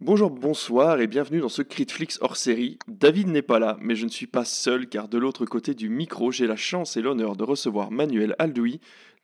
Bonjour, 0.00 0.30
bonsoir 0.30 1.00
et 1.00 1.08
bienvenue 1.08 1.40
dans 1.40 1.48
ce 1.48 1.60
Critflix 1.60 2.20
hors 2.22 2.36
série. 2.36 2.78
David 2.86 3.26
n'est 3.26 3.42
pas 3.42 3.58
là, 3.58 3.76
mais 3.80 3.96
je 3.96 4.04
ne 4.04 4.10
suis 4.10 4.28
pas 4.28 4.44
seul 4.44 4.88
car 4.88 5.08
de 5.08 5.18
l'autre 5.18 5.44
côté 5.44 5.74
du 5.74 5.88
micro, 5.88 6.30
j'ai 6.30 6.46
la 6.46 6.54
chance 6.54 6.96
et 6.96 7.02
l'honneur 7.02 7.34
de 7.34 7.42
recevoir 7.42 7.90
Manuel 7.90 8.36
Aldoui, 8.38 8.80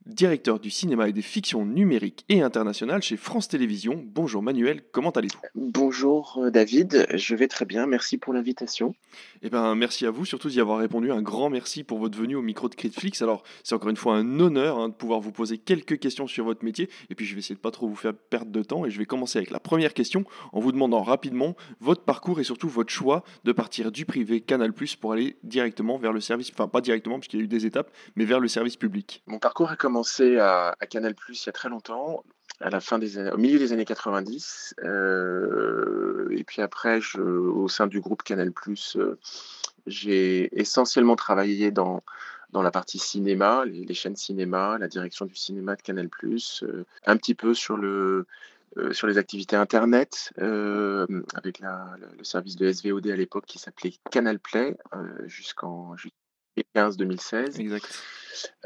directeur 0.07 0.61
du 0.61 0.71
cinéma 0.71 1.09
et 1.09 1.13
des 1.13 1.23
fictions 1.23 1.65
numériques 1.65 2.25
et 2.29 2.43
internationales 2.43 3.03
chez 3.03 3.17
France 3.17 3.49
Télévisions. 3.49 4.05
Bonjour 4.07 4.43
Manuel, 4.43 4.83
comment 4.93 5.11
allez-vous? 5.11 5.41
Bonjour 5.55 6.39
euh, 6.43 6.51
David, 6.51 7.07
je 7.15 7.35
vais 7.35 7.49
très 7.49 7.65
bien, 7.65 7.87
merci 7.87 8.19
pour 8.19 8.35
l'invitation. 8.35 8.95
Eh 9.43 9.49
bien 9.49 9.75
merci 9.75 10.05
à 10.05 10.11
vous 10.11 10.27
surtout 10.27 10.49
d'y 10.49 10.61
avoir 10.61 10.79
répondu, 10.79 11.11
un 11.11 11.23
grand 11.23 11.49
merci 11.49 11.85
pour 11.85 11.99
votre 11.99 12.19
venue 12.19 12.37
au 12.37 12.43
micro 12.43 12.69
de 12.69 12.75
Critflix. 12.75 13.23
Alors 13.23 13.45
c'est 13.63 13.75
encore 13.75 13.89
une 13.89 13.97
fois 13.97 14.17
un 14.17 14.41
honneur 14.41 14.79
hein, 14.79 14.91
de 14.91 14.95
pouvoir 14.95 15.21
vous 15.21 15.33
poser 15.33 15.57
quelques 15.57 15.99
questions 15.99 16.27
sur 16.27 16.45
votre 16.45 16.65
métier 16.65 16.91
et 17.09 17.15
puis 17.15 17.25
je 17.25 17.35
vais 17.35 17.39
essayer 17.39 17.55
de 17.55 17.61
pas 17.61 17.71
trop 17.71 17.89
vous 17.89 17.97
faire 17.97 18.15
perdre 18.15 18.53
de 18.53 18.63
temps 18.63 18.85
et 18.85 18.91
je 18.91 18.99
vais 18.99 19.07
commencer 19.07 19.39
avec 19.39 19.51
la 19.51 19.61
première 19.61 19.95
question 19.95 20.25
en 20.53 20.61
vous 20.61 20.73
demandant 20.73 21.03
rapidement 21.03 21.57
votre 21.81 22.03
parcours 22.03 22.41
et 22.41 22.45
surtout 22.45 22.69
votre 22.69 22.93
choix 22.93 23.25
de 23.45 23.53
partir 23.53 23.91
du 23.91 24.05
privé 24.05 24.43
Canal+, 24.43 24.73
pour 25.01 25.13
aller 25.13 25.37
directement 25.43 25.97
vers 25.97 26.13
le 26.13 26.21
service, 26.21 26.51
enfin 26.53 26.69
pas 26.69 26.83
directement 26.83 27.19
puisqu'il 27.19 27.39
y 27.39 27.43
a 27.43 27.45
eu 27.45 27.49
des 27.49 27.65
étapes, 27.65 27.91
mais 28.17 28.27
vers 28.27 28.41
le 28.41 28.49
service 28.49 28.77
public. 28.77 29.23
Mon 29.27 29.39
parcours 29.39 29.71
a 29.71 29.77
commencé 29.77 29.94
à, 30.39 30.75
à 30.81 30.87
Canal 30.87 31.15
il 31.29 31.47
y 31.47 31.49
a 31.49 31.53
très 31.53 31.69
longtemps, 31.69 32.25
à 32.61 32.71
la 32.71 32.81
fin 32.81 32.99
des 32.99 33.19
au 33.31 33.37
milieu 33.37 33.59
des 33.59 33.73
années 33.73 33.85
90. 33.85 34.75
euh, 34.85 36.29
et 36.31 36.45
puis 36.45 36.63
après, 36.63 37.01
au 37.17 37.69
sein 37.69 37.87
du 37.87 38.01
groupe 38.01 38.23
Canal 38.23 38.53
euh, 38.97 39.19
j'ai 39.87 40.59
essentiellement 40.59 41.17
travaillé 41.17 41.71
dans, 41.71 42.03
dans 42.55 42.63
la 42.63 42.71
partie 42.71 42.99
cinéma, 42.99 43.65
les, 43.67 43.95
chaînes 43.95 44.17
cinéma, 44.17 44.79
la 44.79 44.89
direction 44.89 45.27
du 45.27 45.35
cinéma 45.35 45.77
de 45.77 45.83
Canal 45.83 46.09
euh, 46.63 46.85
un 47.05 47.17
petit 47.17 47.35
peu 47.35 47.53
sur 47.53 47.77
le. 47.77 48.27
euh, 48.77 48.93
sur 48.93 49.07
les 49.07 49.19
activités 49.19 49.57
Internet, 49.57 50.33
euh, 50.41 51.07
avec 51.35 51.61
le, 51.61 52.25
service 52.25 52.57
de 52.57 52.73
SVOD 52.73 53.07
à 53.09 53.17
l'époque 53.17 53.45
qui 53.47 53.59
s'appelait 53.59 53.95
Canal 54.11 54.39
Play 54.39 54.77
jusqu'en 55.27 55.95
2015-2016. 56.57 57.61
Exact. 57.61 58.03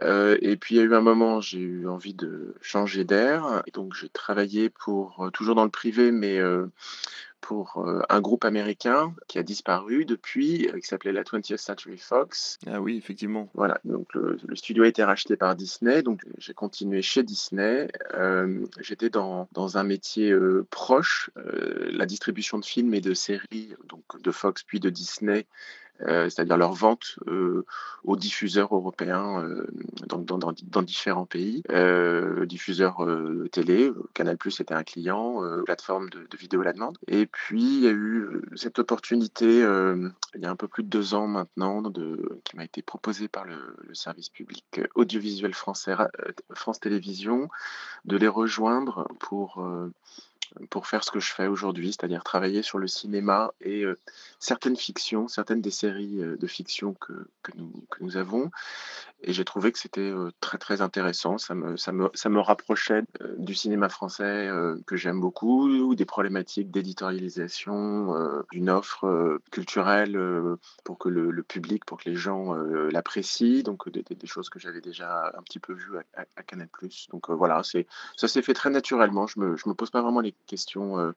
Euh, 0.02 0.36
et 0.40 0.56
puis 0.56 0.76
il 0.76 0.78
y 0.78 0.80
a 0.80 0.84
eu 0.84 0.94
un 0.94 1.00
moment, 1.00 1.40
j'ai 1.40 1.58
eu 1.58 1.88
envie 1.88 2.14
de 2.14 2.54
changer 2.60 3.04
d'air. 3.04 3.62
Et 3.66 3.70
donc 3.70 3.94
j'ai 3.94 4.08
travaillé 4.08 4.70
pour, 4.70 5.24
euh, 5.24 5.30
toujours 5.30 5.54
dans 5.54 5.64
le 5.64 5.70
privé, 5.70 6.10
mais 6.10 6.38
euh, 6.38 6.66
pour 7.40 7.78
euh, 7.78 8.00
un 8.08 8.20
groupe 8.20 8.44
américain 8.44 9.14
qui 9.26 9.38
a 9.38 9.42
disparu 9.42 10.04
depuis, 10.04 10.70
qui 10.80 10.86
s'appelait 10.86 11.12
la 11.12 11.22
20th 11.22 11.56
Century 11.56 11.98
Fox. 11.98 12.58
Ah 12.66 12.80
oui, 12.80 12.96
effectivement. 12.96 13.48
Voilà, 13.54 13.80
donc 13.84 14.12
le, 14.14 14.38
le 14.44 14.56
studio 14.56 14.84
a 14.84 14.88
été 14.88 15.04
racheté 15.04 15.36
par 15.36 15.54
Disney, 15.54 16.02
donc 16.02 16.22
j'ai 16.38 16.54
continué 16.54 17.02
chez 17.02 17.22
Disney. 17.22 17.88
J'étais 18.80 19.10
dans, 19.10 19.48
dans 19.52 19.78
un 19.78 19.84
métier 19.84 20.34
proche, 20.70 21.30
la 21.36 22.06
distribution 22.06 22.58
de 22.58 22.64
films 22.64 22.94
et 22.94 23.00
de 23.00 23.14
séries, 23.14 23.74
donc 23.88 24.20
de 24.20 24.30
Fox 24.30 24.62
puis 24.64 24.80
de 24.80 24.90
Disney, 24.90 25.46
c'est-à-dire 26.06 26.56
leur 26.56 26.72
vente 26.72 27.18
euh, 27.26 27.64
aux 28.04 28.16
diffuseurs 28.16 28.74
européens 28.74 29.42
euh, 29.42 29.66
dans, 30.06 30.18
dans, 30.18 30.82
différents 30.82 31.26
pays. 31.26 31.62
Euh, 31.70 32.46
diffuseurs 32.46 33.04
euh, 33.04 33.48
télé, 33.50 33.90
Canal 34.14 34.36
Plus 34.36 34.60
était 34.60 34.74
un 34.74 34.84
client, 34.84 35.42
euh, 35.44 35.62
plateforme 35.62 36.08
de, 36.10 36.26
vidéo 36.36 36.60
à 36.60 36.64
la 36.64 36.72
demande. 36.72 36.98
Et 37.08 37.26
puis 37.26 37.62
il 37.62 37.80
y 37.80 37.88
a 37.88 37.90
eu 37.90 38.20
euh, 38.20 38.42
cette 38.54 38.78
opportunité 38.78 39.62
euh, 39.62 40.08
il 40.34 40.42
y 40.42 40.46
a 40.46 40.50
un 40.50 40.56
peu 40.56 40.68
plus 40.68 40.82
de 40.82 40.88
deux 40.88 41.14
ans 41.14 41.26
maintenant 41.26 41.82
qui 42.44 42.56
m'a 42.56 42.64
été 42.64 42.82
proposée 42.82 43.28
par 43.28 43.44
le, 43.44 43.76
le 43.80 43.94
service 43.94 44.28
public 44.28 44.80
audiovisuel 44.94 45.54
français, 45.54 45.94
Ra- 45.94 46.10
euh, 46.20 46.32
France 46.54 46.80
Télévisions, 46.80 47.48
de 48.04 48.16
les 48.16 48.28
rejoindre 48.28 49.08
pour 49.18 49.58
euh, 49.58 49.92
pour 50.70 50.86
faire 50.86 51.04
ce 51.04 51.10
que 51.10 51.20
je 51.20 51.32
fais 51.32 51.46
aujourd'hui, 51.46 51.92
c'est-à-dire 51.92 52.24
travailler 52.24 52.62
sur 52.62 52.78
le 52.78 52.86
cinéma 52.86 53.52
et 53.60 53.84
euh, 53.84 53.96
certaines 54.38 54.76
fictions, 54.76 55.28
certaines 55.28 55.60
des 55.60 55.70
séries 55.70 56.22
euh, 56.22 56.36
de 56.36 56.46
fiction 56.46 56.94
que, 56.94 57.28
que, 57.42 57.52
nous, 58.00 58.16
avons. 58.16 58.50
Et 59.22 59.32
j'ai 59.32 59.44
trouvé 59.44 59.72
que 59.72 59.78
c'était 59.78 60.00
euh, 60.00 60.30
très 60.40 60.58
très 60.58 60.80
intéressant. 60.80 61.38
Ça 61.38 61.54
me, 61.54 61.76
ça 61.76 61.92
me, 61.92 62.10
ça 62.14 62.28
me 62.28 62.40
rapprochait 62.40 63.02
du 63.36 63.54
cinéma 63.54 63.88
français 63.88 64.48
que 64.86 64.96
j'aime 64.96 65.20
beaucoup, 65.20 65.68
ou 65.68 65.94
des 65.94 66.04
problématiques 66.04 66.70
d'éditorialisation, 66.70 68.14
d'une 68.52 68.70
offre 68.70 69.40
culturelle 69.50 70.18
pour 70.84 70.98
que 70.98 71.08
le, 71.08 71.42
public, 71.42 71.84
pour 71.84 71.98
que 71.98 72.08
les 72.08 72.16
gens 72.16 72.54
l'apprécient. 72.54 73.62
Donc 73.62 73.88
des, 73.88 74.04
choses 74.26 74.48
que 74.50 74.58
j'avais 74.58 74.80
déjà 74.80 75.32
un 75.36 75.42
petit 75.42 75.58
peu 75.58 75.72
vues 75.72 75.98
à, 76.16 76.24
à- 76.36 76.42
Canal+. 76.42 76.68
Donc 77.10 77.30
voilà, 77.30 77.62
ça 77.62 78.28
s'est 78.28 78.42
fait 78.42 78.54
très 78.54 78.70
naturellement. 78.70 79.26
Je 79.26 79.40
me, 79.40 79.56
je 79.56 79.68
me 79.68 79.74
pose 79.74 79.90
pas 79.90 80.02
vraiment 80.02 80.20
les 80.20 80.32
questions 80.48 80.98
euh, 80.98 81.12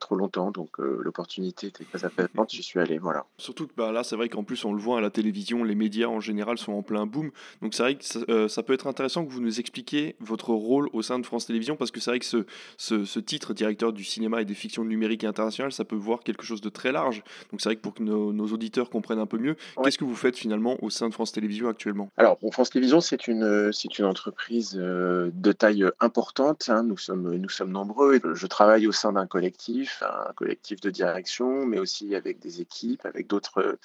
trop 0.00 0.14
longtemps. 0.16 0.50
Donc 0.50 0.78
euh, 0.80 0.98
l'opportunité 1.02 1.68
était 1.68 1.84
très 1.84 2.04
appétante. 2.04 2.50
J'y 2.50 2.62
suis 2.62 2.78
allé. 2.80 2.98
Voilà. 2.98 3.24
Surtout 3.38 3.66
que 3.66 3.72
bah, 3.76 3.92
là, 3.92 4.04
c'est 4.04 4.16
vrai 4.16 4.28
qu'en 4.28 4.44
plus, 4.44 4.64
on 4.64 4.72
le 4.74 4.80
voit 4.80 4.98
à 4.98 5.00
la 5.00 5.10
télévision, 5.10 5.64
les 5.64 5.74
médias 5.74 6.08
en 6.08 6.20
général 6.20 6.58
sont 6.58 6.72
en 6.72 6.82
plein 6.82 7.06
boom. 7.06 7.30
Donc 7.62 7.72
c'est 7.74 7.82
vrai 7.82 7.94
que 7.94 8.04
ça, 8.04 8.20
euh, 8.28 8.48
ça 8.48 8.62
peut 8.62 8.72
être 8.74 8.86
intéressant 8.86 9.24
que 9.24 9.32
vous 9.32 9.40
nous 9.40 9.58
expliquiez 9.60 10.16
votre 10.20 10.50
rôle 10.50 10.90
au 10.92 11.00
sein 11.02 11.18
de 11.18 11.24
France 11.24 11.46
Télévisions, 11.46 11.76
parce 11.76 11.90
que 11.90 12.00
c'est 12.00 12.10
vrai 12.10 12.18
que 12.18 12.26
ce, 12.26 12.44
ce, 12.76 13.04
ce 13.04 13.20
titre, 13.20 13.54
directeur 13.54 13.92
du 13.92 14.04
cinéma 14.04 14.42
et 14.42 14.44
des 14.44 14.54
fictions 14.54 14.84
numériques 14.84 15.24
et 15.24 15.26
internationales, 15.28 15.72
ça 15.72 15.84
peut 15.84 15.96
voir 15.96 16.20
quelque 16.20 16.44
chose 16.44 16.60
de 16.60 16.68
très 16.68 16.92
large. 16.92 17.22
Donc 17.50 17.60
c'est 17.60 17.68
vrai 17.68 17.76
que 17.76 17.80
pour 17.80 17.94
que 17.94 18.02
nos, 18.02 18.32
nos 18.32 18.46
auditeurs 18.52 18.90
comprennent 18.90 19.18
un 19.20 19.26
peu 19.26 19.38
mieux, 19.38 19.56
Ouais. 19.76 19.84
qu'est-ce 19.84 19.98
que 19.98 20.04
vous 20.04 20.16
faites 20.16 20.36
finalement 20.36 20.76
au 20.82 20.90
sein 20.90 21.08
de 21.08 21.14
France 21.14 21.32
Télévisions 21.32 21.68
actuellement? 21.68 22.10
Alors, 22.16 22.38
bon, 22.42 22.50
France 22.50 22.70
Télévisions, 22.70 23.00
c'est 23.00 23.28
une, 23.28 23.70
c'est 23.72 23.98
une 23.98 24.04
entreprise 24.06 24.72
de 24.74 25.52
taille 25.52 25.84
importante. 26.00 26.68
hein. 26.68 26.82
Nous 26.82 26.96
sommes, 26.98 27.34
nous 27.36 27.48
sommes 27.48 27.70
nombreux. 27.70 28.20
Je 28.34 28.46
travaille 28.56 28.86
au 28.86 28.92
sein 28.92 29.12
d'un 29.12 29.26
collectif, 29.26 30.02
un 30.02 30.32
collectif 30.32 30.80
de 30.80 30.88
direction, 30.88 31.66
mais 31.66 31.78
aussi 31.78 32.14
avec 32.14 32.38
des 32.38 32.62
équipes, 32.62 33.04
avec 33.04 33.26
d'autres, 33.26 33.76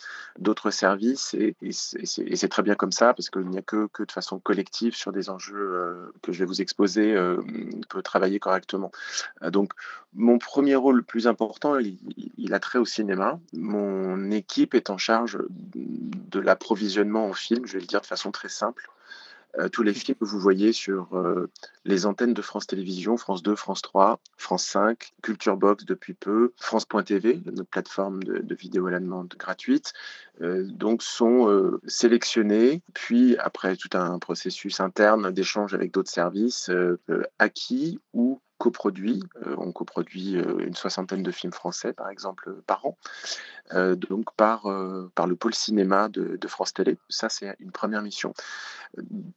services. 0.71 1.33
Et, 1.33 1.55
c'est 1.73 2.47
très 2.47 2.63
bien 2.63 2.75
comme 2.75 2.93
ça, 2.93 3.13
parce 3.13 3.29
qu'il 3.29 3.49
n'y 3.49 3.57
a 3.57 3.61
que, 3.61 3.87
que 3.91 4.03
de 4.03 4.11
façon 4.13 4.39
collective 4.39 4.95
sur 4.95 5.11
des 5.11 5.29
enjeux 5.29 5.57
euh, 5.57 6.13
que 6.21 6.31
je 6.31 6.39
vais 6.39 6.45
vous 6.45 6.61
exposer, 6.61 7.13
euh, 7.13 7.41
on 7.75 7.81
peut 7.89 8.01
travailler 8.01 8.39
correctement. 8.39 8.93
Euh, 9.43 9.49
Donc, 9.49 9.73
mon 10.13 10.37
premier 10.37 10.75
rôle 10.75 10.95
le 10.95 11.03
plus 11.03 11.27
important, 11.27 11.77
il, 11.77 11.97
il- 12.37 12.53
a 12.53 12.59
trait 12.59 12.79
au 12.79 12.85
cinéma. 12.85 13.41
Mon 13.51 14.31
équipe 14.31 14.73
est 14.73 14.89
en 14.89 14.97
charge 14.97 15.37
de 15.75 16.39
l'approvisionnement 16.39 17.25
en 17.25 17.33
films, 17.33 17.65
je 17.65 17.73
vais 17.73 17.81
le 17.81 17.87
dire 17.87 17.99
de 17.99 18.05
façon 18.05 18.31
très 18.31 18.49
simple. 18.49 18.89
Euh, 19.59 19.67
tous 19.67 19.83
les 19.83 19.93
films 19.93 20.17
que 20.17 20.25
vous 20.25 20.39
voyez 20.39 20.71
sur 20.71 21.15
euh, 21.17 21.49
les 21.83 22.05
antennes 22.05 22.33
de 22.33 22.41
France 22.41 22.67
Télévisions, 22.67 23.17
France 23.17 23.43
2, 23.43 23.55
France 23.55 23.81
3, 23.81 24.19
France 24.37 24.65
5, 24.65 25.11
Culture 25.21 25.57
Box 25.57 25.85
depuis 25.85 26.13
peu, 26.13 26.53
France.tv, 26.57 27.41
notre 27.45 27.69
plateforme 27.69 28.23
de, 28.23 28.55
vidéo 28.55 28.87
à 28.87 28.91
la 28.91 28.99
demande 28.99 29.33
gratuite, 29.37 29.93
euh, 30.41 30.65
donc 30.65 31.03
sont 31.03 31.79
sélectionnés, 31.87 32.81
puis 32.93 33.35
après 33.37 33.75
tout 33.75 33.89
un 33.93 34.19
processus 34.19 34.79
interne 34.79 35.31
d'échange 35.31 35.73
avec 35.73 35.91
d'autres 35.91 36.11
services, 36.11 36.69
acquis 37.39 37.99
ou 38.13 38.39
coproduits. 38.61 39.23
Euh, 39.47 39.55
on 39.57 39.71
coproduit 39.71 40.37
euh, 40.37 40.59
une 40.59 40.75
soixantaine 40.75 41.23
de 41.23 41.31
films 41.31 41.51
français, 41.51 41.93
par 41.93 42.09
exemple, 42.09 42.53
par 42.67 42.85
an, 42.85 42.95
euh, 43.73 43.95
donc 43.95 44.35
par, 44.35 44.67
euh, 44.67 45.11
par 45.15 45.25
le 45.25 45.35
pôle 45.35 45.55
cinéma 45.55 46.09
de, 46.09 46.37
France 46.47 46.71
Télé. 46.71 46.97
Ça, 47.09 47.27
c'est 47.27 47.55
une 47.59 47.71
première 47.71 48.03
mission. 48.03 48.35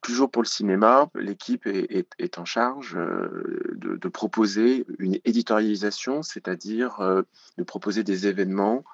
Toujours 0.03 0.31
pour 0.31 0.43
le 0.43 0.49
cinéma, 0.49 1.09
l'équipe 1.15 1.67
est, 1.67 2.39
en 2.39 2.45
charge 2.45 2.97
euh, 2.97 3.73
de, 3.77 4.09
proposer 4.09 4.85
une 4.99 5.19
éditorialisation, 5.25 6.23
c'est-à-dire 6.23 7.01
euh, 7.01 7.23
de 7.57 7.65
proposer 7.65 8.05
des 8.05 8.27
événements, 8.27 8.85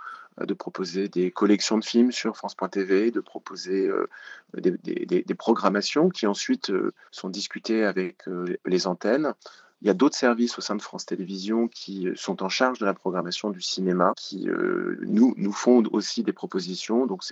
euh, 0.41 0.47
de 0.47 0.55
proposer 0.55 1.09
des 1.09 1.33
collections 1.33 1.79
de 1.79 1.85
films 1.85 2.13
sur 2.13 2.37
France.tv, 2.37 3.11
de 3.11 3.21
proposer 3.21 3.89
euh, 3.89 4.09
des, 4.55 5.35
programmations 5.37 6.09
qui 6.09 6.27
ensuite 6.27 6.71
euh, 6.71 6.93
sont 7.11 7.31
discutées 7.31 7.85
avec 7.85 8.29
euh, 8.29 8.57
les 8.65 8.87
antennes. 8.87 9.35
Il 9.83 9.87
y 9.87 9.91
a 9.91 9.95
d'autres 9.95 10.17
services 10.17 10.59
au 10.59 10.61
sein 10.61 10.77
de 10.77 10.83
France 10.83 11.07
Télévisions 11.07 11.67
qui 11.67 12.09
euh, 12.09 12.15
sont 12.15 12.43
en 12.43 12.51
charge 12.51 12.79
de 12.79 12.85
la 12.85 12.93
programmation 12.93 13.49
du 13.49 13.63
cinéma, 13.63 14.13
qui 14.17 14.49
euh, 14.49 14.99
nous, 15.07 15.35
nous 15.39 15.53
font 15.53 15.83
aussi 15.93 16.23
des 16.23 16.35
propositions. 16.35 17.07
Donc, 17.07 17.23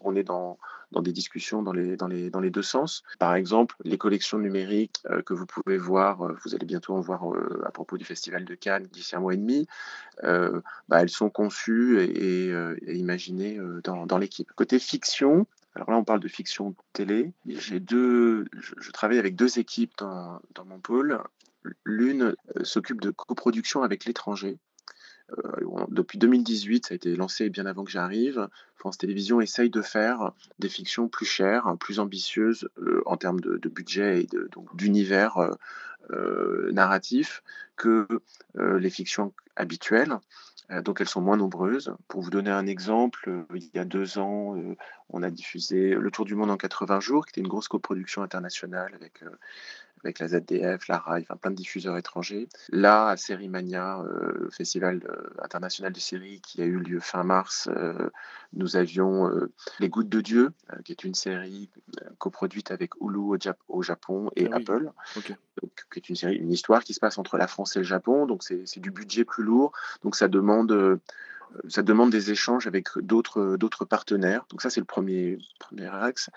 on, 0.00 0.14
est 0.14 0.22
dans, 0.22 0.58
dans 0.92 1.00
des 1.00 1.12
discussions 1.12 1.62
dans 1.62 1.72
les, 1.72 1.96
dans, 1.96 2.06
les, 2.06 2.28
dans 2.28 2.40
les 2.40 2.50
deux 2.50 2.62
sens. 2.62 3.02
Par 3.18 3.34
exemple, 3.34 3.76
les 3.82 3.96
collections 3.96 4.38
numériques 4.38 5.00
euh, 5.10 5.22
que 5.22 5.32
vous 5.32 5.46
pouvez 5.46 5.78
voir, 5.78 6.18
vous 6.44 6.54
allez 6.54 6.66
bientôt 6.66 6.94
en 6.94 7.00
voir 7.00 7.24
à 7.64 7.70
propos 7.70 7.96
du 7.96 8.04
Festival 8.04 8.44
de 8.44 8.54
Cannes 8.54 8.86
d'ici 8.92 9.16
un 9.16 9.20
mois 9.20 9.32
et 9.32 9.38
demi, 9.38 9.66
bah, 10.22 11.00
elles 11.00 11.08
sont 11.08 11.30
conçues 11.30 12.00
et, 12.00 12.52
imaginées 12.94 13.58
dans, 13.84 14.06
dans 14.06 14.18
l'équipe. 14.18 14.50
Côté 14.54 14.78
fiction, 14.78 15.46
alors 15.74 15.90
là, 15.90 15.96
on 15.98 16.04
parle 16.04 16.20
de 16.20 16.28
fiction 16.28 16.74
télé. 16.92 17.32
J'ai 17.46 17.80
deux, 17.80 18.46
je, 18.58 18.74
je 18.78 18.90
travaille 18.92 19.18
avec 19.18 19.36
deux 19.36 19.58
équipes 19.58 19.92
dans, 19.98 20.40
dans 20.54 20.64
mon 20.64 20.78
pôle. 20.78 21.20
L'une 21.84 22.22
euh, 22.56 22.64
s'occupe 22.64 23.00
de 23.00 23.10
coproduction 23.10 23.82
avec 23.82 24.04
l'étranger. 24.04 24.58
Euh, 25.38 25.86
depuis 25.88 26.18
2018, 26.18 26.86
ça 26.86 26.94
a 26.94 26.96
été 26.96 27.16
lancé 27.16 27.50
bien 27.50 27.66
avant 27.66 27.84
que 27.84 27.90
j'arrive. 27.90 28.48
France 28.76 28.98
Télévisions 28.98 29.40
essaye 29.40 29.70
de 29.70 29.82
faire 29.82 30.32
des 30.58 30.68
fictions 30.68 31.08
plus 31.08 31.26
chères, 31.26 31.76
plus 31.80 31.98
ambitieuses 31.98 32.68
euh, 32.78 33.02
en 33.06 33.16
termes 33.16 33.40
de, 33.40 33.68
budget 33.68 34.22
et 34.22 34.28
d'univers 34.74 35.50
narratif 36.70 37.42
que 37.74 38.06
les 38.54 38.90
fictions 38.90 39.34
habituelles. 39.56 40.16
Donc 40.82 41.00
elles 41.00 41.08
sont 41.08 41.20
moins 41.20 41.36
nombreuses. 41.36 41.92
Pour 42.06 42.20
vous 42.22 42.30
donner 42.30 42.50
un 42.50 42.66
exemple, 42.66 43.44
il 43.52 43.68
y 43.74 43.78
a 43.80 43.84
deux 43.84 44.18
ans, 44.18 44.56
on 45.10 45.22
a 45.24 45.30
diffusé 45.30 45.94
Le 45.94 46.10
Tour 46.12 46.24
du 46.24 46.36
Monde 46.36 46.52
en 46.52 46.56
80 46.56 47.00
jours, 47.00 47.26
qui 47.26 47.30
était 47.30 47.40
une 47.40 47.48
grosse 47.48 47.66
coproduction 47.66 48.22
internationale 48.22 48.94
avec 48.94 49.24
avec 50.06 50.20
la 50.20 50.28
ZDF, 50.28 50.88
la 50.88 50.98
RAI, 50.98 51.22
enfin 51.22 51.36
plein 51.36 51.50
de 51.50 51.56
diffuseurs 51.56 51.96
étrangers. 51.96 52.48
Là, 52.70 53.08
à 53.08 53.16
Sérimania, 53.16 54.00
euh, 54.00 54.48
Festival 54.50 55.00
euh, 55.08 55.28
international 55.42 55.92
de 55.92 55.98
série 55.98 56.40
qui 56.40 56.62
a 56.62 56.64
eu 56.64 56.78
lieu 56.78 57.00
fin 57.00 57.24
mars, 57.24 57.68
euh, 57.76 58.10
nous 58.52 58.76
avions 58.76 59.30
Les 59.80 59.88
Gouttes 59.88 60.08
de 60.08 60.20
Dieu, 60.20 60.52
qui 60.84 60.92
est 60.92 61.04
une 61.04 61.14
série 61.14 61.68
coproduite 62.18 62.70
avec 62.70 62.92
Hulu 63.00 63.36
au, 63.68 63.82
Japon 63.82 64.30
et 64.36 64.48
ah 64.50 64.56
Apple, 64.56 64.90
donc, 65.16 65.36
qui 65.90 65.98
est 65.98 66.08
une 66.08 66.16
série, 66.16 66.36
une 66.36 66.52
histoire 66.52 66.84
qui 66.84 66.94
se 66.94 67.00
passe 67.00 67.18
entre 67.18 67.36
la 67.36 67.48
France 67.48 67.76
et 67.76 67.80
le 67.80 67.84
Japon. 67.84 68.26
Donc 68.26 68.44
c'est 68.44 68.80
du 68.80 68.90
budget 68.90 69.24
plus 69.24 69.42
lourd, 69.42 69.72
donc 70.02 70.16
ça 70.16 70.28
demande 70.28 71.00
ça 71.68 71.82
demande 71.82 72.10
des 72.10 72.30
échanges 72.30 72.66
avec 72.66 72.88
d'autres 72.98 73.84
partenaires. 73.84 74.46
Donc 74.50 74.62
ça, 74.62 74.70
c'est 74.70 74.80
le 74.80 74.86
premier, 74.86 75.38
premier 75.58 75.86
axe. 75.86 76.30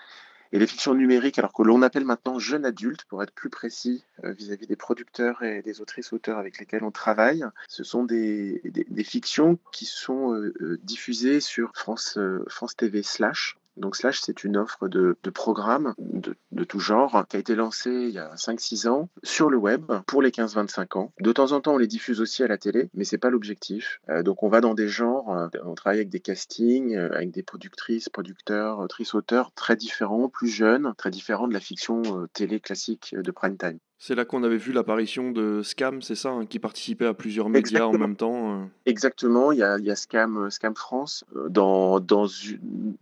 Et 0.52 0.58
les 0.58 0.66
fictions 0.66 0.94
numériques, 0.94 1.38
alors 1.38 1.52
que 1.52 1.62
l'on 1.62 1.82
appelle 1.82 2.04
maintenant 2.04 2.38
jeunes 2.38 2.64
adultes, 2.64 3.04
pour 3.04 3.22
être 3.22 3.32
plus 3.32 3.50
précis 3.50 4.04
euh, 4.24 4.32
vis-à-vis 4.32 4.66
des 4.66 4.76
producteurs 4.76 5.42
et 5.44 5.62
des 5.62 5.80
autrices-auteurs 5.80 6.38
avec 6.38 6.58
lesquels 6.58 6.82
on 6.82 6.90
travaille, 6.90 7.44
ce 7.68 7.84
sont 7.84 8.04
des, 8.04 8.60
des, 8.64 9.04
fictions 9.04 9.58
qui 9.70 9.84
sont 9.84 10.34
euh, 10.34 10.52
euh, 10.60 10.80
diffusées 10.82 11.40
sur 11.40 11.70
France, 11.74 12.18
France 12.48 12.74
TV 12.76 13.02
slash. 13.02 13.59
Donc 13.80 13.96
Slash, 13.96 14.20
c'est 14.20 14.44
une 14.44 14.58
offre 14.58 14.88
de, 14.88 15.16
programmes 15.32 15.94
de, 15.98 16.64
tout 16.64 16.80
genre 16.80 17.24
qui 17.28 17.36
a 17.36 17.40
été 17.40 17.54
lancée 17.54 17.90
il 17.90 18.10
y 18.10 18.18
a 18.18 18.34
5-6 18.34 18.88
ans 18.88 19.08
sur 19.22 19.48
le 19.48 19.56
web 19.56 19.90
pour 20.06 20.20
les 20.20 20.30
15-25 20.30 20.98
ans. 20.98 21.12
De 21.18 21.32
temps 21.32 21.52
en 21.52 21.60
temps, 21.60 21.74
on 21.74 21.78
les 21.78 21.86
diffuse 21.86 22.20
aussi 22.20 22.42
à 22.42 22.46
la 22.46 22.58
télé, 22.58 22.90
mais 22.94 23.04
c'est 23.04 23.18
pas 23.18 23.30
l'objectif. 23.30 24.00
Euh, 24.10 24.22
donc 24.22 24.42
on 24.42 24.48
va 24.48 24.60
dans 24.60 24.74
des 24.74 24.88
genres, 24.88 25.34
euh, 25.34 25.48
on 25.64 25.74
travaille 25.74 25.98
avec 25.98 26.10
des 26.10 26.20
castings, 26.20 26.94
euh, 26.94 27.10
avec 27.14 27.30
des 27.30 27.42
productrices, 27.42 28.10
producteurs, 28.10 28.78
autrices, 28.80 29.14
auteurs 29.14 29.52
très 29.52 29.76
différents, 29.76 30.28
plus 30.28 30.48
jeunes, 30.48 30.92
très 30.98 31.10
différents 31.10 31.48
de 31.48 31.54
la 31.54 31.60
fiction 31.60 32.02
télé 32.34 32.60
classique 32.60 33.14
de 33.16 33.30
prime 33.30 33.56
time. 33.56 33.78
C'est 34.02 34.14
là 34.14 34.24
qu'on 34.24 34.42
avait 34.44 34.56
vu 34.56 34.72
l'apparition 34.72 35.30
de 35.30 35.60
Scam, 35.62 36.00
c'est 36.00 36.14
ça, 36.14 36.30
hein, 36.30 36.46
qui 36.46 36.58
participait 36.58 37.04
à 37.04 37.12
plusieurs 37.12 37.50
médias 37.50 37.84
en 37.84 37.92
même 37.92 38.16
temps. 38.16 38.62
Euh. 38.62 38.64
Exactement, 38.86 39.52
il 39.52 39.58
y 39.58 39.62
a, 39.62 39.76
il 39.76 39.84
y 39.84 39.90
a 39.90 39.94
Scam, 39.94 40.38
euh, 40.38 40.48
Scam 40.48 40.74
France. 40.74 41.22
Euh, 41.36 41.50
dans, 41.50 42.00
dans 42.00 42.26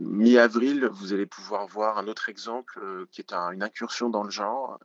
mi-avril, 0.00 0.90
vous 0.92 1.12
allez 1.12 1.24
pouvoir 1.24 1.68
voir 1.68 1.98
un 1.98 2.08
autre 2.08 2.28
exemple 2.28 2.80
qui 3.12 3.20
est 3.20 3.32
une 3.32 3.62
incursion 3.62 4.10
dans 4.10 4.24
le 4.24 4.30
genre, 4.30 4.80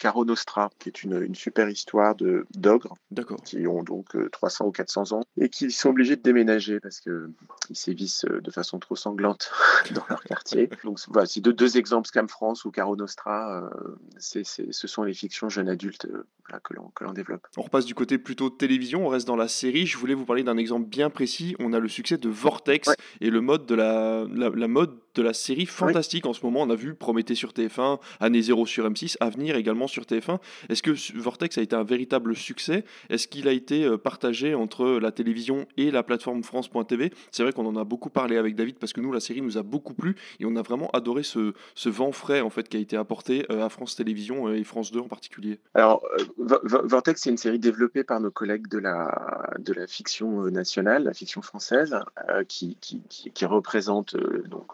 Caro 0.00 0.24
Nostra, 0.24 0.70
qui 0.80 0.88
est 0.88 1.04
une, 1.04 1.22
une 1.22 1.36
super 1.36 1.68
histoire 1.68 2.16
de 2.16 2.46
d'ogres 2.56 2.96
qui 3.44 3.68
ont 3.68 3.84
donc 3.84 4.16
300 4.32 4.66
ou 4.66 4.72
400 4.72 5.12
ans 5.12 5.22
et 5.40 5.48
qui 5.48 5.70
sont 5.70 5.90
obligés 5.90 6.16
de 6.16 6.22
déménager 6.22 6.80
parce 6.80 6.98
qu'ils 6.98 7.30
sévissent 7.70 8.24
de 8.24 8.50
façon 8.50 8.80
trop 8.80 8.96
sanglante 8.96 9.52
dans 9.94 10.04
leur 10.10 10.24
quartier. 10.24 10.68
Donc 10.82 10.98
voilà, 11.08 11.26
c'est 11.26 11.40
deux, 11.40 11.52
deux 11.52 11.76
exemples, 11.76 12.08
Scam 12.08 12.28
France 12.28 12.64
ou 12.64 12.72
Caro 12.72 12.96
Nostra, 12.96 13.70
ce 14.18 14.86
sont 14.88 15.04
les 15.04 15.14
fictions 15.14 15.43
jeune 15.48 15.68
adulte 15.68 16.06
euh, 16.06 16.26
que 16.62 16.74
l'on 16.74 17.12
développe. 17.12 17.46
On 17.56 17.62
repasse 17.62 17.86
du 17.86 17.94
côté 17.94 18.18
plutôt 18.18 18.50
télévision, 18.50 19.06
on 19.06 19.08
reste 19.08 19.26
dans 19.26 19.36
la 19.36 19.48
série. 19.48 19.86
Je 19.86 19.96
voulais 19.96 20.14
vous 20.14 20.24
parler 20.24 20.42
d'un 20.42 20.56
exemple 20.56 20.88
bien 20.88 21.10
précis. 21.10 21.56
On 21.58 21.72
a 21.72 21.78
le 21.78 21.88
succès 21.88 22.18
de 22.18 22.28
Vortex 22.28 22.90
et 23.20 23.30
le 23.30 23.40
mode 23.40 23.66
de 23.66 23.74
la, 23.74 24.26
la, 24.28 24.68
mode 24.68 24.98
de 25.14 25.22
la 25.22 25.32
série 25.32 25.66
fantastique 25.66 26.26
en 26.26 26.32
ce 26.32 26.44
moment. 26.44 26.62
On 26.62 26.70
a 26.70 26.74
vu 26.74 26.94
Prométhée 26.94 27.34
sur 27.34 27.52
TF1, 27.52 27.98
Année 28.20 28.42
0 28.42 28.66
sur 28.66 28.88
M6, 28.88 29.16
Avenir 29.20 29.56
également 29.56 29.86
sur 29.86 30.04
TF1. 30.04 30.38
Est-ce 30.68 30.82
que 30.82 30.92
Vortex 31.18 31.58
a 31.58 31.62
été 31.62 31.76
un 31.76 31.84
véritable 31.84 32.36
succès? 32.36 32.84
Est-ce 33.10 33.28
qu'il 33.28 33.48
a 33.48 33.52
été 33.52 33.84
euh, 33.84 33.96
partagé 33.96 34.54
entre 34.54 34.98
la 35.00 35.12
télévision 35.12 35.66
et 35.76 35.90
la 35.90 36.02
plateforme 36.02 36.42
France.tv 36.42 37.12
C'est 37.30 37.42
vrai 37.42 37.52
qu'on 37.52 37.66
en 37.66 37.76
a 37.76 37.84
beaucoup 37.84 38.10
parlé 38.10 38.36
avec 38.36 38.54
David 38.54 38.76
parce 38.78 38.92
que 38.92 39.00
nous, 39.00 39.12
la 39.12 39.20
série 39.20 39.42
nous 39.42 39.58
a 39.58 39.62
beaucoup 39.62 39.94
plu 39.94 40.16
et 40.40 40.46
on 40.46 40.56
a 40.56 40.62
vraiment 40.62 40.90
adoré 40.92 41.22
ce, 41.22 41.52
ce 41.74 41.88
vent 41.88 42.12
frais 42.12 42.40
en 42.40 42.50
fait 42.50 42.68
qui 42.68 42.76
a 42.76 42.80
été 42.80 42.96
apporté 42.96 43.46
euh, 43.50 43.64
à 43.64 43.68
France 43.68 43.96
Télévisions 43.96 44.52
et 44.52 44.64
France 44.64 44.92
2 44.92 45.00
en 45.00 45.08
particulier. 45.08 45.58
Alors, 45.74 46.02
Vortex, 46.38 47.22
c'est 47.22 47.30
une 47.30 47.36
série 47.36 47.58
développée 47.58 48.04
par 48.04 48.20
nos 48.20 48.30
collègues 48.30 48.68
de 48.68 48.78
la, 48.78 49.50
de 49.58 49.72
la 49.72 49.86
fiction 49.86 50.44
euh, 50.44 50.50
nationale, 50.50 51.04
la 51.04 51.14
fiction 51.14 51.42
française, 51.42 51.96
euh, 52.28 52.44
qui, 52.44 52.76
qui, 52.80 53.02
qui, 53.08 53.46
représente 53.46 54.14
euh, 54.14 54.42
donc 54.46 54.72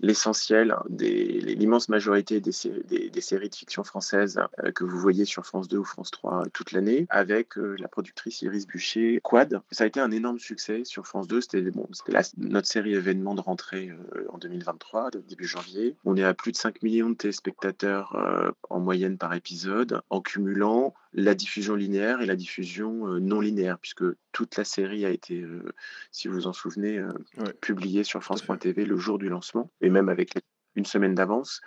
l'essentiel, 0.00 0.76
l'immense 0.90 1.88
majorité 1.88 2.40
des, 2.40 2.52
séries 2.52 3.48
de 3.48 3.54
fiction 3.54 3.84
françaises 3.84 4.40
que 4.74 4.84
vous 4.84 4.98
voyez 4.98 5.24
sur 5.24 5.44
France 5.44 5.68
2 5.68 5.78
ou 5.78 5.84
France 5.84 6.10
3 6.10 6.44
toute 6.52 6.72
l'année, 6.72 7.06
avec 7.10 7.56
la 7.56 7.88
productrice 7.88 8.42
Iris 8.42 8.66
Bûcher, 8.66 9.20
Quad. 9.22 9.60
Ça 9.70 9.84
a 9.84 9.86
été 9.86 10.00
un 10.00 10.10
énorme 10.10 10.38
succès 10.38 10.84
sur 10.84 11.06
France 11.06 11.28
2. 11.28 11.40
C'était 11.40 11.62
bon, 11.70 11.88
notre 12.38 12.68
série 12.68 12.94
événement 12.94 13.34
de 13.34 13.40
rentrée 13.40 13.90
en 14.28 14.38
2023, 14.38 15.10
début 15.28 15.46
janvier. 15.46 15.96
On 16.04 16.16
est 16.16 16.24
à 16.24 16.34
plus 16.34 16.52
de 16.52 16.56
5 16.56 16.82
millions 16.82 17.10
de 17.10 17.14
téléspectateurs 17.14 18.16
en 18.70 18.80
moyenne 18.80 19.18
par 19.18 19.34
épisode, 19.34 20.02
en 20.10 20.20
cumulant 20.20 20.94
la 21.14 21.34
diffusion 21.34 21.74
linéaire 21.74 22.20
et 22.20 22.26
la 22.26 22.36
diffusion 22.36 23.06
euh, 23.06 23.18
non 23.20 23.40
linéaire, 23.40 23.78
puisque 23.78 24.04
toute 24.32 24.56
la 24.56 24.64
série 24.64 25.04
a 25.04 25.10
été, 25.10 25.40
euh, 25.40 25.62
si 26.10 26.28
vous 26.28 26.34
vous 26.34 26.46
en 26.46 26.52
souvenez, 26.52 26.98
euh, 26.98 27.12
publiée 27.60 28.04
sur 28.04 28.22
France.tv 28.22 28.84
le 28.84 28.96
jour 28.96 29.18
du 29.18 29.28
lancement, 29.28 29.70
et 29.80 29.90
même 29.90 30.08
avec 30.08 30.34
les 30.34 30.42
une 30.76 30.86
semaine 30.86 31.14
d'avance. 31.14 31.60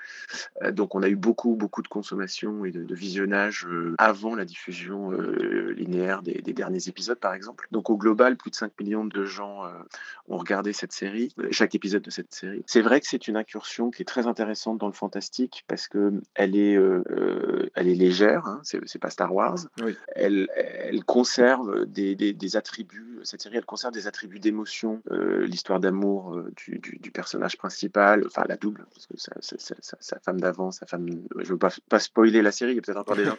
Euh, 0.64 0.72
donc 0.72 0.96
on 0.96 1.04
a 1.04 1.10
eu 1.10 1.16
beaucoup, 1.16 1.56
beaucoup 1.56 1.82
de 1.82 1.88
consommation 1.88 2.66
et 2.66 2.72
de, 2.72 2.96
visionnage 2.96 3.66
euh, 3.68 3.94
avant 3.98 4.36
la 4.36 4.46
diffusion 4.46 5.12
euh, 5.12 5.74
linéaire 5.74 6.22
des, 6.22 6.42
derniers 6.42 6.88
épisodes, 6.88 7.20
par 7.20 7.34
exemple. 7.34 7.68
Donc 7.72 7.90
au 7.90 7.98
global, 7.98 8.38
plus 8.38 8.50
de 8.50 8.56
5 8.56 8.72
millions 8.80 9.06
de 9.06 9.26
gens 9.26 9.64
ont 10.30 10.38
regardé 10.38 10.72
cette 10.72 10.94
série, 10.94 11.34
chaque 11.52 11.76
épisode 11.76 12.02
de 12.02 12.10
cette 12.10 12.34
série. 12.34 12.64
C'est 12.66 12.82
vrai 12.82 13.02
que 13.02 13.08
c'est 13.08 13.28
une 13.28 13.36
incursion 13.36 13.92
qui 13.92 14.04
est 14.04 14.06
très 14.06 14.26
intéressante 14.26 14.78
dans 14.78 14.88
le 14.88 14.94
fantastique 14.94 15.66
parce 15.68 15.90
que 15.90 16.14
elle 16.34 16.56
est, 16.56 16.80
elle 17.76 17.88
est 17.90 17.96
légère, 17.96 18.46
hein, 18.46 18.62
c'est 18.64 19.00
pas 19.00 19.10
Star 19.10 19.36
Wars. 19.36 19.58
Elle, 20.16 20.48
elle 20.56 21.04
conserve 21.04 21.86
des, 21.86 22.16
des, 22.16 22.56
attributs, 22.56 23.20
cette 23.24 23.42
série, 23.42 23.58
elle 23.58 23.66
conserve 23.66 23.94
des 23.94 24.08
attributs 24.08 24.40
d'émotion, 24.40 25.02
l'histoire 25.12 25.82
d'amour 25.82 26.42
du, 26.56 26.80
du, 26.80 26.98
du 26.98 27.12
personnage 27.12 27.58
principal, 27.58 28.24
enfin 28.26 28.46
la 28.48 28.56
double 28.56 28.86
parce 28.96 29.08
que 29.08 29.18
sa, 30.00 30.20
femme 30.20 30.40
d'avant, 30.40 30.72
sa 30.72 30.86
femme. 30.86 31.08
Je 31.10 31.40
ne 31.40 31.44
veux 31.44 31.58
pas, 31.58 31.72
pas 31.90 32.00
spoiler 32.00 32.42
la 32.42 32.52
série, 32.52 32.72
il 32.72 32.76
y 32.76 32.80
a 32.80 32.82
peut-être 32.82 32.98
encore 32.98 33.18
des 33.18 33.26
gens 33.26 33.38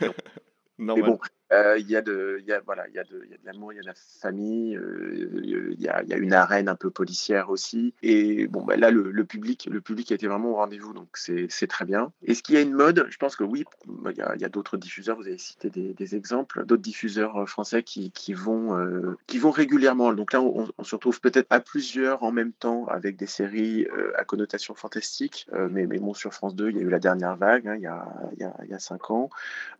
Mais 0.78 1.00
bon, 1.00 1.18
euh, 1.52 1.78
y 1.78 1.94
a 1.94 2.02
de, 2.02 2.42
y 2.46 2.52
a, 2.52 2.60
voilà, 2.60 2.88
il 2.88 2.94
y 2.94 2.98
a 2.98 3.04
de, 3.04 3.22
l'amour, 3.44 3.72
il 3.72 3.76
y 3.76 3.78
a 3.78 3.82
de 3.82 3.86
la 3.86 3.94
famille, 3.94 4.76
euh, 4.76 5.30
il, 5.42 5.80
y 5.80 5.88
a, 5.88 6.02
y 6.02 6.12
a 6.12 6.16
une 6.16 6.32
arène 6.32 6.68
un 6.68 6.74
peu 6.74 6.90
policière 6.90 7.50
aussi. 7.50 7.94
Et 8.02 8.48
bon, 8.48 8.64
bah, 8.64 8.76
là, 8.76 8.90
le, 8.90 9.24
public, 9.24 9.68
le 9.70 9.80
public 9.80 10.10
été 10.10 10.26
vraiment 10.26 10.50
au 10.50 10.54
rendez-vous, 10.56 10.92
donc 10.92 11.08
c'est 11.14 11.66
très 11.68 11.84
bien. 11.84 12.12
Est-ce 12.24 12.42
qu'il 12.42 12.56
y 12.56 12.58
a 12.58 12.62
une 12.62 12.72
mode 12.74 13.06
Je 13.10 13.16
pense 13.16 13.36
que 13.36 13.44
oui. 13.44 13.64
Bah, 13.86 14.10
il 14.12 14.18
y 14.18 14.22
a, 14.22 14.46
a 14.46 14.48
d'autres 14.48 14.76
diffuseurs. 14.76 15.16
Vous 15.16 15.26
avez 15.26 15.38
cité 15.38 15.70
des, 15.70 16.16
exemples, 16.16 16.64
d'autres 16.64 16.82
diffuseurs 16.82 17.36
euh, 17.36 17.46
français 17.46 17.82
qui, 17.82 18.10
qui 18.10 18.32
vont, 18.34 18.76
euh, 18.78 19.16
qui 19.26 19.38
vont 19.38 19.50
régulièrement. 19.50 20.12
Donc 20.12 20.32
là, 20.32 20.42
on, 20.42 20.66
se 20.82 20.94
retrouve 20.94 21.20
peut-être 21.20 21.46
à 21.50 21.60
plusieurs 21.60 22.22
en 22.22 22.32
même 22.32 22.52
temps 22.52 22.86
avec 22.86 23.16
des 23.16 23.26
séries 23.26 23.86
euh, 23.86 24.12
à 24.16 24.24
connotation 24.24 24.74
fantastique. 24.74 25.46
mais, 25.70 25.86
mais 25.86 25.98
bon, 25.98 26.14
sur 26.14 26.32
France 26.34 26.54
2, 26.54 26.70
il 26.70 26.76
y 26.76 26.80
a 26.80 26.82
eu 26.82 26.88
la 26.88 26.98
dernière 26.98 27.36
vague, 27.36 27.68
hein, 27.68 27.76
il, 27.76 27.90
il, 28.32 28.40
y 28.40 28.44
a, 28.44 28.54
y 28.68 28.74
a 28.74 28.78
cinq 28.78 29.10
ans. 29.10 29.30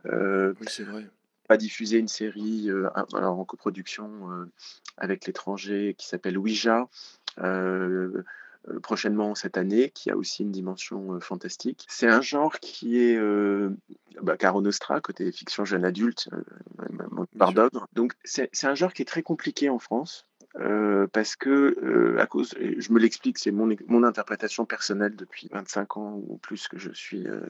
oui, 0.05 0.67
c'est 0.69 0.85
vrai 0.85 1.07
pas 1.47 1.57
diffusé 1.57 1.99
une 1.99 2.09
série 2.09 2.71
euh, 2.71 2.89
en 3.13 3.45
coproduction 3.45 4.31
euh, 4.31 4.51
avec 4.97 5.27
l'étranger 5.27 5.95
qui 5.97 6.07
s'appelle 6.07 6.39
Ouija. 6.39 6.89
Euh, 7.39 8.23
prochainement 8.83 9.37
cette 9.37 9.59
année, 9.59 9.91
qui 9.91 10.11
a 10.11 10.17
aussi 10.17 10.43
une 10.43 10.51
dimension 10.51 11.21
fantastique. 11.21 11.87
C'est 11.89 12.09
un 12.09 12.21
genre 12.21 12.59
qui 12.59 12.99
est 12.99 13.17
bah, 14.21 14.37
Caro 14.37 14.61
Nostra, 14.61 15.01
côté 15.01 15.31
fiction 15.31 15.65
jeune 15.65 15.85
adulte, 15.85 16.29
par 17.39 17.53
Donc 17.93 18.15
c'est 18.25 18.51
un 18.65 18.75
genre 18.75 18.93
qui 18.93 19.03
est 19.03 19.07
très 19.07 19.23
compliqué 19.23 19.71
en 19.71 19.79
France. 19.79 20.27
Euh, 20.61 21.07
parce 21.13 21.37
que, 21.37 21.77
euh, 21.83 22.21
à 22.21 22.27
cause, 22.27 22.55
je 22.59 22.93
me 22.93 22.99
l'explique, 22.99 23.39
c'est 23.39 23.51
mon, 23.51 23.75
mon, 23.89 24.03
interprétation 24.05 24.65
personnelle 24.65 25.15
depuis 25.15 25.49
25 25.53 25.97
ans 25.97 26.23
ou 26.27 26.39
plus 26.39 26.69
que 26.69 26.79
je 26.79 26.91
suis 26.93 27.27
euh, 27.27 27.41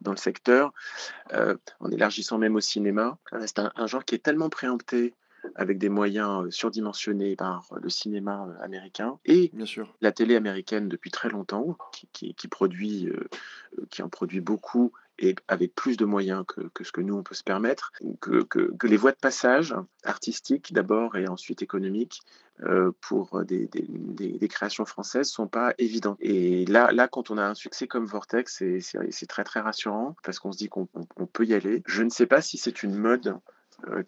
dans 0.00 0.10
le 0.10 0.16
secteur, 0.16 0.72
en 1.80 1.90
élargissant 1.90 2.38
même 2.38 2.56
au 2.56 2.60
cinéma. 2.60 3.18
C'est 3.46 3.58
un, 3.58 3.70
un, 3.76 3.86
genre 3.86 4.04
qui 4.04 4.14
est 4.14 4.22
tellement 4.22 4.48
préempté 4.48 5.14
avec 5.56 5.78
des 5.78 5.88
moyens 5.88 6.48
surdimensionnés 6.50 7.34
par 7.36 7.66
le 7.80 7.88
cinéma 7.88 8.48
américain 8.60 9.18
et 9.24 9.50
Bien 9.52 9.66
sûr. 9.66 9.92
la 10.00 10.12
télé 10.12 10.36
américaine 10.36 10.88
depuis 10.88 11.10
très 11.10 11.28
longtemps, 11.28 11.76
qui, 11.92 12.08
qui, 12.12 12.34
qui 12.34 12.46
produit, 12.48 13.08
qui 13.90 14.02
en 14.02 14.08
produit 14.08 14.40
beaucoup 14.40 14.92
et 15.18 15.34
avec 15.48 15.74
plus 15.74 15.96
de 15.96 16.04
moyens 16.04 16.44
que, 16.46 16.84
ce 16.84 16.92
que 16.92 17.00
nous, 17.00 17.14
on 17.14 17.22
peut 17.22 17.34
se 17.34 17.44
permettre, 17.44 17.92
que, 18.20 18.86
les 18.86 18.96
voies 18.96 19.12
de 19.12 19.18
passage 19.18 19.74
artistiques 20.04 20.72
d'abord 20.72 21.16
et 21.16 21.28
ensuite 21.28 21.62
économiques 21.62 22.20
euh, 22.62 22.92
pour 23.00 23.44
des, 23.44 23.68
créations 24.48 24.84
françaises 24.84 25.28
sont 25.28 25.48
pas 25.48 25.74
évidentes. 25.78 26.18
Et 26.20 26.64
là, 26.66 26.92
là, 26.92 27.08
quand 27.08 27.30
on 27.30 27.38
a 27.38 27.44
un 27.44 27.54
succès 27.54 27.86
comme 27.86 28.06
Vortex, 28.06 28.62
c'est 28.80 29.26
très 29.26 29.44
très 29.44 29.60
rassurant 29.60 30.16
parce 30.22 30.38
qu'on 30.38 30.52
se 30.52 30.58
dit 30.58 30.68
qu'on 30.68 30.86
peut 31.32 31.44
y 31.44 31.54
aller. 31.54 31.82
Je 31.86 32.02
ne 32.02 32.10
sais 32.10 32.26
pas 32.26 32.40
si 32.40 32.58
c'est 32.58 32.82
une 32.82 32.94
mode 32.94 33.36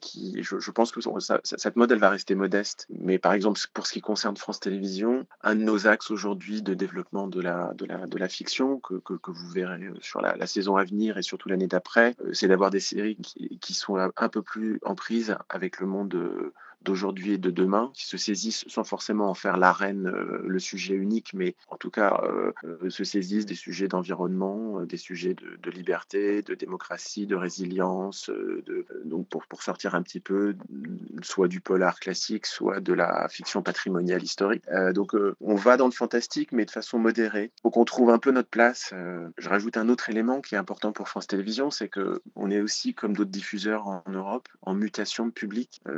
qui, 0.00 0.42
je, 0.42 0.70
pense 0.70 0.92
que 0.92 1.00
cette 1.42 1.76
mode, 1.76 1.92
va 1.92 2.10
rester 2.10 2.34
modeste. 2.34 2.86
Mais 2.90 3.18
par 3.18 3.32
exemple, 3.32 3.60
pour 3.72 3.86
ce 3.86 3.92
qui 3.92 4.00
concerne 4.00 4.36
France 4.36 4.60
Télévisions, 4.60 5.26
un 5.42 5.54
de 5.54 5.62
nos 5.62 5.86
axes 5.86 6.10
aujourd'hui 6.10 6.62
de 6.62 6.74
développement 6.74 7.28
de 7.28 7.40
la, 7.40 7.72
de 7.74 7.86
la, 7.86 8.06
de 8.06 8.18
la 8.18 8.28
fiction, 8.28 8.78
que, 8.80 8.94
que, 8.96 9.30
vous 9.30 9.48
verrez 9.48 9.80
sur 10.00 10.20
la, 10.20 10.36
la, 10.36 10.46
saison 10.46 10.76
à 10.76 10.84
venir 10.84 11.18
et 11.18 11.22
surtout 11.22 11.48
l'année 11.48 11.66
d'après, 11.66 12.14
euh, 12.24 12.32
c'est 12.32 12.48
d'avoir 12.48 12.70
des 12.70 12.80
séries 12.80 13.16
qui, 13.16 13.58
qui, 13.58 13.74
sont 13.74 13.96
un 13.96 14.28
peu 14.28 14.42
plus 14.42 14.80
en 14.84 14.94
prise 14.94 15.36
avec 15.48 15.80
le 15.80 15.86
monde 15.86 16.52
d'aujourd'hui 16.84 17.32
et 17.32 17.38
de 17.38 17.50
demain, 17.50 17.90
qui 17.94 18.06
se 18.06 18.16
saisissent 18.16 18.64
sans 18.68 18.84
forcément 18.84 19.28
en 19.28 19.34
faire 19.34 19.56
l'arène, 19.56 20.06
euh, 20.06 20.42
le 20.46 20.58
sujet 20.58 20.94
unique, 20.94 21.32
mais 21.34 21.54
en 21.68 21.76
tout 21.76 21.90
cas 21.90 22.20
euh, 22.24 22.52
euh, 22.64 22.90
se 22.90 23.04
saisissent 23.04 23.46
des 23.46 23.54
sujets 23.54 23.88
d'environnement, 23.88 24.82
des 24.82 24.96
sujets 24.96 25.34
de, 25.34 25.70
liberté, 25.70 26.42
de 26.42 26.54
démocratie, 26.54 27.26
de 27.26 27.36
résilience, 27.36 28.30
de, 28.30 28.86
donc 29.04 29.28
pour, 29.28 29.46
pour 29.46 29.62
sortir 29.62 29.94
un 29.94 30.02
petit 30.02 30.20
peu 30.20 30.54
soit 31.22 31.48
du 31.48 31.60
polar 31.60 31.98
classique, 31.98 32.46
soit 32.46 32.80
de 32.80 32.92
la 32.92 33.28
fiction 33.28 33.62
patrimoniale 33.62 34.22
historique. 34.22 34.62
donc 34.92 35.14
on 35.40 35.54
va 35.54 35.76
dans 35.76 35.86
le 35.86 35.92
fantastique, 35.92 36.52
mais 36.52 36.64
de 36.64 36.70
façon 36.70 36.98
modérée. 36.98 37.50
Faut 37.62 37.70
qu'on 37.70 37.84
trouve 37.84 38.10
un 38.10 38.18
peu 38.18 38.30
notre 38.30 38.48
place. 38.48 38.92
je 39.38 39.48
rajoute 39.48 39.76
un 39.76 39.88
autre 39.88 40.10
élément 40.10 40.40
qui 40.40 40.54
est 40.54 40.58
important 40.58 40.92
pour 40.92 41.08
France 41.08 41.26
Télévisions, 41.26 41.70
c'est 41.70 41.88
que 41.88 42.20
on 42.36 42.50
est 42.50 42.60
aussi, 42.60 42.94
comme 42.94 43.14
d'autres 43.14 43.30
diffuseurs 43.30 43.86
en, 43.88 44.02
Europe, 44.08 44.48
en 44.62 44.74
mutation 44.74 45.32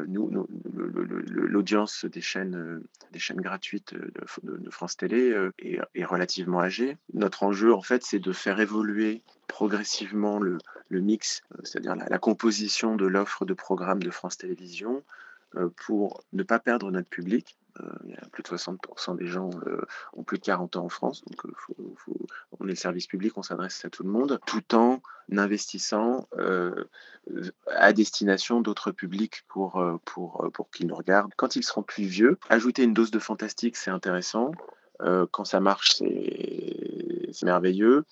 nous, 0.08 0.30
nous 0.30 0.46
l'audience 0.76 2.04
des 2.04 2.20
chaînes, 2.20 2.54
euh, 2.54 2.82
des 3.12 3.18
chaînes 3.18 3.40
gratuites 3.40 3.94
de, 3.94 4.70
France 4.70 4.96
Télé 4.96 5.30
euh, 5.30 5.52
est, 5.58 6.04
relativement 6.04 6.60
âgée. 6.60 6.96
Notre 7.14 7.42
enjeu, 7.42 7.72
en 7.72 7.82
fait, 7.82 8.04
c'est 8.04 8.18
de 8.18 8.32
faire 8.32 8.60
évoluer 8.60 9.22
progressivement 9.48 10.38
le, 10.38 10.58
mix, 10.90 11.42
euh, 11.52 11.60
c'est-à-dire 11.64 11.96
la, 11.96 12.18
composition 12.18 12.96
de 12.96 13.06
l'offre 13.06 13.44
de 13.44 13.54
programmes 13.54 14.02
de 14.02 14.10
France 14.10 14.38
Télévisions 14.38 15.02
pour 15.84 16.24
ne 16.32 16.42
pas 16.42 16.58
perdre 16.58 16.90
notre 16.90 17.08
public. 17.08 17.56
a 17.78 18.28
plus 18.30 18.42
de 18.42 18.48
60% 18.48 19.16
des 19.16 19.26
gens 19.26 19.50
ont 20.14 20.22
plus 20.22 20.38
de 20.38 20.44
40 20.44 20.76
ans 20.76 20.84
en 20.84 20.88
France, 20.88 21.22
donc 21.24 21.42
on 22.58 22.66
est 22.66 22.70
le 22.70 22.74
service 22.74 23.06
public, 23.06 23.36
on 23.36 23.42
s'adresse 23.42 23.84
à 23.84 23.90
tout 23.90 24.02
le 24.02 24.10
monde, 24.10 24.40
tout 24.46 24.74
en 24.74 25.00
investissant 25.30 26.28
à 27.68 27.92
destination 27.92 28.60
d'autres 28.60 28.92
publics 28.92 29.42
pour, 29.48 29.82
pour, 30.04 30.48
pour 30.52 30.70
qu'ils 30.70 30.86
nous 30.86 30.96
regardent. 30.96 31.32
Quand 31.36 31.56
ils 31.56 31.64
seront 31.64 31.82
plus 31.82 32.04
vieux, 32.04 32.38
ajouter 32.48 32.84
une 32.84 32.94
dose 32.94 33.10
de 33.10 33.18
fantastique, 33.18 33.76
c'est 33.76 33.90
intéressant. 33.90 34.52
Quand 35.30 35.44
ça 35.44 35.60
marche, 35.60 35.96
c'est 35.96 37.44
merveilleux 37.44 38.04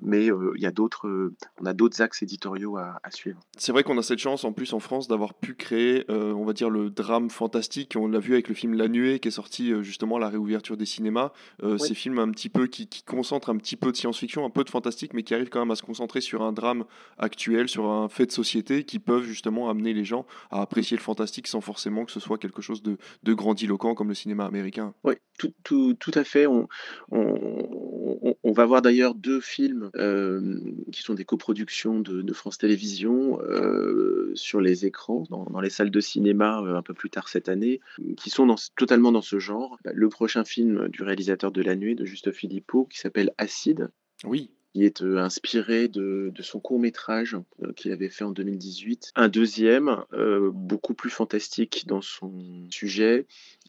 mais 0.00 0.30
euh, 0.30 0.52
il 0.56 0.62
y 0.62 0.66
a 0.66 0.70
d'autres, 0.70 1.08
euh, 1.08 1.34
on 1.60 1.66
a 1.66 1.72
d'autres 1.72 2.00
axes 2.02 2.22
éditoriaux 2.22 2.76
à, 2.76 2.98
suivre. 3.10 3.40
C'est 3.56 3.72
vrai 3.72 3.82
qu'on 3.82 3.98
a 3.98 4.02
cette 4.02 4.18
chance 4.18 4.44
en 4.44 4.52
plus 4.52 4.72
en 4.72 4.80
France 4.80 5.08
d'avoir 5.08 5.34
pu 5.34 5.54
créer, 5.54 6.04
euh, 6.10 6.32
on 6.32 6.44
va 6.44 6.52
dire, 6.52 6.70
le 6.70 6.90
drame 6.90 7.30
fantastique. 7.30 7.94
On 7.96 8.08
l'a 8.08 8.18
vu 8.18 8.32
avec 8.32 8.48
le 8.48 8.54
film 8.54 8.74
La 8.74 8.88
Nuée 8.88 9.18
qui 9.18 9.28
est 9.28 9.32
sorti 9.32 9.72
justement 9.82 10.16
à 10.16 10.20
la 10.20 10.28
réouverture 10.28 10.76
des 10.76 10.86
cinémas. 10.86 11.32
Ces 11.78 11.94
films 11.94 12.18
un 12.18 12.30
petit 12.30 12.48
peu 12.48 12.66
qui, 12.66 12.86
qui, 12.86 13.02
concentrent 13.02 13.50
un 13.50 13.56
petit 13.56 13.76
peu 13.76 13.92
de 13.92 13.96
science-fiction, 13.96 14.44
un 14.44 14.50
peu 14.50 14.64
de 14.64 14.70
fantastique, 14.70 15.12
mais 15.14 15.22
qui 15.22 15.34
arrivent 15.34 15.48
quand 15.48 15.60
même 15.60 15.70
à 15.70 15.76
se 15.76 15.82
concentrer 15.82 16.20
sur 16.20 16.42
un 16.42 16.52
drame 16.52 16.84
actuel, 17.18 17.68
sur 17.68 17.86
un 17.86 18.08
fait 18.08 18.26
de 18.26 18.32
société, 18.32 18.84
qui 18.84 18.98
peuvent 18.98 19.24
justement 19.24 19.68
amener 19.68 19.92
les 19.92 20.04
gens 20.04 20.26
à 20.50 20.62
apprécier 20.62 20.96
le 20.96 21.02
fantastique 21.02 21.48
sans 21.48 21.60
forcément 21.60 22.04
que 22.04 22.12
ce 22.12 22.20
soit 22.20 22.38
quelque 22.38 22.62
chose 22.62 22.82
de, 22.82 22.96
de 23.22 23.34
grandiloquent 23.34 23.94
comme 23.94 24.08
le 24.08 24.14
cinéma 24.14 24.44
américain. 24.44 24.94
Oui, 25.04 25.14
tout, 25.38 25.52
tout, 25.64 25.94
tout 25.94 26.12
à 26.14 26.21
fait. 26.24 26.46
On, 26.46 26.68
on, 27.10 28.36
on 28.44 28.52
va 28.52 28.66
voir 28.66 28.82
d'ailleurs 28.82 29.14
deux 29.14 29.40
films 29.40 29.90
euh, 29.96 30.58
qui 30.90 31.02
sont 31.02 31.14
des 31.14 31.24
coproductions 31.24 32.00
de, 32.00 32.32
France 32.32 32.58
Télévisions 32.58 33.40
euh, 33.42 34.32
sur 34.34 34.60
les 34.60 34.86
écrans, 34.86 35.24
dans, 35.30 35.60
les 35.60 35.70
salles 35.70 35.90
de 35.90 36.00
cinéma 36.00 36.60
euh, 36.60 36.76
un 36.76 36.82
peu 36.82 36.94
plus 36.94 37.10
tard 37.10 37.28
cette 37.28 37.48
année, 37.48 37.80
qui 38.16 38.30
sont 38.30 38.46
dans, 38.46 38.56
totalement 38.76 39.12
dans 39.12 39.22
ce 39.22 39.38
genre. 39.38 39.78
Le 39.84 40.08
prochain 40.08 40.44
film 40.44 40.88
du 40.88 41.02
réalisateur 41.02 41.52
de 41.52 41.62
La 41.62 41.76
Nuit, 41.76 41.94
de 41.94 42.04
Juste 42.04 42.32
Philippot, 42.32 42.86
qui 42.86 42.98
s'appelle 42.98 43.32
Acide. 43.38 43.90
Oui, 44.24 44.50
qui 44.72 44.84
est 44.84 45.02
inspiré 45.02 45.88
de, 45.88 46.32
son 46.40 46.58
court 46.60 46.78
métrage 46.78 47.36
qu'il 47.76 47.92
avait 47.92 48.08
fait 48.08 48.24
en 48.24 48.30
2018. 48.30 49.12
Un 49.14 49.28
deuxième, 49.28 50.04
beaucoup 50.52 50.94
plus 50.94 51.10
fantastique 51.10 51.86
dans 51.86 52.00
son 52.00 52.32
sujet, 52.70 53.26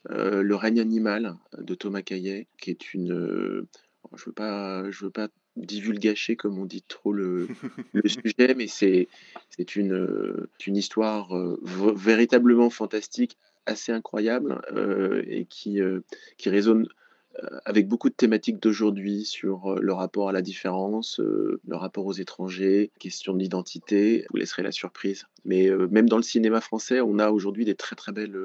Le 0.09 0.55
règne 0.55 0.79
animal 0.79 1.35
de 1.57 1.75
Thomas 1.75 2.01
Caillet, 2.01 2.47
qui 2.59 2.71
est 2.71 2.93
une... 2.93 3.65
je 4.15 4.25
veux 4.25 4.31
pas, 4.33 4.89
je 4.91 5.05
veux 5.05 5.11
pas 5.11 5.29
divulgacher, 5.55 6.35
comme 6.35 6.57
on 6.57 6.65
dit 6.65 6.83
trop 6.87 7.13
le, 7.13 7.47
sujet, 8.05 8.55
mais 8.55 8.67
c'est 8.67 9.07
une, 9.75 10.47
une 10.65 10.77
histoire 10.77 11.35
euh, 11.35 11.59
véritablement 11.95 12.69
fantastique, 12.69 13.37
assez 13.65 13.91
incroyable, 13.91 14.61
euh, 14.73 15.23
et 15.27 15.45
qui, 15.45 15.81
euh, 15.81 16.01
qui 16.37 16.49
résonne 16.49 16.87
avec 17.65 17.87
beaucoup 17.87 18.09
de 18.09 18.13
thématiques 18.13 18.61
d'aujourd'hui 18.61 19.25
sur 19.25 19.73
le 19.81 19.91
rapport 19.91 20.29
à 20.29 20.31
la 20.31 20.43
différence, 20.43 21.19
le 21.19 21.75
rapport 21.75 22.05
aux 22.05 22.13
étrangers, 22.13 22.91
question 22.99 23.33
d'identité. 23.33 24.27
Vous 24.29 24.37
laisserai 24.37 24.61
la 24.61 24.71
surprise. 24.71 25.25
Mais 25.43 25.67
même 25.89 26.07
dans 26.07 26.17
le 26.17 26.21
cinéma 26.21 26.61
français, 26.61 27.01
on 27.01 27.17
a 27.17 27.31
aujourd'hui 27.31 27.65
des 27.65 27.73
très 27.73 27.95
très 27.95 28.11
belles 28.11 28.37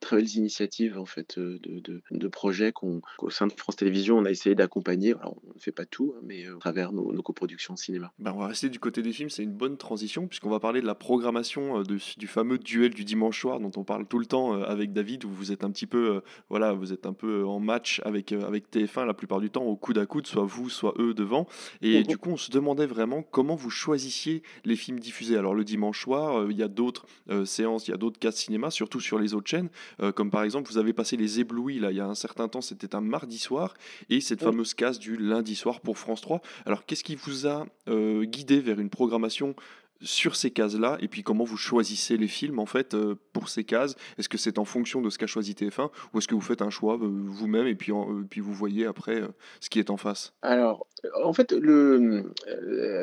très 0.00 0.16
belles 0.16 0.36
initiatives 0.36 0.98
en 0.98 1.06
fait 1.06 1.38
euh, 1.38 1.58
de, 1.62 2.02
de, 2.10 2.28
projets 2.28 2.72
qu'au 2.72 3.00
sein 3.30 3.46
de 3.46 3.52
France 3.52 3.76
Télévisions 3.76 4.18
on 4.18 4.24
a 4.24 4.30
essayé 4.30 4.54
d'accompagner. 4.54 5.14
on 5.14 5.36
ne 5.54 5.60
fait 5.60 5.72
pas 5.72 5.86
tout, 5.86 6.14
hein, 6.16 6.20
mais 6.22 6.46
euh, 6.46 6.56
à 6.56 6.58
travers 6.58 6.92
nos, 6.92 7.22
coproductions 7.22 7.76
cinéma. 7.76 8.12
Ben, 8.18 8.32
on 8.34 8.38
va 8.38 8.48
rester 8.48 8.68
du 8.68 8.78
côté 8.78 9.02
des 9.02 9.12
films, 9.12 9.30
c'est 9.30 9.42
une 9.42 9.54
bonne 9.54 9.76
transition 9.76 10.26
puisqu'on 10.26 10.50
va 10.50 10.60
parler 10.60 10.80
de 10.80 10.86
la 10.86 10.94
programmation 10.94 11.80
euh, 11.80 11.82
de, 11.84 11.98
du 12.18 12.26
fameux 12.26 12.58
duel 12.58 12.92
du 12.92 13.04
dimanche 13.04 13.40
soir 13.40 13.60
dont 13.60 13.70
on 13.76 13.84
parle 13.84 14.06
tout 14.06 14.18
le 14.18 14.26
temps 14.26 14.62
avec 14.62 14.92
David 14.92 15.24
où 15.24 15.30
vous 15.30 15.52
êtes 15.52 15.64
un 15.64 15.70
petit 15.70 15.86
peu 15.86 16.20
voilà 16.48 16.72
vous 16.72 16.92
êtes 16.92 17.06
un 17.06 17.12
peu 17.12 17.44
en 17.44 17.60
match 17.60 18.00
avec 18.04 18.32
avec 18.32 18.70
TF1 18.70 19.06
la 19.06 19.14
plupart 19.14 19.40
du 19.40 19.50
temps 19.50 19.64
au 19.64 19.76
coude 19.76 19.98
à 19.98 20.06
coude, 20.06 20.26
soit 20.26 20.44
vous 20.44 20.68
soit 20.68 20.94
eux 20.98 21.14
devant. 21.14 21.46
Et 21.82 22.00
mmh 22.00 22.04
du 22.04 22.18
coup 22.18 22.30
on 22.30 22.36
se 22.36 22.50
demandait 22.50 22.86
vraiment 22.86 23.22
comment 23.22 23.54
vous 23.54 23.70
choisissiez 23.70 24.42
les 24.64 24.76
films 24.76 25.00
diffusés. 25.00 25.36
Alors 25.36 25.54
le 25.54 25.64
dimanche 25.64 26.02
soir, 26.02 26.50
il 26.50 26.56
y 26.56 26.62
a 26.62 26.68
d'autres 26.68 27.06
séances, 27.44 27.88
il 27.88 27.92
y 27.92 27.94
a 27.94 27.96
d'autres 27.96 28.18
cas 28.18 28.30
de 28.30 28.36
cinéma, 28.36 28.70
surtout 28.70 29.00
sur 29.00 29.18
les 29.18 29.34
autres 29.34 29.48
chaînes. 29.48 29.70
Euh, 30.00 30.12
comme 30.12 30.30
par 30.30 30.42
exemple, 30.42 30.70
vous 30.70 30.78
avez 30.78 30.92
passé 30.92 31.16
les 31.16 31.40
éblouis, 31.40 31.78
là, 31.78 31.90
il 31.90 31.96
y 31.96 32.00
a 32.00 32.06
un 32.06 32.14
certain 32.14 32.48
temps, 32.48 32.60
c'était 32.60 32.94
un 32.94 33.00
mardi 33.00 33.38
soir, 33.38 33.74
et 34.10 34.20
cette 34.20 34.42
fameuse 34.42 34.74
case 34.74 34.98
du 34.98 35.16
lundi 35.16 35.54
soir 35.54 35.80
pour 35.80 35.98
France 35.98 36.20
3. 36.20 36.40
Alors, 36.66 36.84
qu'est-ce 36.86 37.04
qui 37.04 37.16
vous 37.16 37.46
a 37.46 37.66
euh, 37.88 38.24
guidé 38.24 38.60
vers 38.60 38.80
une 38.80 38.90
programmation 38.90 39.54
sur 40.00 40.36
ces 40.36 40.50
cases-là 40.50 40.98
et 41.00 41.08
puis 41.08 41.22
comment 41.22 41.44
vous 41.44 41.56
choisissez 41.56 42.16
les 42.16 42.28
films 42.28 42.58
en 42.58 42.66
fait 42.66 42.94
euh, 42.94 43.14
pour 43.32 43.48
ces 43.48 43.64
cases 43.64 43.96
Est-ce 44.18 44.28
que 44.28 44.38
c'est 44.38 44.58
en 44.58 44.64
fonction 44.64 45.00
de 45.00 45.10
ce 45.10 45.18
qu'a 45.18 45.26
choisi 45.26 45.52
TF1 45.52 45.90
ou 46.12 46.18
est-ce 46.18 46.28
que 46.28 46.34
vous 46.34 46.40
faites 46.40 46.62
un 46.62 46.70
choix 46.70 46.96
vous-même 46.98 47.66
et 47.66 47.74
puis, 47.74 47.92
puis 48.30 48.40
vous 48.40 48.52
voyez 48.52 48.86
après 48.86 49.22
ce 49.60 49.70
qui 49.70 49.78
est 49.78 49.90
en 49.90 49.96
face? 49.96 50.34
Alors 50.42 50.86
en 51.22 51.32
fait, 51.32 51.54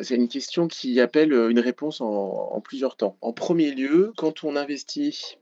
c'est 0.01 0.15
une 0.15 0.27
question 0.27 0.67
qui 0.67 0.99
appelle 0.99 1.33
une 1.33 1.59
réponse 1.59 2.01
en, 2.01 2.59
plusieurs 2.61 2.95
temps. 2.95 3.17
En 3.21 3.33
premier 3.33 3.71
lieu, 3.71 4.11
quand 4.17 4.43
on 4.43 4.55
investit 4.55 5.37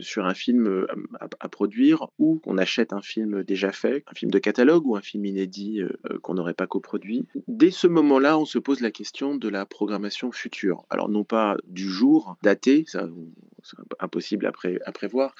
sur 0.00 0.24
un 0.24 0.34
film 0.34 0.86
à, 1.20 1.48
produire 1.48 2.08
ou 2.18 2.40
qu'on 2.42 2.58
achète 2.58 2.92
un 2.92 3.02
film 3.02 3.42
déjà 3.42 3.72
fait, 3.72 4.02
un 4.10 4.14
film 4.14 4.30
de 4.30 4.38
catalogue 4.38 4.86
ou 4.86 4.96
un 4.96 5.02
film 5.02 5.26
inédit 5.26 5.82
qu'on 6.22 6.34
n'aurait 6.34 6.54
pas 6.54 6.66
coproduit, 6.66 7.26
dès 7.48 7.70
ce 7.70 7.86
moment-là, 7.86 8.38
on 8.38 8.46
se 8.46 8.58
pose 8.58 8.80
la 8.80 8.90
question 8.90 9.36
de 9.36 9.48
la 9.48 9.66
programmation 9.66 10.32
future. 10.32 10.63
Alors 10.90 11.08
non 11.08 11.24
pas 11.24 11.56
du 11.66 11.88
jour 11.88 12.36
daté, 12.42 12.84
c'est 12.86 12.98
impossible 14.00 14.46
à 14.46 14.92
prévoir, 14.92 15.34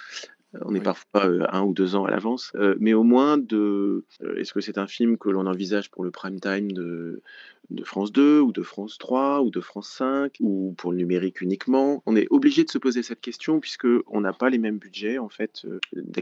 on 0.63 0.75
est 0.75 0.81
parfois 0.81 1.27
euh, 1.27 1.47
un 1.51 1.63
ou 1.63 1.73
deux 1.73 1.95
ans 1.95 2.05
à 2.05 2.11
l'avance, 2.11 2.53
euh, 2.55 2.75
mais 2.79 2.95
au 2.95 3.03
moins 3.03 3.39
de 3.39 4.05
euh, 4.23 4.37
est-ce 4.37 4.53
que 4.53 4.61
c'est 4.61 4.79
un 4.79 4.87
film 4.87 5.19
que 5.19 5.29
l'on 5.29 5.47
envisage 5.47 5.91
pour 5.91 6.05
le 6.05 6.11
prime 6.11 6.41
time 6.41 6.73
de, 6.73 7.23
de 7.71 7.85
France 7.85 8.13
2 8.13 8.41
ou 8.41 8.53
de 8.53 8.63
France 8.63 8.99
3 8.99 9.43
ou 9.43 9.51
de 9.51 9.61
France 9.61 9.89
5 9.89 10.37
ou 10.41 10.75
pour 10.77 10.93
le 10.93 10.99
numérique 10.99 11.41
uniquement? 11.41 12.03
On 12.07 12.17
est 12.17 12.27
obligé 12.31 12.65
de 12.65 12.71
se 12.71 12.79
poser 12.79 13.03
cette 13.03 13.21
question 13.21 13.61
puisque 13.61 13.87
on 14.07 14.21
n'a 14.21 14.33
pas 14.33 14.51
les 14.51 14.59
mêmes 14.59 14.79
budgets 14.79 15.19
en 15.19 15.29
fait 15.29 15.67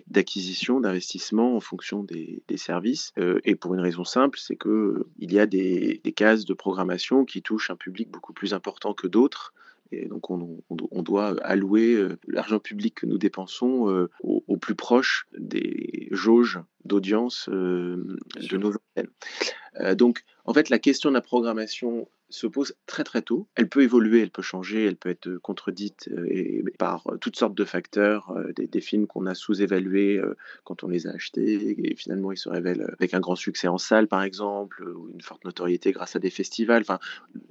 d'acquisition, 0.06 0.80
d'investissement 0.80 1.56
en 1.56 1.60
fonction 1.60 2.04
des, 2.04 2.42
services. 2.56 3.12
Et 3.44 3.54
pour 3.54 3.74
une 3.74 3.80
raison 3.80 4.04
simple, 4.04 4.38
c'est 4.38 4.56
que 4.56 5.06
il 5.18 5.32
y 5.32 5.40
a 5.40 5.46
des, 5.46 6.02
des 6.04 6.12
cases 6.12 6.44
de 6.44 6.52
programmation 6.52 7.24
qui 7.24 7.40
touchent 7.40 7.70
un 7.70 7.76
public 7.76 8.10
beaucoup 8.10 8.34
plus 8.34 8.52
important 8.52 8.92
que 8.92 9.06
d'autres 9.06 9.54
et 9.92 10.06
donc, 10.06 10.30
on, 10.30 10.62
doit 11.02 11.36
allouer 11.44 11.94
euh, 11.94 12.18
l'argent 12.26 12.58
public 12.58 12.94
que 12.96 13.06
nous 13.06 13.18
dépensons 13.18 13.90
euh, 13.90 14.08
au, 14.22 14.56
plus 14.56 14.74
proche 14.74 15.26
des 15.38 16.08
jauges 16.10 16.60
d'audience 16.84 17.48
euh, 17.50 18.18
de 18.36 18.56
nos 18.56 18.72
antennes. 18.72 19.96
donc, 19.96 20.24
en 20.44 20.54
fait, 20.54 20.70
la 20.70 20.78
question 20.78 21.10
de 21.10 21.14
la 21.14 21.20
programmation 21.20 22.08
se 22.32 22.46
pose 22.46 22.74
très 22.86 23.04
très 23.04 23.22
tôt. 23.22 23.48
Elle 23.54 23.68
peut 23.68 23.82
évoluer, 23.82 24.20
elle 24.20 24.30
peut 24.30 24.42
changer, 24.42 24.84
elle 24.84 24.96
peut 24.96 25.10
être 25.10 25.36
contredite 25.38 26.10
et, 26.28 26.64
par 26.78 27.06
toutes 27.20 27.36
sortes 27.36 27.54
de 27.54 27.64
facteurs, 27.64 28.34
des, 28.56 28.80
films 28.80 29.06
qu'on 29.06 29.26
a 29.26 29.34
sous-évalués 29.34 30.20
quand 30.64 30.82
on 30.82 30.88
les 30.88 31.06
a 31.06 31.10
achetés 31.10 31.76
et 31.78 31.94
finalement 31.94 32.32
ils 32.32 32.38
se 32.38 32.48
révèlent 32.48 32.92
avec 32.98 33.14
un 33.14 33.20
grand 33.20 33.36
succès 33.36 33.68
en 33.68 33.78
salle 33.78 34.08
par 34.08 34.22
exemple 34.22 34.82
ou 34.82 35.10
une 35.12 35.20
forte 35.20 35.44
notoriété 35.44 35.92
grâce 35.92 36.16
à 36.16 36.18
des 36.18 36.30
festivals. 36.30 36.82
Enfin, 36.82 36.98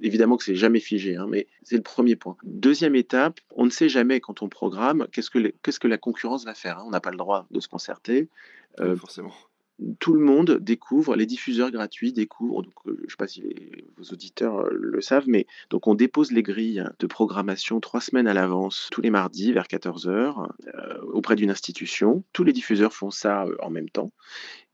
évidemment 0.00 0.36
que 0.36 0.44
c'est 0.44 0.56
jamais 0.56 0.80
figé, 0.80 1.16
hein, 1.16 1.26
mais 1.28 1.46
c'est 1.62 1.76
le 1.76 1.82
premier 1.82 2.16
point. 2.16 2.36
Deuxième 2.44 2.96
étape, 2.96 3.40
on 3.56 3.64
ne 3.64 3.70
sait 3.70 3.88
jamais 3.88 4.20
quand 4.20 4.42
on 4.42 4.48
programme 4.48 5.06
qu'est-ce 5.12 5.30
que, 5.30 5.52
qu'est-ce 5.62 5.80
que 5.80 5.88
la 5.88 5.98
concurrence 5.98 6.44
va 6.44 6.54
faire. 6.54 6.78
Hein. 6.78 6.84
On 6.86 6.90
n'a 6.90 7.00
pas 7.00 7.10
le 7.10 7.16
droit 7.16 7.46
de 7.50 7.60
se 7.60 7.68
concerter. 7.68 8.28
forcément 8.96 9.32
tout 9.98 10.14
le 10.14 10.20
monde 10.20 10.58
découvre, 10.60 11.16
les 11.16 11.26
diffuseurs 11.26 11.70
gratuits 11.70 12.12
découvrent, 12.12 12.62
donc, 12.62 12.74
euh, 12.86 12.96
je 12.98 13.04
ne 13.04 13.10
sais 13.10 13.16
pas 13.16 13.26
si 13.26 13.42
vos 13.96 14.04
auditeurs 14.12 14.60
euh, 14.60 14.70
le 14.72 15.00
savent, 15.00 15.28
mais 15.28 15.46
donc 15.70 15.86
on 15.86 15.94
dépose 15.94 16.32
les 16.32 16.42
grilles 16.42 16.84
de 16.98 17.06
programmation 17.06 17.80
trois 17.80 18.00
semaines 18.00 18.26
à 18.26 18.34
l'avance, 18.34 18.88
tous 18.90 19.00
les 19.00 19.10
mardis 19.10 19.52
vers 19.52 19.66
14h, 19.66 20.48
euh, 20.74 20.98
auprès 21.12 21.36
d'une 21.36 21.50
institution. 21.50 22.24
Tous 22.32 22.44
les 22.44 22.52
diffuseurs 22.52 22.92
font 22.92 23.10
ça 23.10 23.44
en 23.60 23.70
même 23.70 23.88
temps. 23.88 24.12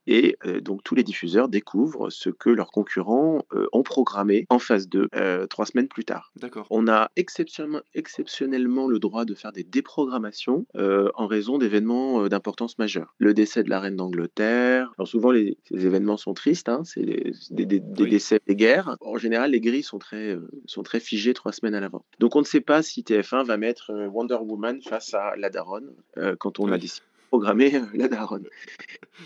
Et 0.09 0.39
euh, 0.47 0.61
donc 0.61 0.83
tous 0.83 0.95
les 0.95 1.05
diffuseurs 1.05 1.49
découvrent 1.49 2.09
ce 2.09 2.31
que 2.31 2.49
leurs 2.49 2.73
concurrents 2.73 3.45
euh, 3.53 3.67
ont 3.73 3.83
programmé 3.83 4.47
en 4.49 4.59
phase 4.59 4.89
2 4.89 5.09
euh, 5.15 5.47
trois 5.47 5.67
semaines 5.67 5.87
plus 5.87 6.07
tard. 6.07 6.33
D'accord. 6.37 6.67
On 6.71 6.89
a 6.89 7.11
exceptionnellement, 7.17 7.83
exceptionnellement 7.95 8.89
le 8.89 8.99
droit 8.99 9.27
de 9.27 9.35
faire 9.35 9.53
des 9.53 9.65
déprogrammations 9.65 10.67
en 10.75 11.27
raison 11.27 11.59
d'événements 11.59 12.27
d'importance 12.29 12.79
majeure. 12.79 13.15
Le 13.19 13.35
décès 13.35 13.63
de 13.63 13.69
la 13.69 13.81
reine 13.81 13.97
d'Angleterre. 13.97 14.95
Alors 14.97 15.07
souvent 15.07 15.31
les, 15.31 15.59
ces 15.69 15.85
événements 15.85 16.17
sont 16.17 16.33
tristes, 16.33 16.71
hein, 16.71 16.83
c'est 16.85 17.03
des, 17.51 17.81
décès 17.81 18.41
des 18.47 18.57
guerres. 18.57 18.97
En 19.03 19.19
général, 19.19 19.51
les 19.51 19.61
grilles 19.61 19.83
sont 19.83 19.99
très, 19.99 20.39
sont 20.65 20.83
très 20.83 21.01
figées 21.01 21.35
trois 21.35 21.53
semaines 21.53 21.75
à 21.75 21.81
l'avant. 21.81 22.07
Donc 22.19 22.35
on 22.35 22.41
ne 22.41 22.47
sait 22.47 22.63
pas 22.63 22.83
si 22.83 23.03
TF1 23.03 23.45
va 23.45 23.59
mettre 23.59 23.93
Wonder 24.11 24.39
Woman 24.41 24.81
face 24.81 25.13
à 25.13 25.37
La 25.37 25.51
Daronne 25.51 25.93
quand 26.39 26.61
on 26.61 26.73
a 26.73 26.79
décidé 26.79 27.05
programmer 27.29 27.75
euh, 27.75 27.85
la 27.95 28.09
daronne. 28.09 28.47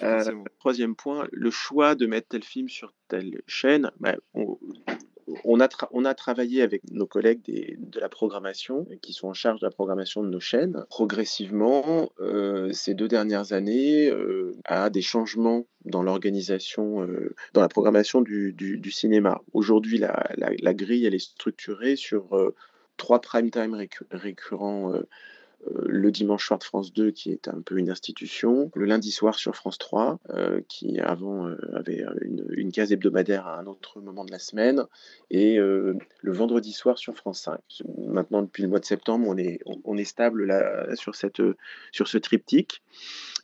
Euh, 0.02 0.22
troisième 0.58 0.94
point, 0.94 1.26
le 1.32 1.50
choix 1.50 1.94
de 1.94 2.06
mettre 2.06 2.28
tel 2.28 2.42
film 2.42 2.68
sur 2.68 2.92
telle 3.08 3.42
chaîne, 3.46 3.90
bah, 4.00 4.16
on, 4.34 5.60
a 5.60 5.68
on, 5.92 6.04
a 6.04 6.14
travaillé 6.14 6.62
avec 6.62 6.82
nos 6.90 7.06
collègues 7.06 7.42
de 7.78 8.00
la 8.00 8.08
programmation, 8.08 8.86
qui 9.02 9.12
sont 9.12 9.28
en 9.28 9.34
charge 9.34 9.60
de 9.60 9.66
la 9.66 9.70
programmation 9.70 10.22
de 10.22 10.28
nos 10.28 10.40
chaînes, 10.40 10.84
progressivement, 10.88 12.10
euh, 12.20 12.72
ces 12.72 12.94
deux 12.94 13.08
dernières 13.08 13.52
années, 13.52 14.12
à 14.64 14.90
des 14.90 15.02
changements 15.02 15.66
dans 15.84 16.02
l'organisation, 16.02 17.06
dans 17.52 17.60
la 17.60 17.68
programmation 17.68 18.20
du, 18.20 18.90
cinéma. 18.90 19.40
Aujourd'hui, 19.52 19.98
la, 19.98 20.28
la, 20.36 20.74
grille, 20.74 21.06
elle 21.06 21.14
est 21.14 21.18
structurée 21.18 21.96
sur 21.96 22.52
trois 22.96 23.20
prime 23.20 23.50
time 23.50 23.76
récurrents 24.10 24.92
le 25.86 26.10
dimanche 26.10 26.46
soir 26.46 26.58
de 26.58 26.64
France 26.64 26.92
2, 26.92 27.10
qui 27.10 27.30
est 27.30 27.48
un 27.48 27.60
peu 27.60 27.78
une 27.78 27.90
institution, 27.90 28.70
le 28.74 28.84
lundi 28.84 29.10
soir 29.10 29.34
sur 29.34 29.54
France 29.54 29.78
3, 29.78 30.18
euh, 30.30 30.60
qui 30.68 30.98
avant 30.98 31.46
euh, 31.48 31.56
avait 31.74 32.04
une, 32.22 32.72
case 32.72 32.92
hebdomadaire 32.92 33.46
à 33.46 33.58
un 33.58 33.66
autre 33.66 34.00
moment 34.00 34.24
de 34.24 34.32
la 34.32 34.38
semaine, 34.38 34.84
et 35.30 35.56
le 35.56 35.98
vendredi 36.24 36.72
soir 36.72 36.96
sur 36.96 37.14
France 37.14 37.42
5. 37.42 37.60
Maintenant, 37.98 38.42
depuis 38.42 38.62
le 38.62 38.68
mois 38.70 38.78
de 38.78 38.86
septembre, 38.86 39.26
on 39.28 39.96
est, 39.96 40.04
stable 40.04 40.46
là, 40.46 40.96
sur, 40.96 41.14
sur 41.14 42.08
ce 42.08 42.18
triptyque. 42.18 42.82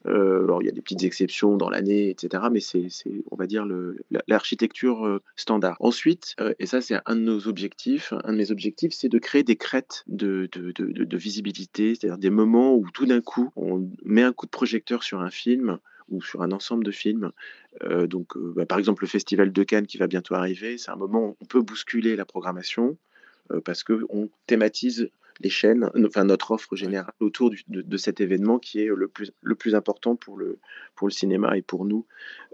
Euh, 0.07 0.47
il 0.61 0.67
y 0.67 0.69
a 0.69 0.73
des 0.73 0.81
petites 0.81 1.03
exceptions 1.03 1.57
dans 1.57 1.71
l'année, 1.71 2.11
etc. 2.11 2.45
Mais 2.51 2.61
c'est, 2.61 2.89
on 3.31 3.37
va 3.37 3.47
dire, 3.47 3.67
l'architecture 4.27 5.07
euh, 5.07 5.23
standard. 5.37 5.77
Ensuite, 5.81 6.35
euh, 6.41 6.55
et 6.59 6.67
ça, 6.67 6.81
c'est 6.81 6.97
un 7.07 7.17
de 7.17 7.21
nos 7.21 7.49
objectifs, 7.49 8.13
un 8.25 8.33
de 8.33 8.39
mes 8.39 8.51
objectifs, 8.51 8.93
c'est 8.93 9.09
de 9.09 9.19
créer 9.19 9.43
des 9.43 9.57
crêtes 9.57 10.05
de, 10.07 10.49
de, 10.53 10.73
de, 10.73 11.17
visibilité, 11.17 11.95
c'est-à-dire 11.95 12.19
des 12.19 12.31
moments 12.31 12.77
où 12.77 12.87
tout 12.93 13.07
d'un 13.07 13.21
coup, 13.21 13.51
on 13.57 13.89
met 14.05 14.23
un 14.23 14.33
coup 14.33 14.47
de 14.47 14.51
projecteur 14.51 15.03
sur 15.03 15.21
un 15.21 15.31
film 15.31 15.79
ou 16.09 16.23
sur 16.23 16.43
un 16.43 16.53
ensemble 16.53 16.85
de 16.85 16.91
films. 16.91 17.33
donc, 18.07 18.39
bah, 18.39 18.67
par 18.67 18.79
exemple, 18.79 19.03
le 19.03 19.09
Festival 19.09 19.53
de 19.53 19.63
Cannes 19.63 19.87
qui 19.87 19.99
va 19.99 20.07
bientôt 20.07 20.35
arriver, 20.35 20.79
c'est 20.79 20.91
un 20.91 20.97
moment 20.97 21.29
où 21.29 21.37
on 21.41 21.45
peut 21.45 21.61
bousculer 21.61 22.17
la 22.17 22.25
programmation 22.25 22.97
parce 23.65 23.83
qu'on 23.83 24.29
thématise 24.47 25.11
les 25.41 25.51
chaînes, 25.51 25.91
enfin 26.07 26.25
notre 26.25 26.51
offre 26.51 26.75
générale 26.75 27.13
autour 27.21 27.51
de, 27.69 27.97
cet 27.97 28.21
événement 28.21 28.59
qui 28.59 28.81
est 28.81 28.87
le 28.87 29.09
plus, 29.09 29.33
le 29.43 29.55
plus 29.55 29.75
important 29.75 30.17
pour 30.17 30.37
le, 30.37 30.59
pour 30.95 31.07
le 31.07 31.13
cinéma 31.13 31.57
et 31.57 31.63
pour 31.63 31.85
nous 31.85 32.07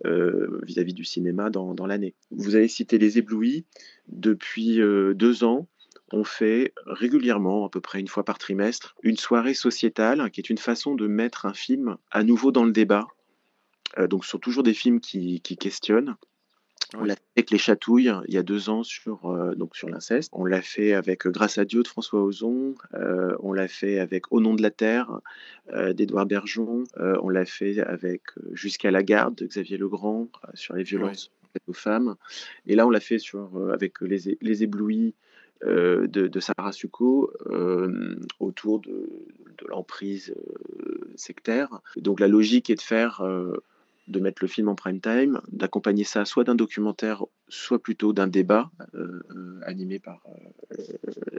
euh, 0.04 0.60
vis-à-vis 0.64 0.94
du 0.94 1.04
cinéma 1.04 1.50
dans, 1.50 1.74
dans 1.74 1.86
l'année. 1.86 2.14
Vous 2.30 2.56
avez 2.56 2.68
cité 2.68 2.98
les 2.98 3.18
éblouis. 3.18 3.64
Depuis 4.08 4.80
euh, 4.80 5.14
deux 5.14 5.44
ans, 5.44 5.66
on 6.12 6.24
fait 6.24 6.74
régulièrement, 6.86 7.64
à 7.64 7.70
peu 7.70 7.80
près 7.80 8.00
une 8.00 8.08
fois 8.08 8.24
par 8.24 8.38
trimestre, 8.38 8.94
une 9.02 9.16
soirée 9.16 9.54
sociétale 9.54 10.30
qui 10.30 10.40
est 10.40 10.50
une 10.50 10.58
façon 10.58 10.94
de 10.94 11.06
mettre 11.06 11.46
un 11.46 11.54
film 11.54 11.96
à 12.10 12.22
nouveau 12.22 12.52
dans 12.52 12.64
le 12.64 12.72
débat. 12.72 13.06
Euh, 13.98 14.06
donc, 14.06 14.24
ce 14.24 14.32
sont 14.32 14.38
toujours 14.38 14.62
des 14.62 14.74
films 14.74 15.00
qui, 15.00 15.40
qui 15.40 15.56
questionnent 15.56 16.16
on 16.96 17.04
l'a 17.04 17.14
fait 17.14 17.22
avec 17.36 17.50
Les 17.50 17.58
Chatouilles 17.58 18.12
il 18.28 18.34
y 18.34 18.38
a 18.38 18.42
deux 18.42 18.68
ans 18.68 18.82
sur, 18.82 19.26
euh, 19.26 19.54
donc 19.54 19.76
sur 19.76 19.88
l'inceste. 19.88 20.30
On 20.32 20.44
l'a 20.44 20.62
fait 20.62 20.92
avec 20.92 21.26
Grâce 21.26 21.58
à 21.58 21.64
Dieu 21.64 21.82
de 21.82 21.88
François 21.88 22.22
Ozon. 22.22 22.74
Euh, 22.94 23.34
on 23.40 23.52
l'a 23.52 23.68
fait 23.68 23.98
avec 23.98 24.32
Au 24.32 24.40
nom 24.40 24.54
de 24.54 24.62
la 24.62 24.70
terre 24.70 25.20
euh, 25.72 25.92
d'Edouard 25.92 26.26
Bergeon. 26.26 26.84
on 26.96 27.28
l'a 27.28 27.44
fait 27.44 27.80
avec 27.80 28.22
Jusqu'à 28.52 28.90
la 28.90 29.02
garde 29.02 29.36
de 29.36 29.46
Xavier 29.46 29.78
Legrand 29.78 30.28
sur 30.54 30.74
les 30.74 30.84
violences 30.84 31.30
aux 31.66 31.72
femmes. 31.72 32.16
Et 32.66 32.74
là, 32.74 32.86
on 32.86 32.90
l'a 32.90 33.00
fait 33.00 33.18
sur, 33.18 33.70
avec 33.72 34.00
les, 34.00 34.36
les 34.40 34.62
éblouis 34.62 35.14
de, 35.64 36.40
Sarah 36.40 36.72
Succo 36.72 37.32
autour 38.40 38.80
de, 38.80 38.90
de 38.90 39.66
l'emprise 39.68 40.34
sectaire. 41.16 41.80
Donc 41.96 42.20
la 42.20 42.28
logique 42.28 42.70
est 42.70 42.74
de 42.74 42.80
faire 42.80 43.22
de 44.06 44.20
mettre 44.20 44.42
le 44.42 44.48
film 44.48 44.68
en 44.68 44.74
prime 44.74 45.00
time, 45.00 45.40
d'accompagner 45.50 46.04
ça 46.04 46.24
soit 46.24 46.44
d'un 46.44 46.54
documentaire, 46.54 47.24
soit 47.48 47.82
plutôt 47.82 48.12
d'un 48.12 48.26
débat 48.26 48.70
euh, 48.94 49.22
euh, 49.30 49.60
animé 49.64 49.98
par 49.98 50.20
euh, 50.28 50.76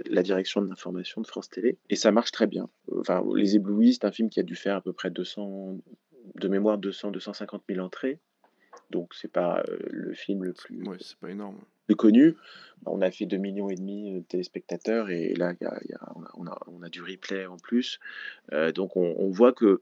la 0.10 0.24
direction 0.24 0.62
de 0.62 0.70
l'information 0.70 1.22
de 1.22 1.28
France 1.28 1.50
Télé. 1.50 1.78
Et 1.90 1.96
ça 1.96 2.12
marche 2.12 2.32
très 2.32 2.48
bien. 2.48 2.70
Enfin, 2.98 3.24
Les 3.36 3.56
Éblouis, 3.56 3.94
c'est 3.94 4.06
un 4.06 4.12
film 4.12 4.30
qui 4.30 4.40
a 4.40 4.44
dû 4.44 4.56
faire 4.56 4.76
à 4.76 4.82
peu 4.82 4.94
près 4.94 5.12
200, 5.12 5.78
de 6.36 6.48
mémoire 6.48 6.78
200, 6.78 7.12
250 7.12 7.64
000 7.70 7.86
entrées. 7.86 8.20
Donc 8.90 9.14
c'est 9.14 9.32
pas 9.32 9.64
le 9.90 10.14
film 10.14 10.44
le 10.44 10.54
plus, 10.54 10.84
c'est 11.00 11.18
pas 11.18 11.32
énorme. 11.32 11.58
plus 11.88 11.96
connu. 11.96 12.36
On 12.86 13.02
a 13.02 13.10
fait 13.10 13.26
2 13.26 13.38
millions 13.38 13.70
et 13.70 13.76
demi 13.76 14.12
de 14.12 14.20
téléspectateurs 14.20 15.10
et 15.10 15.34
là 15.34 15.54
on, 16.36 16.82
a, 16.82 16.90
du 16.90 17.02
replay 17.02 17.46
en 17.46 17.58
plus. 17.58 18.00
donc 18.76 18.98
on, 18.98 19.16
on, 19.18 19.30
voit 19.30 19.54
que 19.54 19.82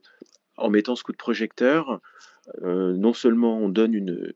en 0.56 0.70
mettant 0.70 0.94
ce 0.94 1.02
coup 1.02 1.12
de 1.12 1.18
projecteur, 1.18 2.00
non 2.62 3.12
seulement 3.12 3.58
on 3.58 3.68
donne 3.68 3.94
une, 3.94 4.34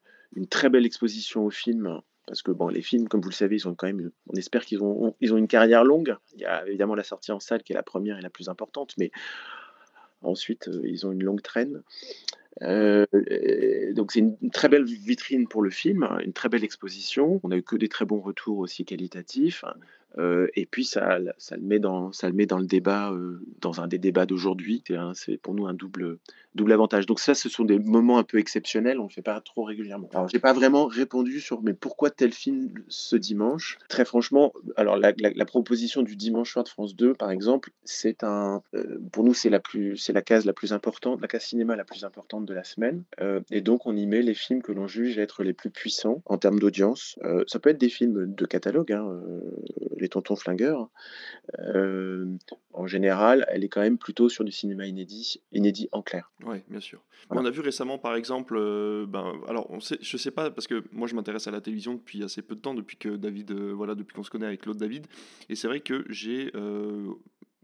très 0.49 0.69
belle 0.69 0.87
exposition 0.87 1.45
au 1.45 1.51
film, 1.51 2.01
parce 2.27 2.43
que 2.43 2.51
bon, 2.51 2.69
les 2.69 2.83
films, 2.83 3.09
comme 3.09 3.23
vous 3.23 3.31
le 3.31 3.35
savez, 3.35 3.57
ils 3.57 3.69
ont 3.69 3.75
quand 3.75 3.87
même, 3.87 4.11
on 4.29 4.35
espère 4.35 4.65
qu'ils 4.65 4.83
ont, 4.83 5.15
ils 5.21 5.33
ont 5.33 5.39
une 5.39 5.49
carrière 5.49 5.83
longue. 5.83 6.15
Il 6.35 6.41
y 6.41 6.45
a 6.45 6.67
évidemment 6.67 6.95
la 6.95 7.03
sortie 7.03 7.33
en 7.33 7.41
salle 7.41 7.63
qui 7.63 7.73
est 7.73 7.77
la 7.77 7.83
première 7.83 8.19
et 8.19 8.23
la 8.23 8.31
plus 8.31 8.49
importante, 8.49 8.95
mais 8.99 9.11
ensuite 10.21 10.69
euh, 10.69 10.83
ils 10.85 11.07
ont 11.07 11.13
une 11.13 11.25
longue 11.25 11.43
traîne. 11.43 11.83
Euh, 12.63 13.07
donc 13.93 14.13
c'est 14.13 14.21
une, 14.21 14.37
très 14.53 14.69
belle 14.69 14.85
vitrine 14.85 15.47
pour 15.49 15.63
le 15.63 15.71
film, 15.71 16.09
une 16.25 16.33
très 16.33 16.49
belle 16.49 16.65
exposition. 16.65 17.41
On 17.43 17.51
a 17.51 17.57
eu 17.57 17.63
que 17.63 17.77
des 17.77 17.89
très 17.89 18.05
bons 18.05 18.21
retours 18.21 18.59
aussi 18.59 18.85
qualitatifs. 18.85 19.65
Euh, 20.19 20.49
et 20.55 20.67
puis 20.67 20.85
ça, 20.85 21.19
le 21.19 21.33
met 21.61 21.79
dans, 21.79 22.13
ça 22.13 22.29
le 22.29 22.35
met 22.35 22.47
dans 22.47 22.59
le 22.59 22.67
débat, 22.67 23.13
euh, 23.13 23.41
dans 23.61 23.81
un 23.81 23.87
des 23.87 23.99
débats 23.99 24.27
d'aujourd'hui. 24.27 24.83
C'est 25.15 25.37
pour 25.37 25.55
nous 25.55 25.67
un 25.67 25.75
double, 25.75 26.19
double 26.59 26.73
avantage. 26.73 27.07
Donc 27.07 27.21
ça, 27.21 27.35
ce 27.35 27.49
sont 27.49 27.65
des 27.65 27.79
moments 27.79 28.19
un 28.19 28.25
peu 28.25 28.39
exceptionnels. 28.39 28.99
On 28.99 29.05
ne 29.05 29.09
le 29.09 29.13
fait 29.13 29.23
pas 29.23 29.41
trop 29.41 29.65
régulièrement. 29.65 30.09
Alors 30.13 30.29
j'ai 30.29 30.39
pas 30.39 30.53
vraiment 30.53 30.87
répondu 30.87 31.41
sur 31.41 31.63
mais 31.63 31.73
pourquoi 31.73 32.11
tel 32.11 32.33
film 32.33 32.71
ce 32.89 33.17
dimanche? 33.17 33.79
Très 33.89 34.05
franchement, 34.05 34.53
alors 34.77 34.97
la, 34.97 35.13
proposition 35.47 36.03
du 36.03 36.15
dimanche 36.15 36.53
soir 36.53 36.65
de 36.65 36.69
France 36.69 36.95
2, 36.95 37.15
par 37.15 37.31
exemple, 37.31 37.71
c'est 37.85 38.23
un, 38.23 38.63
euh, 38.75 38.99
pour 39.13 39.25
nous 39.25 39.33
c'est 39.33 39.49
la 39.49 39.61
plus, 39.61 40.11
la 40.11 40.21
case 40.21 40.45
la 40.45 40.53
plus 40.53 40.75
importante, 40.75 41.23
la 41.23 41.29
case 41.29 41.45
cinéma 41.45 41.75
la 41.75 41.85
plus 41.85 42.05
importante 42.05 42.45
de 42.45 42.53
la 42.53 42.65
semaine. 42.65 43.03
et 43.51 43.61
donc 43.63 43.87
on 43.87 43.97
y 43.97 44.07
met 44.07 44.21
les 44.21 44.35
films 44.35 44.61
que 44.63 44.73
l'on 44.73 44.87
juge 44.87 45.19
être 45.19 45.43
les 45.43 45.55
plus 45.55 45.71
puissants 45.71 46.23
en 46.27 46.37
termes 46.37 46.59
d'audience. 46.59 47.19
ça 47.47 47.59
peut 47.59 47.71
être 47.71 47.79
des 47.79 47.89
films 47.89 48.35
de 48.35 48.47
catalogue. 48.47 48.93
Hein, 48.93 49.21
les 50.01 50.09
tontons 50.09 50.37
flingueurs, 50.37 50.89
euh, 51.59 52.27
en 52.73 52.87
général, 52.87 53.47
elle 53.49 53.65
est 53.65 53.69
quand 53.69 53.81
même 53.81 53.99
plutôt 53.99 54.29
sur 54.29 54.45
du 54.45 54.53
cinéma 54.53 54.87
inédit, 54.87 55.41
inédit 55.53 55.89
en 55.93 56.03
clair. 56.03 56.31
Oui, 56.49 56.63
bien 56.69 56.81
sûr. 56.81 57.01
On 57.29 57.45
a 57.45 57.51
vu 57.51 57.61
récemment, 57.61 57.99
par 57.99 58.15
exemple, 58.15 58.57
euh, 58.57 59.05
ben, 59.07 59.35
alors 59.47 59.71
on 59.71 59.81
sait, 59.81 59.99
je 60.01 60.17
sais 60.17 60.31
pas 60.31 60.51
parce 60.51 60.67
que 60.67 60.83
moi 60.93 61.07
je 61.07 61.15
m'intéresse 61.15 61.47
à 61.47 61.51
la 61.51 61.61
télévision 61.61 61.93
depuis 61.95 62.25
assez 62.25 62.41
peu 62.41 62.55
de 62.55 62.61
temps, 62.61 62.73
depuis 62.73 62.97
que 62.97 63.17
David, 63.17 63.51
euh, 63.51 63.73
voilà, 63.75 63.95
depuis 63.95 64.15
qu'on 64.15 64.23
se 64.23 64.31
connaît 64.31 64.47
avec 64.47 64.63
Claude 64.63 64.79
David, 64.79 65.07
et 65.51 65.55
c'est 65.55 65.69
vrai 65.69 65.81
que 65.81 66.07
j'ai 66.09 66.51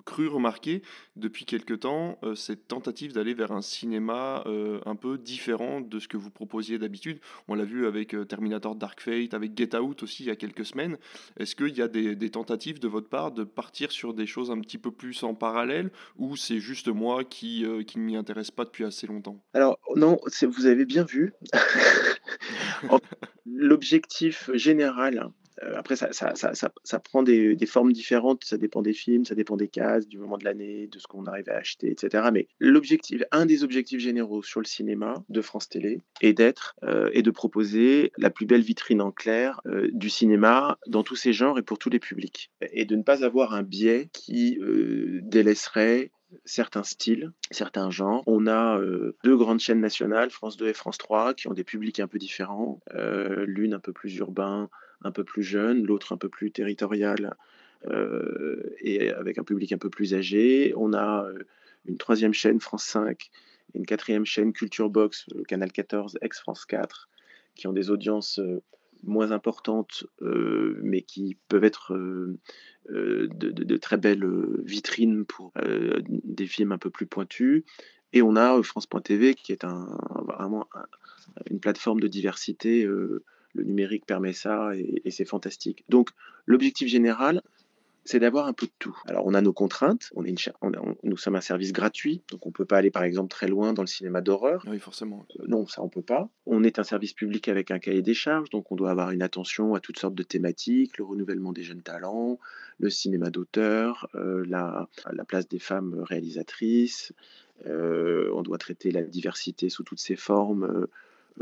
cru 0.04 0.28
remarquer 0.28 0.82
depuis 1.16 1.44
quelque 1.44 1.74
temps 1.74 2.18
euh, 2.22 2.34
cette 2.34 2.68
tentative 2.68 3.12
d'aller 3.12 3.34
vers 3.34 3.52
un 3.52 3.62
cinéma 3.62 4.44
euh, 4.46 4.80
un 4.86 4.96
peu 4.96 5.18
différent 5.18 5.80
de 5.80 5.98
ce 5.98 6.08
que 6.08 6.16
vous 6.16 6.30
proposiez 6.30 6.78
d'habitude. 6.78 7.20
On 7.48 7.54
l'a 7.54 7.64
vu 7.64 7.86
avec 7.86 8.14
euh, 8.14 8.24
Terminator 8.24 8.74
Dark 8.74 9.00
Fate, 9.00 9.34
avec 9.34 9.56
Get 9.56 9.76
Out 9.76 10.02
aussi 10.02 10.24
il 10.24 10.26
y 10.26 10.30
a 10.30 10.36
quelques 10.36 10.66
semaines. 10.66 10.98
Est-ce 11.38 11.56
qu'il 11.56 11.76
y 11.76 11.82
a 11.82 11.88
des, 11.88 12.14
des, 12.16 12.30
tentatives 12.30 12.80
de 12.80 12.88
votre 12.88 13.08
part 13.08 13.32
de 13.32 13.44
partir 13.44 13.92
sur 13.92 14.14
des 14.14 14.26
choses 14.26 14.50
un 14.50 14.60
petit 14.60 14.78
peu 14.78 14.90
plus 14.90 15.22
en 15.22 15.34
parallèle 15.34 15.90
ou 16.16 16.36
c'est 16.36 16.58
juste 16.58 16.88
moi 16.88 17.24
qui, 17.24 17.64
qui 17.86 17.98
ne 17.98 18.04
m'y 18.04 18.16
intéresse 18.16 18.50
pas 18.50 18.64
depuis 18.64 18.84
assez 18.84 19.06
longtemps? 19.06 19.42
Alors 19.52 19.78
non, 19.96 20.18
vous 20.42 20.66
avez 20.66 20.84
bien 20.84 21.04
vu. 21.04 21.32
L'objectif 23.46 24.50
général 24.54 25.30
après, 25.76 25.96
ça, 25.96 26.98
prend 27.00 27.22
des, 27.22 27.54
des, 27.54 27.66
formes 27.66 27.92
différentes, 27.92 28.44
ça 28.44 28.56
dépend 28.56 28.82
des 28.82 28.92
films, 28.92 29.24
ça 29.24 29.34
dépend 29.34 29.56
des 29.56 29.68
cases, 29.68 30.08
du 30.08 30.18
moment 30.18 30.36
de 30.36 30.44
l'année, 30.44 30.88
de 30.88 30.98
ce 30.98 31.06
qu'on 31.06 31.26
arrive 31.26 31.48
à 31.48 31.56
acheter, 31.56 31.90
etc. 31.90 32.28
Mais 32.32 32.48
l'objectif, 32.58 33.22
un 33.30 33.46
des 33.46 33.62
objectifs 33.62 34.00
généraux 34.00 34.42
sur 34.42 34.60
le 34.60 34.66
cinéma 34.66 35.24
de 35.28 35.40
France 35.40 35.68
Télé 35.68 36.00
est 36.20 36.32
d'être 36.32 36.74
euh, 36.82 37.10
et 37.12 37.22
de 37.22 37.30
proposer 37.30 38.12
la 38.18 38.30
plus 38.30 38.46
belle 38.46 38.62
vitrine 38.62 39.00
en 39.00 39.12
clair 39.12 39.60
euh, 39.66 39.88
du 39.92 40.10
cinéma 40.10 40.78
dans 40.86 41.04
tous 41.04 41.16
ses 41.16 41.32
genres 41.32 41.58
et 41.58 41.62
pour 41.62 41.78
tous 41.78 41.90
les 41.90 42.00
publics. 42.00 42.50
Et 42.72 42.84
de 42.84 42.96
ne 42.96 43.02
pas 43.02 43.24
avoir 43.24 43.54
un 43.54 43.62
biais 43.62 44.08
qui 44.12 44.58
délaisserait 45.22 46.10
certains 46.44 46.82
styles, 46.82 47.32
certains 47.50 47.90
genres. 47.90 48.22
On 48.26 48.46
a 48.46 48.80
deux 49.22 49.36
grandes 49.36 49.60
chaînes 49.60 49.80
nationales, 49.80 50.30
France 50.30 50.56
2 50.56 50.68
et 50.68 50.72
France 50.72 50.98
3, 50.98 51.34
qui 51.34 51.48
ont 51.48 51.54
des 51.54 51.64
publics 51.64 52.00
un 52.00 52.08
peu 52.08 52.18
différents. 52.18 52.80
L'une 52.92 53.74
un 53.74 53.80
peu 53.80 53.92
plus 53.92 54.16
urbain, 54.16 54.68
un 55.04 55.12
peu 55.12 55.22
plus 55.22 55.42
jeune, 55.42 55.84
l'autre 55.84 56.12
un 56.12 56.16
peu 56.16 56.28
plus 56.28 56.50
territorial 56.50 57.36
euh, 57.86 58.74
et 58.80 59.10
avec 59.10 59.38
un 59.38 59.44
public 59.44 59.72
un 59.72 59.78
peu 59.78 59.90
plus 59.90 60.14
âgé. 60.14 60.72
On 60.76 60.92
a 60.94 61.26
euh, 61.26 61.44
une 61.84 61.98
troisième 61.98 62.32
chaîne, 62.32 62.60
France 62.60 62.84
5, 62.84 63.30
et 63.74 63.78
une 63.78 63.86
quatrième 63.86 64.24
chaîne, 64.24 64.52
Culture 64.52 64.88
Box, 64.88 65.26
le 65.34 65.44
Canal 65.44 65.70
14, 65.70 66.18
ex-France 66.22 66.64
4, 66.64 67.08
qui 67.54 67.66
ont 67.66 67.72
des 67.72 67.90
audiences 67.90 68.38
euh, 68.38 68.62
moins 69.02 69.32
importantes, 69.32 70.06
mais 70.22 71.02
qui 71.02 71.36
peuvent 71.48 71.64
être 71.64 71.94
de, 72.88 73.76
très 73.76 73.98
belles 73.98 74.26
vitrines 74.64 75.26
pour 75.26 75.52
des 76.08 76.46
films 76.46 76.72
un 76.72 76.78
peu 76.78 76.88
plus 76.88 77.04
pointus. 77.04 77.64
Et 78.14 78.22
on 78.22 78.34
a 78.34 78.62
France.tv, 78.62 79.34
qui 79.34 79.52
est 79.52 79.62
vraiment 79.62 80.66
une 81.50 81.60
plateforme 81.60 82.00
de 82.00 82.08
diversité 82.08 82.88
le 83.54 83.64
numérique 83.64 84.06
permet 84.06 84.32
ça 84.32 84.72
et, 84.76 85.10
c'est 85.10 85.24
fantastique. 85.24 85.84
Donc 85.88 86.10
l'objectif 86.46 86.88
général, 86.88 87.42
c'est 88.04 88.18
d'avoir 88.18 88.46
un 88.46 88.52
peu 88.52 88.66
de 88.66 88.72
tout. 88.78 88.96
Alors, 89.06 89.26
on 89.26 89.32
a 89.32 89.40
nos 89.40 89.54
contraintes. 89.54 90.10
On 90.14 90.24
est 90.24 90.28
une 90.28 90.36
nous 91.02 91.16
sommes 91.16 91.36
un 91.36 91.40
service 91.40 91.72
gratuit, 91.72 92.22
donc 92.30 92.44
on 92.44 92.50
ne 92.50 92.52
peut 92.52 92.66
pas 92.66 92.76
aller, 92.76 92.90
par 92.90 93.02
exemple, 93.02 93.30
très 93.30 93.48
loin 93.48 93.72
dans 93.72 93.82
le 93.82 93.88
cinéma 93.88 94.20
d'horreur. 94.20 94.62
Oui, 94.66 94.78
forcément. 94.78 95.26
Euh, 95.40 95.44
non, 95.48 95.66
ça, 95.66 95.80
on 95.80 95.86
ne 95.86 95.90
peut 95.90 96.02
pas. 96.02 96.28
On 96.44 96.62
est 96.64 96.78
un 96.78 96.84
service 96.84 97.14
public 97.14 97.48
avec 97.48 97.70
un 97.70 97.78
cahier 97.78 98.02
des 98.02 98.12
charges, 98.12 98.50
donc 98.50 98.70
on 98.70 98.76
doit 98.76 98.90
avoir 98.90 99.10
une 99.10 99.22
attention 99.22 99.74
à 99.74 99.80
toutes 99.80 99.98
sortes 99.98 100.14
de 100.14 100.22
thématiques, 100.22 100.98
le 100.98 101.04
renouvellement 101.04 101.52
des 101.52 101.62
jeunes 101.62 101.82
talents, 101.82 102.38
le 102.78 102.90
cinéma 102.90 103.30
d'auteur, 103.30 104.06
euh, 104.14 104.44
la, 104.46 104.88
la, 105.10 105.24
place 105.24 105.48
des 105.48 105.58
femmes 105.58 106.02
réalisatrices. 106.02 107.14
Euh, 107.66 108.30
on 108.34 108.42
doit 108.42 108.58
traiter 108.58 108.90
la 108.90 109.02
diversité 109.02 109.70
sous 109.70 109.82
toutes 109.82 110.00
ses 110.00 110.16
formes. 110.16 110.86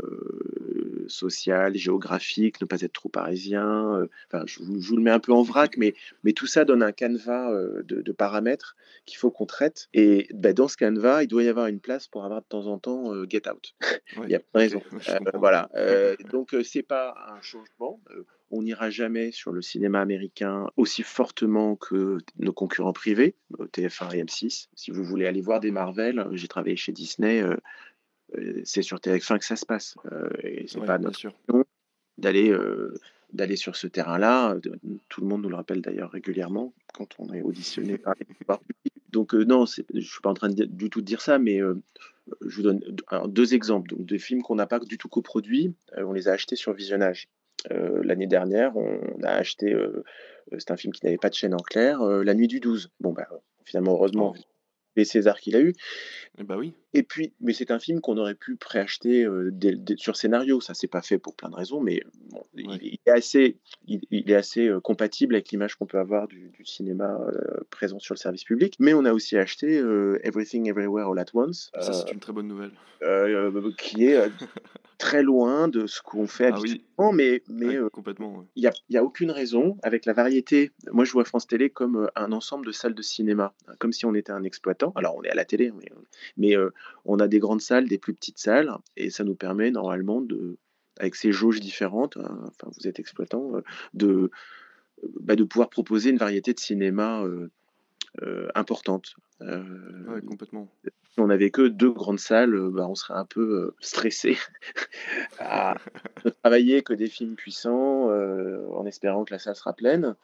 Euh, 0.01 1.05
social, 1.09 1.75
géographique, 1.75 2.61
ne 2.61 2.65
pas 2.65 2.81
être 2.81 2.93
trop 2.93 3.09
parisien. 3.09 3.97
Euh, 3.97 4.07
enfin, 4.27 4.43
je 4.47 4.59
vous, 4.63 4.95
le 4.95 5.03
mets 5.03 5.11
un 5.11 5.19
peu 5.19 5.33
en 5.33 5.43
vrac, 5.43 5.75
mais, 5.77 5.93
mais 6.23 6.31
tout 6.31 6.47
ça 6.47 6.63
donne 6.63 6.81
un 6.81 6.93
canevas 6.93 7.51
euh, 7.51 7.83
de, 7.83 8.11
paramètres 8.13 8.77
qu'il 9.05 9.17
faut 9.17 9.29
qu'on 9.29 9.45
traite. 9.45 9.89
Et 9.93 10.27
ben, 10.33 10.53
dans 10.53 10.69
ce 10.69 10.77
canevas, 10.77 11.23
il 11.23 11.27
doit 11.27 11.43
y 11.43 11.49
avoir 11.49 11.67
une 11.67 11.81
place 11.81 12.07
pour 12.07 12.23
avoir 12.23 12.41
de 12.41 12.47
temps 12.47 12.67
en 12.67 12.79
temps 12.79 13.11
Get 13.29 13.49
Out. 13.49 13.75
il 14.23 14.29
y 14.29 14.35
a 14.35 14.41
raison. 14.55 14.81
voilà. 15.33 15.69
donc, 16.31 16.55
c'est 16.63 16.83
pas 16.83 17.13
un 17.35 17.41
changement. 17.41 17.99
on 18.49 18.63
n'ira 18.63 18.89
jamais 18.89 19.31
sur 19.31 19.51
le 19.51 19.61
cinéma 19.61 19.99
américain 19.99 20.67
aussi 20.77 21.03
fortement 21.03 21.75
que 21.75 22.17
nos 22.39 22.53
concurrents 22.53 22.93
privés, 22.93 23.35
TF1 23.73 24.15
et 24.15 24.23
M6. 24.23 24.69
Si 24.73 24.91
vous 24.91 25.03
voulez 25.03 25.27
aller 25.27 25.41
voir 25.41 25.59
des 25.59 25.71
Marvel, 25.71 26.25
j'ai 26.31 26.47
travaillé 26.47 26.77
chez 26.77 26.93
Disney 26.93 27.43
c'est 28.63 28.81
sur 28.81 28.97
TF1 28.97 29.39
que 29.39 29.45
ça 29.45 29.55
se 29.55 29.65
passe. 29.65 29.95
Euh, 30.11 30.29
et 30.43 30.65
c'est 30.67 30.85
pas 30.85 30.97
notre 30.97 31.31
d'aller 32.17 32.51
euh, 32.51 32.93
d'aller 33.31 33.55
sur 33.55 33.75
ce 33.75 33.87
terrain-là. 33.87 34.57
Tout 35.09 35.21
le 35.21 35.27
monde 35.27 35.43
nous 35.43 35.49
le 35.49 35.55
rappelle 35.55 35.81
d'ailleurs 35.81 36.11
régulièrement 36.11 36.73
quand 36.93 37.07
on 37.19 37.33
est 37.33 37.41
auditionné 37.41 37.97
par 37.97 38.15
Donc 39.09 39.33
non, 39.33 39.65
je 39.65 39.81
ne 39.93 40.01
suis 40.01 40.21
pas 40.21 40.29
en 40.29 40.35
train 40.35 40.49
de, 40.49 40.65
du 40.65 40.89
tout 40.89 41.01
de 41.01 41.05
dire 41.05 41.21
ça, 41.21 41.39
mais 41.39 41.59
je 41.59 42.55
vous 42.55 42.61
donne 42.61 42.81
deux 43.27 43.53
exemples 43.53 43.89
donc, 43.89 44.05
de 44.05 44.17
films 44.17 44.43
qu'on 44.43 44.55
n'a 44.55 44.67
pas 44.67 44.79
du 44.79 44.97
tout 44.97 45.09
coproduits. 45.09 45.73
on 45.97 46.13
les 46.13 46.27
a 46.27 46.33
achetés 46.33 46.55
sur 46.55 46.73
visionnage. 46.73 47.27
L'année 47.69 48.27
dernière, 48.27 48.75
on 48.77 48.99
a 49.23 49.31
acheté, 49.31 49.75
c'est 50.57 50.69
un 50.69 50.77
film 50.77 50.93
qui 50.93 51.03
n'avait 51.05 51.17
pas 51.17 51.29
de 51.29 51.35
chaîne 51.35 51.55
en 51.55 51.57
clair, 51.57 52.03
La 52.03 52.35
Nuit 52.35 52.47
du 52.47 52.59
12. 52.59 52.91
Bon, 52.99 53.13
bah, 53.13 53.27
finalement, 53.63 53.93
heureusement, 53.93 54.35
oh 54.37 54.52
les 54.95 55.05
Césars 55.05 55.39
qu'il 55.39 55.55
a 55.55 55.61
eu. 55.61 55.73
bah 56.43 56.57
oui. 56.57 56.73
Et 56.95 57.03
puis, 57.03 57.33
mais 57.41 57.53
c'est 57.53 57.71
un 57.71 57.79
film 57.79 58.01
qu'on 58.01 58.17
aurait 58.17 58.35
pu 58.35 58.55
préacheter 58.55 59.25
euh, 59.25 59.51
sur 59.97 60.15
scénario. 60.15 60.61
Ça 60.61 60.73
s'est 60.75 60.87
pas 60.87 61.01
fait 61.01 61.17
pour 61.17 61.35
plein 61.35 61.49
de 61.49 61.55
raisons, 61.55 61.81
mais 61.81 62.03
il, 62.55 62.97
est 63.05 63.11
assez, 63.11 63.57
il, 63.87 64.01
est 64.11 64.35
assez 64.35 64.67
euh, 64.67 64.79
compatible 64.79 65.33
avec 65.33 65.49
l'image 65.49 65.75
qu'on 65.75 65.87
peut 65.87 65.97
avoir 65.97 66.27
du, 66.27 66.51
cinéma 66.63 67.19
euh, 67.19 67.61
présent 67.71 67.99
sur 67.99 68.13
le 68.13 68.19
service 68.19 68.43
public. 68.43 68.75
Mais 68.79 68.93
on 68.93 69.05
a 69.05 69.13
aussi 69.13 69.37
acheté 69.37 69.77
Everything 70.23 70.69
Everywhere 70.69 71.09
All 71.09 71.19
at 71.19 71.25
Once. 71.33 71.71
Ça, 71.79 71.93
c'est 71.93 72.11
une 72.11 72.19
très 72.19 72.33
bonne 72.33 72.47
nouvelle. 72.47 72.71
qui 73.77 74.05
est 74.05 74.19
très 74.99 75.23
loin 75.23 75.67
de 75.67 75.87
ce 75.87 76.01
qu'on 76.01 76.27
fait 76.27 76.51
ah 76.53 76.57
habituellement, 76.57 77.11
mais 77.11 77.41
mais 77.49 77.77
complètement. 77.91 78.45
Il 78.55 78.61
n'y 78.89 78.97
a, 78.97 79.01
a, 79.01 79.03
aucune 79.03 79.31
raison 79.31 79.77
avec 79.81 80.05
la 80.05 80.13
variété. 80.13 80.71
Moi, 80.91 81.05
je 81.05 81.11
vois 81.11 81.25
France 81.25 81.47
Télé 81.47 81.69
comme 81.71 82.09
un 82.15 82.31
ensemble 82.31 82.65
de 82.65 82.71
salles 82.71 82.95
de 82.95 83.01
cinéma, 83.01 83.53
comme 83.79 83.91
si 83.91 84.05
on 84.05 84.13
était 84.13 84.31
un 84.31 84.43
exploitant. 84.43 84.82
Alors, 84.95 85.15
on 85.15 85.23
est 85.23 85.29
à 85.29 85.35
la 85.35 85.45
télé, 85.45 85.71
mais, 85.71 85.89
mais 86.37 86.55
on 87.05 87.19
a 87.19 87.27
des 87.27 87.39
grandes 87.39 87.61
salles, 87.61 87.87
des 87.87 87.97
plus 87.97 88.13
petites 88.13 88.39
salles, 88.39 88.71
et 88.97 89.09
ça 89.09 89.23
nous 89.23 89.35
permet 89.35 89.71
normalement 89.71 90.21
de, 90.21 90.57
avec 90.97 91.15
ces 91.15 91.31
jauges 91.31 91.59
différentes, 91.59 92.17
hein, 92.17 92.39
enfin 92.47 92.71
vous 92.77 92.87
êtes 92.87 92.99
exploitant, 92.99 93.55
euh, 93.55 93.61
de, 93.93 94.31
bah, 95.21 95.35
de 95.35 95.43
pouvoir 95.43 95.69
proposer 95.69 96.09
une 96.09 96.17
variété 96.17 96.53
de 96.53 96.59
cinéma 96.59 97.23
euh, 97.23 97.49
euh, 98.21 98.47
importante. 98.55 99.15
complètement. 100.27 100.69
Si 100.83 101.19
on 101.19 101.27
n'avait 101.27 101.51
que 101.51 101.67
deux 101.67 101.91
grandes 101.91 102.19
salles, 102.19 102.69
bah, 102.71 102.87
on 102.87 102.95
serait 102.95 103.15
un 103.15 103.25
peu 103.25 103.73
stressé 103.79 104.37
à 105.39 105.75
ne 106.25 106.29
travailler 106.29 106.83
que 106.83 106.93
des 106.93 107.07
films 107.07 107.35
puissants 107.35 108.09
en 108.09 108.85
espérant 108.85 109.25
que 109.25 109.33
la 109.33 109.39
salle 109.39 109.55
sera 109.55 109.73
pleine. 109.73 110.15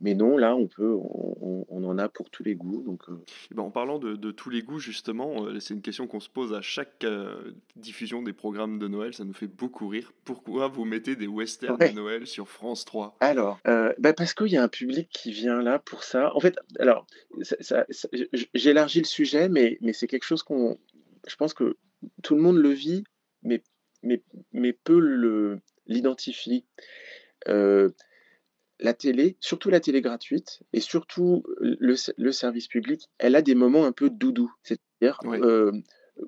Mais 0.00 0.14
non, 0.14 0.38
là, 0.38 0.56
on 0.56 0.66
peut, 0.66 0.94
on, 0.94 1.84
en 1.84 1.98
a 1.98 2.08
pour 2.08 2.30
tous 2.30 2.42
les 2.42 2.54
goûts. 2.54 2.82
Donc, 2.82 3.02
euh. 3.08 3.22
eh 3.50 3.54
ben, 3.54 3.62
en 3.62 3.70
parlant 3.70 3.98
de, 3.98 4.30
tous 4.30 4.48
les 4.48 4.62
goûts, 4.62 4.78
justement, 4.78 5.44
euh, 5.44 5.60
c'est 5.60 5.74
une 5.74 5.82
question 5.82 6.06
qu'on 6.06 6.20
se 6.20 6.28
pose 6.28 6.54
à 6.54 6.62
chaque 6.62 7.04
euh, 7.04 7.52
diffusion 7.76 8.22
des 8.22 8.32
programmes 8.32 8.78
de 8.78 8.88
Noël. 8.88 9.12
Ça 9.12 9.24
nous 9.24 9.34
fait 9.34 9.46
beaucoup 9.46 9.88
rire. 9.88 10.12
Pourquoi 10.24 10.68
vous 10.68 10.84
mettez 10.84 11.16
des 11.16 11.26
westerns 11.26 11.76
de 11.76 11.94
Noël 11.94 12.26
sur 12.26 12.48
France 12.48 12.84
3 12.84 13.16
Alors, 13.20 13.60
bah, 13.64 14.12
parce 14.14 14.34
qu'il 14.34 14.48
y 14.48 14.56
a 14.56 14.62
un 14.62 14.68
public 14.68 15.08
qui 15.10 15.32
vient 15.32 15.60
là 15.62 15.78
pour 15.78 16.04
ça. 16.04 16.34
En 16.34 16.40
fait, 16.40 16.56
alors, 16.78 17.06
j'élargis 18.54 19.00
le 19.00 19.06
sujet, 19.06 19.48
mais, 19.48 19.78
mais 19.80 19.92
c'est 19.92 20.06
quelque 20.06 20.24
chose 20.24 20.42
qu'on. 20.42 20.78
Je 21.26 21.36
pense 21.36 21.52
que 21.52 21.76
tout 22.22 22.34
le 22.34 22.40
monde 22.40 22.56
le 22.56 22.70
vit, 22.70 23.04
mais, 23.42 23.62
mais, 24.02 24.22
mais 24.52 24.72
peu 24.72 25.60
l'identifie 25.86 26.64
la 28.80 28.94
télé, 28.94 29.36
surtout 29.40 29.70
la 29.70 29.80
télé 29.80 30.00
gratuite 30.00 30.60
et 30.72 30.80
surtout 30.80 31.42
le, 31.60 32.32
service 32.32 32.68
public, 32.68 33.08
elle 33.18 33.36
a 33.36 33.42
des 33.42 33.54
moments 33.54 33.84
un 33.84 33.92
peu 33.92 34.10
doudou. 34.10 34.52
C'est-à-dire 34.62 35.18
euh, 35.26 35.72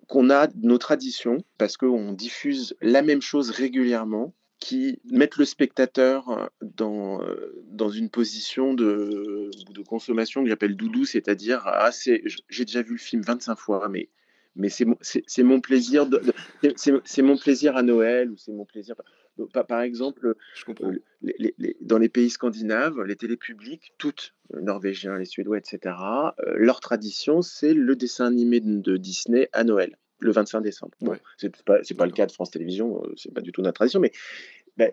qu'on 0.08 0.30
a 0.30 0.48
nos 0.56 0.78
traditions 0.78 1.38
parce 1.58 1.76
qu'on 1.76 2.12
diffuse 2.12 2.76
la 2.80 3.02
même 3.02 3.22
chose 3.22 3.50
régulièrement 3.50 4.34
qui 4.58 5.00
mettent 5.10 5.38
le 5.38 5.44
spectateur 5.44 6.50
dans, 6.60 7.20
dans 7.64 7.90
une 7.90 8.10
position 8.10 8.74
de, 8.74 9.50
de 9.70 9.82
consommation 9.82 10.44
que 10.44 10.48
j'appelle 10.48 10.76
doudou, 10.76 11.04
c'est-à-dire 11.04 11.62
ah, 11.64 11.90
j'ai 11.92 12.64
déjà 12.64 12.82
vu 12.82 12.92
le 12.92 12.98
film 12.98 13.22
25 13.22 13.56
fois, 13.56 13.88
mais 13.88 14.08
mais 14.54 14.68
c'est 14.68 14.84
mon, 14.84 14.96
mon 15.44 15.60
plaisir 15.60 16.06
de, 16.06 16.22
c'est 16.74 17.22
mon 17.22 17.36
plaisir 17.36 17.76
à 17.76 17.82
Noël 17.82 18.30
ou 18.30 18.36
c'est 18.36 18.52
mon 18.52 18.64
plaisir 18.64 18.94
par 19.68 19.80
exemple, 19.80 20.34
euh, 20.80 20.98
dans 21.80 21.98
les 21.98 22.08
pays 22.08 22.30
scandinaves, 22.30 23.00
les 23.02 23.16
télés 23.16 23.36
publiques, 23.36 23.94
toutes, 23.98 24.34
les 24.52 24.58
euh, 24.58 24.62
norvégiens, 24.62 25.18
les 25.18 25.24
suédois, 25.24 25.58
etc., 25.58 25.94
euh, 26.38 26.54
leur 26.56 26.80
tradition, 26.80 27.42
c'est 27.42 27.74
le 27.74 27.96
dessin 27.96 28.26
animé 28.26 28.60
de, 28.60 28.96
Disney 28.96 29.48
à 29.52 29.64
Noël, 29.64 29.96
le 30.20 30.32
25 30.32 30.60
décembre. 30.60 30.92
Bon, 31.00 31.16
c'est 31.38 31.62
pas, 31.64 31.78
pas 31.96 32.06
le 32.06 32.12
cas 32.12 32.26
de 32.26 32.32
France 32.32 32.50
Télévisions, 32.50 33.02
c'est 33.16 33.32
pas 33.32 33.40
du 33.40 33.52
tout 33.52 33.62
notre 33.62 33.76
tradition, 33.76 34.00
mais 34.00 34.12
ben, 34.76 34.92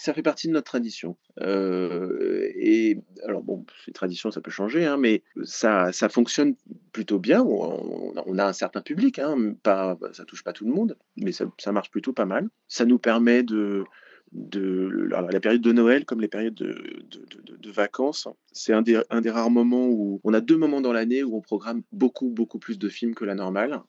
ça 0.00 0.14
fait 0.14 0.22
partie 0.22 0.48
de 0.48 0.52
notre 0.52 0.70
tradition. 0.70 1.16
Euh, 1.40 2.48
et 2.54 2.98
alors 3.24 3.42
bon, 3.42 3.66
ces 3.84 3.92
traditions, 3.92 4.30
ça 4.30 4.40
peut 4.40 4.50
changer, 4.50 4.86
hein, 4.86 4.96
mais 4.96 5.22
ça, 5.44 5.92
ça 5.92 6.08
fonctionne 6.08 6.54
plutôt 6.92 7.18
bien. 7.18 7.42
On, 7.42 8.38
a 8.38 8.46
un 8.46 8.52
certain 8.52 8.80
public, 8.80 9.18
hein, 9.18 9.54
pas, 9.62 9.98
ça 10.12 10.24
touche 10.24 10.44
pas 10.44 10.52
tout 10.52 10.64
le 10.64 10.72
monde, 10.72 10.96
mais 11.16 11.32
ça, 11.32 11.72
marche 11.72 11.90
plutôt 11.90 12.12
pas 12.12 12.26
mal. 12.26 12.48
Ça 12.68 12.84
nous 12.84 12.98
permet 12.98 13.42
de, 13.42 13.84
de 14.32 15.08
la 15.10 15.40
période 15.40 15.60
de 15.60 15.72
Noël 15.72 16.04
comme 16.04 16.20
les 16.20 16.28
périodes 16.28 16.54
de, 16.54 17.04
de, 17.10 17.56
de, 17.56 17.70
vacances. 17.70 18.28
C'est 18.52 18.72
un 18.72 18.82
des, 18.82 19.00
un 19.10 19.20
des 19.20 19.30
rares 19.30 19.50
moments 19.50 19.88
où 19.88 20.20
on 20.24 20.34
a 20.34 20.40
deux 20.40 20.56
moments 20.56 20.80
dans 20.80 20.92
l'année 20.92 21.22
où 21.22 21.36
on 21.36 21.40
programme 21.40 21.82
beaucoup, 21.92 22.28
beaucoup 22.28 22.58
plus 22.58 22.78
de 22.78 22.88
films 22.88 23.14
que 23.14 23.24
la 23.24 23.34
normale. 23.34 23.82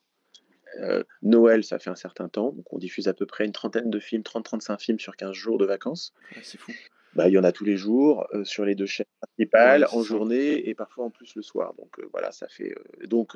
Euh, 0.79 1.03
Noël, 1.21 1.63
ça 1.63 1.79
fait 1.79 1.89
un 1.89 1.95
certain 1.95 2.29
temps, 2.29 2.51
donc 2.53 2.71
on 2.71 2.77
diffuse 2.77 3.07
à 3.07 3.13
peu 3.13 3.25
près 3.25 3.45
une 3.45 3.51
trentaine 3.51 3.89
de 3.89 3.99
films, 3.99 4.21
30-35 4.21 4.79
films 4.79 4.99
sur 4.99 5.17
15 5.17 5.33
jours 5.33 5.57
de 5.57 5.65
vacances. 5.65 6.13
c'est 6.41 6.57
fou. 6.57 6.71
Bah, 7.15 7.27
il 7.27 7.33
y 7.33 7.37
en 7.37 7.43
a 7.43 7.51
tous 7.51 7.65
les 7.65 7.75
jours 7.75 8.25
euh, 8.33 8.45
sur 8.45 8.63
les 8.63 8.73
deux 8.73 8.85
chaînes 8.85 9.05
principales, 9.21 9.85
en 9.91 10.01
journée 10.01 10.69
et 10.69 10.73
parfois 10.73 11.05
en 11.05 11.09
plus 11.09 11.35
le 11.35 11.41
soir. 11.41 11.73
Donc 11.77 11.99
euh, 11.99 12.07
voilà, 12.11 12.31
ça 12.31 12.47
fait. 12.47 12.71
Euh, 12.71 13.07
donc 13.07 13.35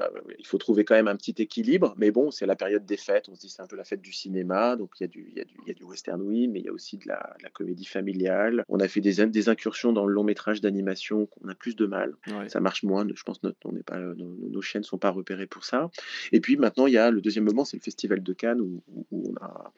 ah, 0.00 0.10
il 0.38 0.46
faut 0.46 0.58
trouver 0.58 0.84
quand 0.84 0.94
même 0.94 1.08
un 1.08 1.16
petit 1.16 1.34
équilibre. 1.38 1.94
Mais 1.96 2.10
bon, 2.10 2.30
c'est 2.30 2.46
la 2.46 2.56
période 2.56 2.84
des 2.84 2.96
fêtes. 2.96 3.28
On 3.28 3.34
se 3.34 3.40
dit 3.40 3.48
c'est 3.48 3.62
un 3.62 3.66
peu 3.66 3.76
la 3.76 3.84
fête 3.84 4.00
du 4.00 4.12
cinéma. 4.12 4.76
Donc 4.76 4.90
il 4.98 5.04
y, 5.04 5.04
a 5.04 5.08
du, 5.08 5.32
y, 5.36 5.40
a 5.40 5.44
du, 5.44 5.54
y 5.66 5.70
a 5.70 5.74
du 5.74 5.84
western, 5.84 6.20
oui, 6.22 6.48
mais 6.48 6.60
il 6.60 6.66
y 6.66 6.68
a 6.68 6.72
aussi 6.72 6.98
de 6.98 7.06
la, 7.06 7.36
la, 7.42 7.50
comédie 7.50 7.86
familiale. 7.86 8.64
On 8.68 8.80
a 8.80 8.88
fait 8.88 9.00
des, 9.00 9.24
des 9.26 9.48
incursions 9.48 9.92
dans 9.92 10.06
le 10.06 10.12
long 10.12 10.24
métrage 10.24 10.60
d'animation 10.60 11.26
qu'on 11.26 11.48
a 11.48 11.54
plus 11.54 11.76
de 11.76 11.86
mal. 11.86 12.14
Ça 12.48 12.60
marche 12.60 12.82
moins. 12.82 13.06
Je 13.14 13.22
pense 13.22 13.40
on 13.64 13.74
pas, 13.82 13.98
nos, 13.98 14.14
nos, 14.14 14.62
chaînes 14.62 14.82
ne 14.82 14.86
sont 14.86 14.98
pas 14.98 15.10
repérées 15.10 15.46
pour 15.46 15.64
ça. 15.64 15.90
Et 16.32 16.40
puis 16.40 16.56
maintenant, 16.56 16.86
il 16.86 16.94
y 16.94 16.98
a 16.98 17.10
le 17.10 17.20
deuxième 17.20 17.44
moment, 17.44 17.64
c'est 17.64 17.76
le 17.76 17.82
Festival 17.82 18.22
de 18.22 18.32
Cannes 18.32 18.60
où, 18.60 18.82
où 19.10 19.32
on 19.32 19.44
a 19.44 19.72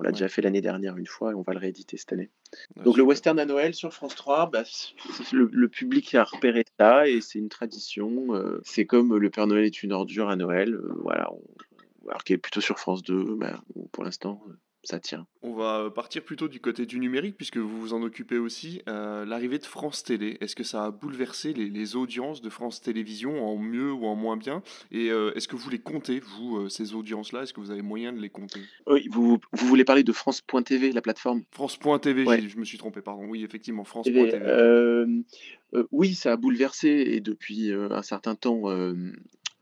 on 0.00 0.02
l'a 0.02 0.12
déjà 0.12 0.28
fait 0.28 0.40
l'année 0.40 0.62
dernière 0.62 0.96
une 0.96 1.06
fois 1.06 1.32
et 1.32 1.34
on 1.34 1.42
va 1.42 1.52
le 1.52 1.58
rééditer 1.58 1.98
cette 1.98 2.14
année. 2.14 2.30
Donc 2.84 2.96
le 2.96 3.02
western 3.02 3.38
à 3.38 3.44
Noël 3.44 3.74
sur 3.74 3.92
France 3.92 4.14
3, 4.14 4.50
bah, 4.50 4.62
le, 5.30 5.68
public 5.68 6.14
a 6.14 6.24
repéré 6.24 6.64
ça 6.78 7.06
et 7.06 7.20
c'est 7.20 7.38
une 7.38 7.50
tradition. 7.50 8.34
Euh, 8.34 8.62
c'est 8.64 8.86
comme 8.86 9.14
le 9.14 9.28
Père 9.28 9.46
Noël 9.46 9.66
est 9.66 9.82
une 9.82 9.92
ordure 9.92 10.30
à 10.30 10.36
Noël. 10.36 10.72
Euh, 10.72 10.94
voilà, 11.02 11.28
alors 12.08 12.24
qu'il 12.24 12.34
est 12.34 12.38
plutôt 12.38 12.62
sur 12.62 12.78
France 12.78 13.02
2, 13.02 13.34
bah, 13.34 13.62
pour 13.92 14.02
l'instant, 14.02 14.42
euh, 14.48 14.52
ça 14.82 14.98
tient. 14.98 15.26
On 15.42 15.52
va 15.54 15.90
partir 15.90 16.22
plutôt 16.22 16.48
du 16.48 16.60
côté 16.60 16.86
du 16.86 16.98
numérique, 16.98 17.36
puisque 17.36 17.58
vous 17.58 17.80
vous 17.80 17.92
en 17.92 18.02
occupez 18.02 18.38
aussi. 18.38 18.80
Euh, 18.88 19.26
l'arrivée 19.26 19.58
de 19.58 19.64
France 19.64 20.02
Télé, 20.02 20.38
est-ce 20.40 20.56
que 20.56 20.64
ça 20.64 20.84
a 20.84 20.90
bouleversé 20.90 21.52
les, 21.52 21.96
audiences 21.96 22.40
de 22.40 22.48
France 22.50 22.80
Télévisions 22.80 23.44
en 23.44 23.58
mieux 23.58 23.92
ou 23.92 24.06
en 24.06 24.14
moins 24.14 24.36
bien? 24.36 24.62
Et 24.90 25.10
euh, 25.10 25.32
est-ce 25.34 25.48
que 25.48 25.56
vous 25.56 25.68
les 25.68 25.78
comptez, 25.78 26.20
vous, 26.20 26.58
euh, 26.58 26.68
ces 26.68 26.94
audiences-là? 26.94 27.42
Est-ce 27.42 27.52
que 27.52 27.60
vous 27.60 27.70
avez 27.70 27.82
moyen 27.82 28.12
de 28.12 28.20
les 28.20 28.30
compter? 28.30 28.60
Oui, 28.86 29.06
vous, 29.10 29.38
vous 29.52 29.66
voulez 29.66 29.84
parler 29.84 30.02
de 30.02 30.12
France.tv, 30.12 30.92
la 30.92 31.02
plateforme? 31.02 31.42
France.tv, 31.50 32.48
je 32.48 32.58
me 32.58 32.64
suis 32.64 32.78
trompé, 32.78 33.02
pardon. 33.02 33.26
Oui, 33.26 33.44
effectivement, 33.44 33.84
France.tv. 33.84 34.38
oui, 35.90 36.14
ça 36.14 36.32
a 36.32 36.36
bouleversé, 36.36 36.88
et 36.88 37.20
depuis 37.20 37.72
un 37.72 38.02
certain 38.02 38.34
temps, 38.34 38.64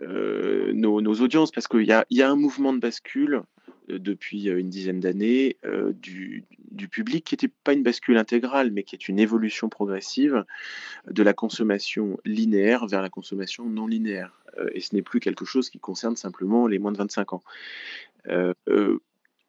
nos, 0.00 1.00
nos, 1.00 1.14
audiences, 1.14 1.50
parce 1.50 1.66
qu'il 1.66 1.86
y 1.86 1.92
a, 1.92 2.06
y 2.10 2.22
a 2.22 2.30
un 2.30 2.36
mouvement 2.36 2.72
de 2.72 2.78
bascule 2.78 3.34
euh, 3.36 3.42
depuis 3.88 4.48
euh, 4.48 4.58
une 4.58 4.68
dizaine 4.68 5.00
d'années 5.00 5.56
euh, 5.64 5.92
du, 5.92 6.46
public 6.90 7.24
qui 7.24 7.34
n'était 7.34 7.52
pas 7.64 7.72
une 7.72 7.82
bascule 7.82 8.16
intégrale, 8.16 8.70
mais 8.70 8.82
qui 8.82 8.94
est 8.94 9.08
une 9.08 9.18
évolution 9.18 9.68
progressive 9.68 10.44
de 11.10 11.22
la 11.22 11.32
consommation 11.32 12.18
linéaire 12.24 12.86
vers 12.86 13.02
la 13.02 13.10
consommation 13.10 13.68
non 13.68 13.86
linéaire. 13.86 14.40
et 14.74 14.80
ce 14.80 14.94
n'est 14.94 15.02
plus 15.02 15.20
quelque 15.20 15.44
chose 15.44 15.70
qui 15.70 15.78
concerne 15.80 16.16
simplement 16.16 16.66
les 16.66 16.78
moins 16.78 16.92
de 16.92 16.98
25 16.98 17.32
ans. 17.32 17.42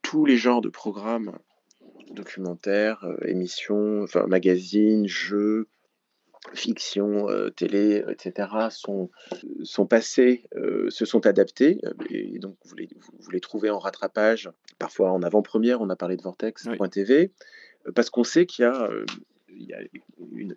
tous 0.01 0.25
les 0.25 0.37
genres 0.37 0.61
de 0.61 0.69
programmes, 0.69 1.37
documentaires, 2.11 3.05
émissions, 3.25 4.05
magazines, 4.27 5.07
jeux, 5.07 5.67
fiction, 6.53 7.29
euh, 7.29 7.49
télé, 7.49 8.03
etc., 8.09 8.49
sont, 8.69 9.09
sont 9.63 9.85
passés, 9.85 10.45
euh, 10.55 10.89
se 10.89 11.05
sont 11.05 11.25
adaptés, 11.25 11.79
euh, 11.83 11.93
et 12.09 12.39
donc 12.39 12.55
vous 12.65 12.75
les, 12.75 12.89
vous 13.19 13.31
les 13.31 13.39
trouvez 13.39 13.69
en 13.69 13.79
rattrapage, 13.79 14.49
parfois 14.77 15.11
en 15.11 15.21
avant-première, 15.21 15.81
on 15.81 15.89
a 15.89 15.95
parlé 15.95 16.15
de 16.17 16.21
Vortex.tv, 16.21 17.31
parce 17.95 18.09
qu'on 18.09 18.23
sait 18.23 18.45
qu'il 18.45 18.63
y 18.63 18.67
a 18.67 18.89
il 19.59 19.67
y 19.67 19.73
a 19.73 19.79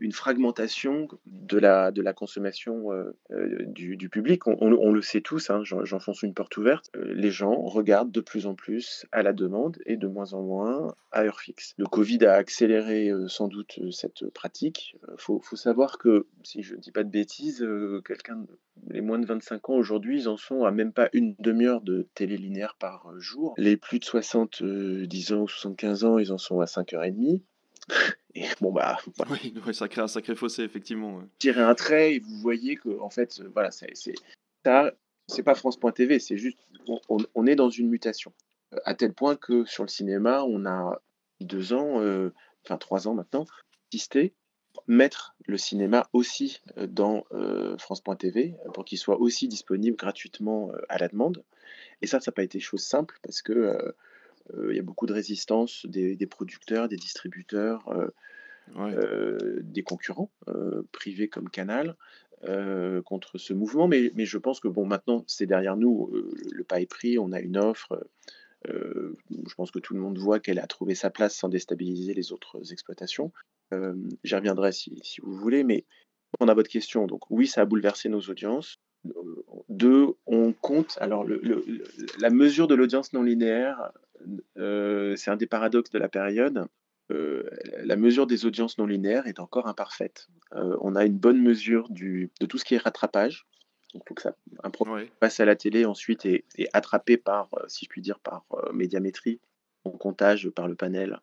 une, 0.01 0.13
fragmentation 0.13 1.09
de 1.27 1.59
la, 1.59 1.91
de 1.91 2.03
la 2.03 2.13
consommation 2.13 2.93
euh, 2.93 3.17
euh, 3.33 3.65
du, 3.67 4.09
public. 4.09 4.47
On, 4.47 4.93
le 4.93 5.03
sait 5.03 5.21
tous, 5.21 5.51
hein, 5.51 5.63
j'enfonce 5.65 6.23
une 6.23 6.35
porte 6.35 6.57
ouverte. 6.57 6.91
Euh, 6.97 7.13
les 7.15 7.31
gens 7.31 7.61
regardent 7.63 8.13
de 8.13 8.21
plus 8.21 8.47
en 8.47 8.55
plus 8.55 9.07
à 9.11 9.23
la 9.23 9.33
demande 9.33 9.79
et 9.87 9.97
de 9.97 10.07
moins 10.07 10.35
en 10.35 10.43
moins 10.43 10.95
à 11.11 11.23
heure 11.23 11.41
fixe. 11.41 11.75
Le 11.79 11.87
Covid 11.87 12.25
a 12.27 12.35
accéléré 12.35 13.11
sans 13.27 13.49
doute 13.49 13.81
cette 13.91 14.29
pratique. 14.31 14.97
Il 15.09 15.15
faut, 15.19 15.41
faut, 15.41 15.57
savoir 15.57 15.99
que, 15.99 16.27
si 16.45 16.63
je 16.63 16.75
ne 16.75 16.81
dis 16.81 16.93
pas 16.93 17.05
de 17.05 17.11
bêtises, 17.11 17.67
quelqu'un, 18.07 18.47
les 18.89 19.01
moins 19.01 19.19
de 19.19 19.27
25 19.27 19.71
ans 19.71 19.75
aujourd'hui, 19.75 20.23
ils 20.23 20.29
en 20.29 20.37
sont 20.37 20.65
à 20.65 20.71
même 20.71 20.93
pas 20.93 21.09
une 21.13 21.35
demi-heure 21.39 21.81
de 21.81 22.07
télé 22.15 22.37
linéaire 22.37 22.77
par 22.79 23.13
jour. 23.19 23.55
Les 23.59 23.77
plus 23.77 23.99
de 23.99 24.05
70 24.05 25.33
ans 25.33 25.43
ou 25.43 25.49
75 25.49 26.05
ans, 26.05 26.19
ils 26.19 26.33
en 26.33 26.39
sont 26.39 26.61
à 26.61 26.67
5h30. 26.67 27.41
Et 28.35 28.47
bon, 28.61 28.73
bah. 28.73 28.99
Oui, 29.31 29.55
ça 29.75 29.89
crée 29.89 30.01
un 30.01 30.09
sacré 30.09 30.35
fossé, 30.35 30.63
effectivement. 30.63 31.23
Tirez 31.39 31.63
un 31.63 31.75
trait 31.75 32.15
et 32.15 32.19
vous 32.21 32.39
voyez 32.39 32.77
que, 32.77 32.99
en 33.01 33.11
fait, 33.11 33.41
euh, 33.41 33.51
voilà, 33.53 33.71
c'est 33.71 33.93
ça, 34.65 34.93
c'est 35.27 35.43
pas 35.43 35.55
France.tv, 35.55 36.19
c'est 36.19 36.37
juste, 36.37 36.59
on, 37.09 37.47
est 37.47 37.57
dans 37.57 37.71
une 37.71 37.89
mutation. 37.89 38.33
Euh, 38.73 38.79
à 38.85 38.95
tel 38.95 39.13
point 39.13 39.37
que 39.37 39.65
sur 39.65 39.83
le 39.83 39.89
cinéma, 39.89 40.45
on 40.45 40.67
a 40.67 41.01
deux 41.41 41.73
ans, 41.73 42.01
euh, 42.01 42.33
enfin 42.65 42.79
trois 42.79 43.09
ans 43.09 43.15
maintenant, 43.15 43.45
assisté 43.93 44.35
mettre 44.87 45.35
le 45.47 45.59
cinéma 45.59 46.09
aussi 46.15 46.61
dans 46.77 47.25
France.tv 47.79 48.57
pour 48.73 48.87
qu'il 48.87 48.97
soit 48.97 49.21
aussi 49.21 49.47
disponible 49.47 49.97
gratuitement 49.97 50.73
à 50.89 50.97
la 50.97 51.09
demande. 51.09 51.45
Et 52.01 52.07
ça, 52.07 52.21
ça 52.21 52.31
n'a 52.31 52.35
pas 52.35 52.43
été 52.43 52.59
chose 52.59 52.83
simple 52.83 53.19
parce 53.23 53.43
que 53.43 53.95
il 54.69 54.77
y 54.77 54.79
a 54.79 54.83
beaucoup 54.83 55.07
de 55.07 55.13
résistance 55.13 55.87
des, 55.87 56.27
producteurs, 56.27 56.89
des 56.89 56.97
distributeurs, 56.97 57.89
des 58.77 59.83
concurrents 59.83 60.31
privés 60.93 61.29
comme 61.29 61.49
Canal. 61.49 61.97
contre 63.05 63.39
ce 63.39 63.53
mouvement, 63.53 63.89
mais, 63.89 64.13
mais, 64.15 64.27
je 64.27 64.39
pense 64.39 64.61
que 64.61 64.69
bon, 64.69 64.85
maintenant 64.85 65.25
c'est 65.27 65.47
derrière 65.47 65.77
nous, 65.77 66.13
le 66.51 66.65
pas 66.65 66.81
est 66.81 66.87
pris, 66.87 67.19
on 67.19 67.33
a 67.33 67.41
une 67.41 67.57
offre, 67.57 68.07
je 68.69 69.55
pense 69.57 69.71
que 69.71 69.79
tout 69.79 69.95
le 69.95 70.01
monde 70.01 70.19
voit 70.19 70.41
qu'elle 70.41 70.59
a 70.59 70.67
trouvé 70.67 70.95
sa 70.95 71.11
place 71.11 71.35
sans 71.35 71.49
déstabiliser 71.49 72.15
les 72.15 72.33
autres 72.33 72.73
exploitations. 72.73 73.33
J'y 74.25 74.35
reviendrai 74.35 74.73
si, 74.73 75.01
si, 75.03 75.21
vous 75.21 75.35
voulez, 75.35 75.65
mais 75.65 75.85
on 76.41 76.49
a 76.49 76.55
votre 76.55 76.71
question. 76.71 77.07
Donc 77.07 77.31
oui, 77.31 77.47
ça 77.47 77.63
a 77.63 77.65
bouleversé 77.65 78.09
nos 78.09 78.21
audiences. 78.21 78.79
Deux, 79.69 80.15
on 80.27 80.53
compte. 80.53 80.97
Alors 81.01 81.25
le, 81.25 81.41
la 82.19 82.31
mesure 82.31 82.69
de 82.69 82.75
l'audience 82.75 83.13
non 83.13 83.23
linéaire, 83.23 83.93
euh, 84.59 85.17
c'est 85.17 85.31
un 85.31 85.37
des 85.37 85.47
paradoxes 85.47 85.91
de 85.91 85.99
la 85.99 86.09
période. 86.09 86.67
Euh, 87.11 87.49
la 87.85 87.97
mesure 87.97 88.27
des 88.27 88.47
audiences 88.47 88.79
non 88.79 88.87
linéaires 88.87 89.27
est 89.27 89.41
encore 89.41 89.67
imparfaite. 89.67 90.29
Euh, 90.55 90.77
on 90.81 90.97
a 90.97 91.05
une 91.05 91.19
bonne 91.19 91.41
mesure 91.41 91.89
du, 91.91 92.31
de 92.41 92.47
tout 92.47 92.59
ce 92.59 92.65
qui 92.65 92.75
est 92.75 92.79
rattrapage. 92.79 93.47
Donc, 93.93 94.03
il 94.05 94.09
faut 94.09 94.15
que 94.15 94.23
ça, 94.23 94.35
un 94.63 94.71
programme 94.71 95.07
passe 95.21 95.41
à 95.41 95.45
la 95.45 95.57
télé 95.57 95.85
ensuite 95.85 96.25
et 96.25 96.45
est 96.57 96.69
attrapé 96.73 97.19
par, 97.19 97.51
si 97.69 97.85
je 97.85 97.91
puis 97.91 98.01
dire, 98.01 98.21
par 98.21 98.47
médiamétrie, 98.73 99.39
en 99.85 99.91
comptage 99.91 100.49
par 100.49 100.67
le 100.67 100.75
panel. 100.75 101.21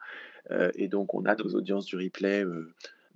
et 0.76 0.88
donc, 0.88 1.16
on 1.16 1.26
a 1.26 1.36
nos 1.36 1.56
audiences 1.56 1.86
du 1.86 1.96
replay 1.96 2.46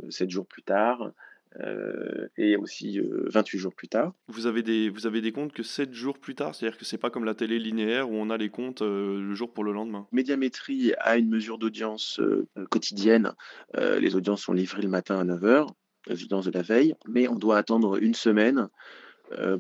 7 0.10 0.32
jours 0.32 0.48
plus 0.48 0.64
tard. 0.64 1.12
Euh, 1.60 2.28
et 2.38 2.56
aussi 2.56 3.00
28 3.00 3.58
euh, 3.58 3.60
jours 3.60 3.76
plus 3.76 3.88
tard. 3.88 4.14
Vous 4.28 4.48
avez 4.48 4.64
des, 4.64 4.90
vous 4.90 5.06
avez 5.06 5.22
des 5.22 5.32
comptes 5.32 5.54
que 5.54 5.62
7 5.62 5.94
jours 5.94 6.18
plus 6.18 6.34
tard, 6.34 6.56
c'est-à-dire 6.56 6.80
que 6.80 6.86
c'est 6.86 6.98
pas 6.98 7.12
comme 7.12 7.26
la 7.26 7.36
télé 7.36 7.60
linéaire 7.60 8.10
où 8.10 8.16
on 8.16 8.32
a 8.32 8.38
les 8.38 8.50
comptes 8.50 8.82
euh, 8.82 9.22
le 9.22 9.36
jour 9.36 9.54
pour 9.54 9.64
le 9.64 9.72
lendemain. 9.72 10.08
Médiamétrie 10.12 10.94
a 10.98 11.18
une 11.18 11.30
mesure 11.30 11.60
d'audience 11.60 12.20
quotidienne. 12.70 13.34
les 13.76 14.16
audiences 14.16 14.42
sont 14.42 14.54
livrées 14.54 14.82
le 14.82 14.90
matin 14.90 15.20
à 15.20 15.24
9h, 15.24 15.68
les 16.08 16.24
audiences 16.24 16.46
de 16.46 16.52
la 16.52 16.62
veille, 16.62 16.96
mais 17.08 17.28
on 17.28 17.36
doit 17.36 17.58
attendre 17.58 18.02
une 18.02 18.14
semaine 18.14 18.70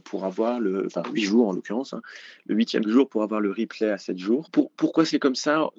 pour 0.04 0.26
avoir 0.26 0.60
le, 0.60 0.86
enfin 0.86 1.04
8 1.12 1.22
jours 1.24 1.48
en 1.48 1.54
l'occurrence, 1.54 1.94
hein, 1.94 2.02
le 2.46 2.56
huitième 2.56 2.88
jour 2.88 3.10
pour 3.10 3.24
avoir 3.24 3.42
le 3.42 3.50
replay 3.52 3.90
à 3.90 3.98
7 3.98 4.18
jours. 4.18 4.50
Pour, 4.52 4.72
pourquoi 4.72 5.06
c'est 5.06 5.20
comme 5.20 5.36
ça? 5.36 5.70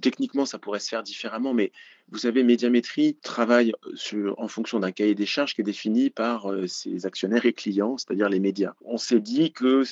Techniquement, 0.00 0.46
ça 0.46 0.58
pourrait 0.58 0.78
se 0.78 0.88
faire 0.88 1.02
différemment, 1.02 1.54
mais 1.54 1.72
vous 2.10 2.18
savez, 2.18 2.44
Médiamétrie 2.44 3.16
travaille 3.22 3.72
sur, 3.94 4.38
en 4.38 4.46
fonction 4.46 4.78
d'un 4.78 4.92
cahier 4.92 5.14
des 5.14 5.26
charges 5.26 5.54
qui 5.54 5.62
est 5.62 5.64
défini 5.64 6.10
par 6.10 6.48
ses 6.66 7.06
actionnaires 7.06 7.46
et 7.46 7.52
clients, 7.52 7.96
c'est-à-dire 7.96 8.28
les 8.28 8.40
médias. 8.40 8.74
On 8.84 8.98
s'est 8.98 9.20
dit 9.20 9.52
que 9.52 9.82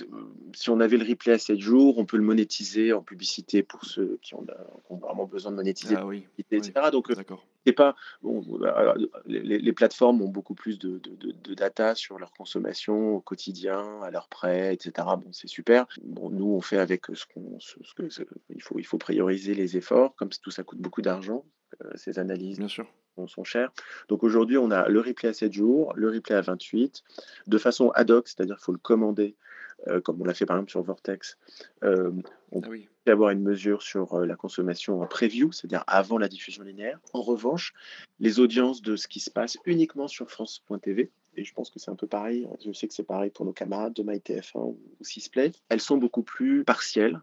si 0.52 0.70
on 0.70 0.80
avait 0.80 0.98
le 0.98 1.08
replay 1.08 1.32
à 1.32 1.38
7 1.38 1.58
jours, 1.58 1.98
on 1.98 2.04
peut 2.04 2.18
le 2.18 2.22
monétiser 2.22 2.92
en 2.92 3.02
publicité 3.02 3.62
pour 3.62 3.84
ceux 3.84 4.18
qui 4.22 4.34
ont, 4.34 4.46
vraiment 4.90 5.26
besoin 5.26 5.50
de 5.52 5.56
monétiser, 5.56 5.96
ah 5.96 6.06
oui, 6.06 6.26
etc. 6.38 6.72
Donc, 6.92 7.10
c'est 7.66 7.72
pas 7.72 7.96
bon, 8.22 8.44
les, 9.26 9.72
plateformes 9.72 10.20
ont 10.22 10.28
beaucoup 10.28 10.54
plus 10.54 10.78
de, 10.78 11.00
de, 11.00 11.54
data 11.54 11.94
sur 11.94 12.18
leur 12.18 12.32
consommation 12.32 13.16
au 13.16 13.20
quotidien, 13.20 14.00
à 14.02 14.10
leurs 14.10 14.28
prêts, 14.28 14.74
etc. 14.74 14.92
Bon, 15.16 15.32
c'est 15.32 15.48
super. 15.48 15.86
Bon, 16.02 16.30
nous, 16.30 16.46
on 16.46 16.60
fait 16.60 16.78
avec 16.78 17.06
ce 17.14 17.24
qu'on, 17.26 17.58
il 18.50 18.62
faut, 18.62 18.78
il 18.78 18.84
faut 18.84 18.98
prioriser 18.98 19.54
les 19.54 19.76
efforts, 19.76 20.14
comme 20.14 20.28
tout 20.28 20.50
ça 20.50 20.62
coûte 20.62 20.78
beaucoup 20.78 21.02
d'argent. 21.02 21.44
Ces 21.94 22.18
analyses 22.18 22.58
Bien 22.58 22.68
sûr. 22.68 22.86
sont 23.26 23.44
chères. 23.44 23.72
Donc 24.08 24.22
aujourd'hui, 24.24 24.58
on 24.58 24.70
a 24.70 24.88
le 24.88 25.00
replay 25.00 25.28
à 25.28 25.32
7 25.34 25.52
jours, 25.52 25.92
le 25.96 26.08
replay 26.10 26.34
à 26.34 26.40
28, 26.40 27.02
de 27.46 27.58
façon 27.58 27.90
ad 27.90 28.10
hoc, 28.10 28.28
c'est-à-dire 28.28 28.56
qu'il 28.56 28.64
faut 28.64 28.72
le 28.72 28.78
commander, 28.78 29.36
comme 30.04 30.20
on 30.20 30.24
l'a 30.24 30.34
fait 30.34 30.46
par 30.46 30.56
exemple 30.56 30.70
sur 30.70 30.82
Vortex. 30.82 31.38
on 31.82 32.22
Ah 32.62 32.68
oui. 32.68 32.88
peut 33.04 33.12
avoir 33.12 33.30
une 33.30 33.42
mesure 33.42 33.82
sur 33.82 34.20
la 34.20 34.36
consommation 34.36 35.00
en 35.02 35.06
preview, 35.06 35.50
c'est-à-dire 35.52 35.84
avant 35.86 36.18
la 36.18 36.28
diffusion 36.28 36.62
linéaire. 36.62 36.98
En 37.12 37.22
revanche, 37.22 37.72
les 38.20 38.38
audiences 38.40 38.82
de 38.82 38.96
ce 38.96 39.08
qui 39.08 39.20
se 39.20 39.30
passe 39.30 39.58
uniquement 39.66 40.08
sur 40.08 40.30
France.tv, 40.30 41.10
et 41.36 41.44
je 41.44 41.54
pense 41.54 41.70
que 41.70 41.78
c'est 41.78 41.90
un 41.90 41.96
peu 41.96 42.06
pareil, 42.06 42.46
je 42.64 42.72
sais 42.72 42.86
que 42.86 42.94
c'est 42.94 43.02
pareil 43.02 43.30
pour 43.30 43.46
nos 43.46 43.52
camarades 43.54 43.94
de 43.94 44.02
MyTF1 44.02 44.58
ou 44.58 44.78
Sisplay, 45.00 45.50
elles 45.70 45.80
sont 45.80 45.96
beaucoup 45.96 46.22
plus 46.22 46.62
partielles. 46.64 47.20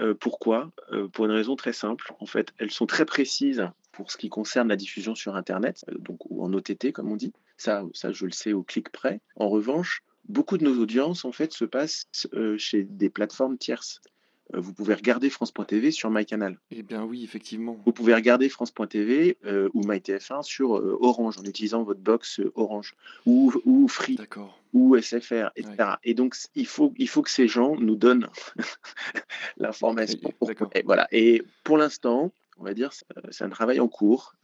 Euh, 0.00 0.14
pourquoi? 0.14 0.70
Euh, 0.92 1.08
Pour 1.08 1.24
une 1.24 1.32
raison 1.32 1.56
très 1.56 1.72
simple. 1.72 2.12
En 2.20 2.26
fait, 2.26 2.52
elles 2.58 2.70
sont 2.70 2.86
très 2.86 3.04
précises 3.04 3.68
pour 3.92 4.10
ce 4.12 4.16
qui 4.16 4.28
concerne 4.28 4.68
la 4.68 4.76
diffusion 4.76 5.14
sur 5.14 5.34
Internet, 5.34 5.84
euh, 5.90 5.98
donc 5.98 6.18
ou 6.30 6.44
en 6.44 6.52
OTT 6.52 6.92
comme 6.92 7.10
on 7.10 7.16
dit. 7.16 7.32
Ça, 7.56 7.84
ça, 7.92 8.12
je 8.12 8.26
le 8.26 8.32
sais 8.32 8.52
au 8.52 8.62
clic 8.62 8.90
près. 8.90 9.20
En 9.36 9.48
revanche, 9.48 10.02
beaucoup 10.28 10.58
de 10.58 10.64
nos 10.64 10.80
audiences 10.80 11.24
en 11.24 11.32
fait 11.32 11.52
se 11.52 11.64
passent 11.64 12.06
chez 12.58 12.84
des 12.84 13.10
plateformes 13.10 13.58
tierces. 13.58 14.00
Euh, 14.54 14.60
vous 14.60 14.72
pouvez 14.72 14.94
regarder 14.94 15.30
France.tv 15.30 15.90
sur 15.90 16.10
MyCanal. 16.10 16.58
Eh 16.70 16.82
bien 16.82 17.04
oui, 17.04 17.24
effectivement. 17.24 17.76
Vous 17.84 17.92
pouvez 17.92 18.14
regarder 18.14 18.48
France.tv 18.48 19.36
euh, 19.44 19.68
ou 19.74 19.82
MyTF1 19.82 20.42
sur 20.42 20.76
euh, 20.76 20.96
Orange 21.00 21.38
en 21.38 21.44
utilisant 21.44 21.82
votre 21.82 22.00
box 22.00 22.40
Orange 22.54 22.94
ou, 23.26 23.52
ou 23.64 23.88
Free 23.88 24.18
ou 24.74 24.96
SFR, 24.96 25.50
etc. 25.56 25.94
Et 26.04 26.14
donc 26.14 26.36
il 26.54 26.66
faut, 26.66 26.92
il 26.98 27.08
faut 27.08 27.22
que 27.22 27.30
ces 27.30 27.48
gens 27.48 27.76
nous 27.76 27.96
donnent 27.96 28.28
l'information. 29.56 30.32
Et, 30.74 30.82
voilà. 30.82 31.08
Et 31.10 31.42
pour 31.64 31.78
l'instant, 31.78 32.32
on 32.58 32.64
va 32.64 32.74
dire, 32.74 32.90
c'est 33.30 33.44
un 33.44 33.50
travail 33.50 33.80
en 33.80 33.88
cours 33.88 34.34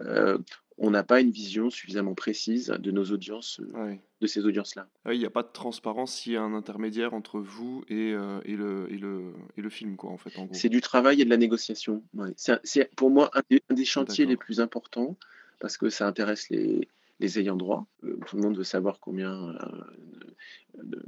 on 0.78 0.90
n'a 0.90 1.02
pas 1.02 1.20
une 1.20 1.30
vision 1.30 1.70
suffisamment 1.70 2.14
précise 2.14 2.66
de 2.66 2.90
nos 2.90 3.04
audiences, 3.04 3.60
euh, 3.74 3.94
de 4.20 4.26
ces 4.26 4.44
audiences-là. 4.44 4.88
Ah 5.04 5.14
il 5.14 5.20
n'y 5.20 5.26
a 5.26 5.30
pas 5.30 5.42
de 5.42 5.52
transparence 5.52 6.14
s'il 6.14 6.32
y 6.32 6.36
a 6.36 6.42
un 6.42 6.54
intermédiaire 6.54 7.14
entre 7.14 7.38
vous 7.38 7.84
et, 7.88 8.12
euh, 8.12 8.40
et, 8.44 8.56
le, 8.56 8.88
et, 8.90 8.98
le, 8.98 9.32
et, 9.56 9.60
le, 9.60 9.70
film, 9.70 9.96
quoi, 9.96 10.10
en 10.10 10.18
fait. 10.18 10.32
C'est 10.52 10.68
du 10.68 10.80
travail 10.80 11.20
et 11.20 11.24
de 11.24 11.30
la 11.30 11.36
négociation. 11.36 12.02
C'est 12.36 12.94
pour 12.96 13.10
moi 13.10 13.30
un 13.34 13.74
des 13.74 13.84
chantiers 13.84 14.26
les 14.26 14.36
plus 14.36 14.60
importants 14.60 15.16
parce 15.60 15.76
que 15.76 15.88
ça 15.90 16.06
intéresse 16.06 16.50
les, 16.50 16.88
les 17.20 17.38
ayants 17.38 17.56
droit. 17.56 17.86
Euh, 18.04 18.18
tout 18.26 18.36
le 18.36 18.42
monde 18.42 18.56
veut 18.56 18.64
savoir 18.64 18.98
combien, 19.00 19.50
euh, 19.50 20.82
de, 20.82 21.02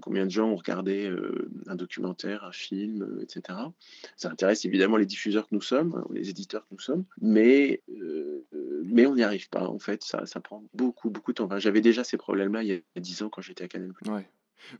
combien 0.00 0.26
de 0.26 0.30
gens 0.30 0.48
ont 0.48 0.56
regardé 0.56 1.08
euh, 1.08 1.50
un 1.66 1.76
documentaire, 1.76 2.44
un 2.44 2.52
film, 2.52 3.18
etc. 3.22 3.58
Ça 4.16 4.30
intéresse 4.30 4.64
évidemment 4.64 4.96
les 4.96 5.06
diffuseurs 5.06 5.48
que 5.48 5.54
nous 5.54 5.60
sommes, 5.60 5.94
hein, 5.94 6.06
les 6.12 6.30
éditeurs 6.30 6.62
que 6.62 6.74
nous 6.74 6.80
sommes, 6.80 7.04
mais, 7.20 7.82
mais 8.84 9.06
on 9.06 9.14
n'y 9.14 9.22
arrive 9.22 9.48
pas. 9.48 9.68
En 9.68 9.78
fait, 9.78 10.02
ça, 10.02 10.26
ça 10.26 10.40
prend 10.40 10.64
beaucoup, 10.74 11.10
beaucoup 11.10 11.32
de 11.32 11.36
temps. 11.36 11.58
J'avais 11.58 11.80
déjà 11.80 12.04
ces 12.04 12.16
problèmes-là 12.16 12.62
il 12.62 12.68
y 12.68 12.82
a 12.96 13.00
10 13.00 13.22
ans 13.22 13.28
quand 13.28 13.42
j'étais 13.42 13.64
à 13.64 13.68
Canal+. 13.68 13.92
Ouais. 14.06 14.28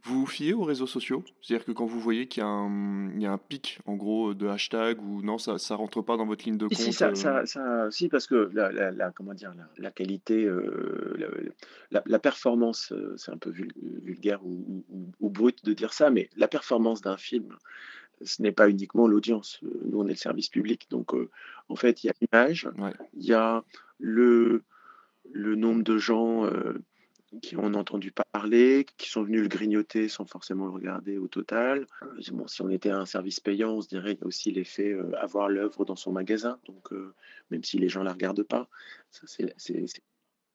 Vous 0.02 0.20
vous 0.20 0.26
fiez 0.26 0.54
aux 0.54 0.64
réseaux 0.64 0.86
sociaux? 0.86 1.24
C'est-à-dire 1.40 1.64
que 1.64 1.72
quand 1.72 1.86
vous 1.86 2.00
voyez 2.00 2.26
qu'il 2.26 2.42
y, 2.42 2.46
a 2.46 2.48
un 2.48 3.38
pic, 3.38 3.78
en 3.86 3.94
gros, 3.94 4.34
de 4.34 4.46
hashtag 4.46 5.00
ou 5.02 5.22
non, 5.22 5.38
ça 5.38 5.52
ne 5.52 5.74
rentre 5.76 6.02
pas 6.02 6.16
dans 6.16 6.26
votre 6.26 6.44
ligne 6.44 6.56
de 6.56 6.66
compte 6.66 6.76
Si, 6.76 6.92
ça, 6.92 7.14
ça, 7.14 7.90
si 7.90 8.08
parce 8.08 8.26
que 8.26 8.50
la, 8.54 9.10
comment 9.10 9.34
dire, 9.34 9.52
la, 9.76 9.90
qualité, 9.90 10.44
euh, 10.44 11.52
la, 11.90 12.18
performance, 12.18 12.92
euh, 12.92 13.14
c'est 13.16 13.32
un 13.32 13.38
peu 13.38 13.52
vulgaire 14.02 14.40
ou, 14.44 14.84
brut 15.20 15.64
de 15.64 15.72
dire 15.72 15.92
ça, 15.92 16.10
mais 16.10 16.28
la 16.36 16.48
performance 16.48 17.00
d'un 17.00 17.16
film, 17.16 17.56
ce 18.22 18.42
n'est 18.42 18.52
pas 18.52 18.68
uniquement 18.68 19.06
l'audience. 19.06 19.60
Nous, 19.62 19.98
on 19.98 20.06
est 20.06 20.10
le 20.10 20.16
service 20.16 20.48
public. 20.48 20.86
Donc, 20.90 21.12
en 21.68 21.76
fait, 21.76 22.04
il 22.04 22.08
y 22.08 22.10
a 22.10 22.14
l'image, 22.20 22.68
il 23.14 23.24
y 23.24 23.34
a 23.34 23.64
le, 23.98 24.62
le 25.32 25.54
nombre 25.56 25.82
de 25.82 25.98
gens 25.98 26.46
qui 27.40 27.56
ont 27.56 27.72
entendu 27.74 28.12
parler, 28.32 28.84
qui 28.98 29.08
sont 29.08 29.22
venus 29.22 29.42
le 29.42 29.48
grignoter 29.48 30.08
sans 30.08 30.26
forcément 30.26 30.66
le 30.66 30.72
regarder 30.72 31.16
au 31.16 31.28
total. 31.28 31.86
Euh, 32.02 32.20
bon, 32.32 32.46
si 32.46 32.60
on 32.62 32.68
était 32.68 32.90
un 32.90 33.06
service 33.06 33.40
payant, 33.40 33.72
on 33.72 33.80
se 33.80 33.88
dirait 33.88 34.14
qu'il 34.14 34.22
y 34.22 34.24
a 34.24 34.26
aussi 34.26 34.50
l'effet 34.50 34.92
euh, 34.92 35.12
avoir 35.18 35.48
l'œuvre 35.48 35.84
dans 35.84 35.96
son 35.96 36.12
magasin, 36.12 36.58
donc 36.66 36.92
euh, 36.92 37.14
même 37.50 37.64
si 37.64 37.78
les 37.78 37.88
gens 37.88 38.00
ne 38.00 38.06
la 38.06 38.12
regardent 38.12 38.42
pas. 38.42 38.68
Ça, 39.10 39.22
c'est, 39.26 39.54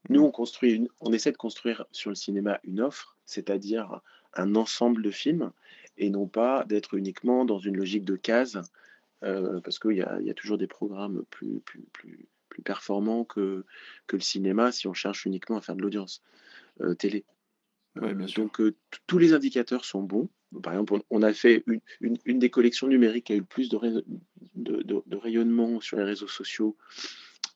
Nous, 0.10 0.22
on, 0.22 0.32
construit 0.32 0.88
on 1.00 1.12
essaie 1.14 1.32
de 1.32 1.38
construire 1.38 1.86
sur 1.92 2.12
le 2.12 2.16
cinéma 2.16 2.60
une 2.64 2.82
offre, 2.82 3.16
c'est-à-dire 3.26 4.02
un 4.34 4.56
ensemble 4.56 5.02
de 5.02 5.12
films, 5.12 5.52
et 5.98 6.12
non 6.12 6.28
pas 6.28 6.64
d'être 6.66 6.94
uniquement 6.94 7.44
dans 7.44 7.58
une 7.58 7.76
logique 7.76 8.06
de 8.06 8.16
case, 8.16 8.62
parce 9.22 9.80
qu'il 9.80 9.94
y, 9.94 10.26
y 10.26 10.30
a, 10.30 10.34
toujours 10.36 10.60
des 10.60 10.68
programmes 10.68 11.24
plus, 11.32 11.60
plus, 11.62 11.82
plus, 11.92 12.28
plus 12.50 12.62
performants 12.62 13.24
que, 13.24 13.66
que 14.06 14.16
le 14.16 14.22
cinéma 14.22 14.72
si 14.72 14.88
on 14.88 14.94
cherche 14.94 15.26
uniquement 15.26 15.58
à 15.58 15.62
faire 15.62 15.76
de 15.76 15.82
l'audience. 15.82 16.22
Euh, 16.82 16.94
télé. 16.94 17.26
Euh, 18.02 18.14
donc 18.36 18.60
euh, 18.62 18.76
tous 19.08 19.18
les 19.18 19.34
indicateurs 19.34 19.86
sont 19.86 20.02
bons. 20.02 20.30
Par 20.62 20.74
exemple, 20.74 21.00
on, 21.10 21.22
a 21.24 21.34
fait 21.34 21.64
une, 22.00 22.18
une, 22.26 22.40
des 22.40 22.50
collections 22.50 22.88
numériques 22.88 23.26
qui 23.26 23.34
a 23.34 23.36
eu 23.36 23.40
le 23.40 23.46
plus 23.46 23.70
de, 23.70 24.06
de, 24.56 25.16
rayonnement 25.18 25.82
sur 25.82 25.98
les 25.98 26.04
réseaux 26.04 26.28
sociaux 26.28 26.78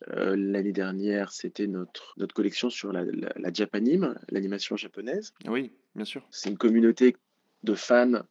l'année 0.08 0.72
dernière, 0.72 1.32
c'était 1.32 1.68
notre, 1.68 2.16
notre 2.18 2.34
collection 2.34 2.72
sur 2.72 2.92
la, 2.92 3.04
la, 3.04 3.54
Japanime, 3.54 4.16
l'animation 4.30 4.76
japonaise. 4.76 5.32
Oui, 5.48 5.72
bien 5.96 6.06
sûr. 6.06 6.28
C'est 6.32 6.50
une 6.50 6.58
communauté 6.58 7.16
de 7.62 7.76
fans 7.76 8.24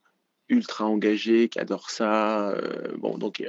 ultra 0.48 0.87
engagés 0.87 1.48
qui 1.48 1.61
adorent 1.61 1.90
ça. 1.90 2.61
bon, 2.98 3.16
donc 3.18 3.42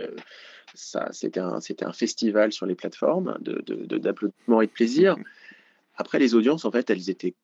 ça, 0.76 1.10
c'était 1.12 1.40
un, 1.40 1.60
c'était 1.62 1.86
un 1.86 1.94
festival 1.94 2.52
sur 2.54 2.68
les 2.68 2.76
plateformes 2.76 3.38
d'applaudissements 3.42 4.60
de, 4.60 4.64
et 4.64 4.68
de 4.68 4.72
plaisir. 4.72 5.16
Après, 6.02 6.18
les 6.18 6.34
audiences, 6.34 6.66
en 6.66 6.72
fait, 6.72 6.90
elles 6.90 7.12
étaient 7.12 7.36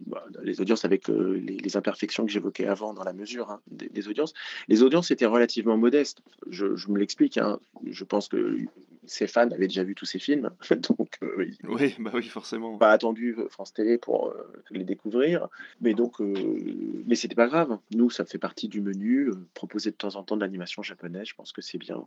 bah, 0.00 0.22
les 0.42 0.60
audiences 0.60 0.84
avec 0.84 1.08
euh, 1.08 1.40
les, 1.42 1.76
imperfections 1.78 2.26
que 2.26 2.30
j'évoquais 2.30 2.66
avant 2.66 2.92
dans 2.92 3.02
la 3.02 3.14
mesure 3.14 3.50
hein, 3.50 3.62
des, 3.70 4.08
audiences, 4.08 4.34
les 4.68 4.82
audiences 4.82 5.10
étaient 5.10 5.24
relativement 5.24 5.78
modestes. 5.78 6.20
Je, 6.50 6.66
me 6.90 6.98
l'explique, 6.98 7.38
hein. 7.38 7.58
je 7.86 8.04
pense 8.04 8.28
que 8.28 8.58
ses 9.06 9.26
fans 9.26 9.50
avaient 9.50 9.68
déjà 9.68 9.84
vu 9.84 9.94
tous 9.94 10.04
ces 10.04 10.18
films, 10.18 10.50
donc 10.70 11.18
euh, 11.22 11.48
oui, 11.68 11.94
bah 11.98 12.10
oui, 12.14 12.24
forcément. 12.24 12.78
Pas 12.78 12.92
attendu 12.92 13.34
euh, 13.38 13.48
France 13.48 13.72
Télé 13.72 13.98
pour 13.98 14.34
les 14.70 14.84
découvrir, 14.84 15.48
mais 15.80 15.94
donc, 15.94 16.20
mais 16.20 17.14
c'était 17.14 17.34
pas 17.34 17.46
grave. 17.46 17.78
Nous, 17.94 18.10
ça 18.10 18.24
fait 18.24 18.38
partie 18.38 18.68
du 18.68 18.80
menu. 18.80 19.30
proposer 19.54 19.90
de 19.90 19.96
temps 19.96 20.16
en 20.16 20.22
temps 20.22 20.36
de 20.36 20.40
l'animation 20.40 20.82
japonaise, 20.82 21.26
je 21.28 21.34
pense 21.34 21.52
que 21.52 21.62
c'est 21.62 21.78
bien. 21.78 22.06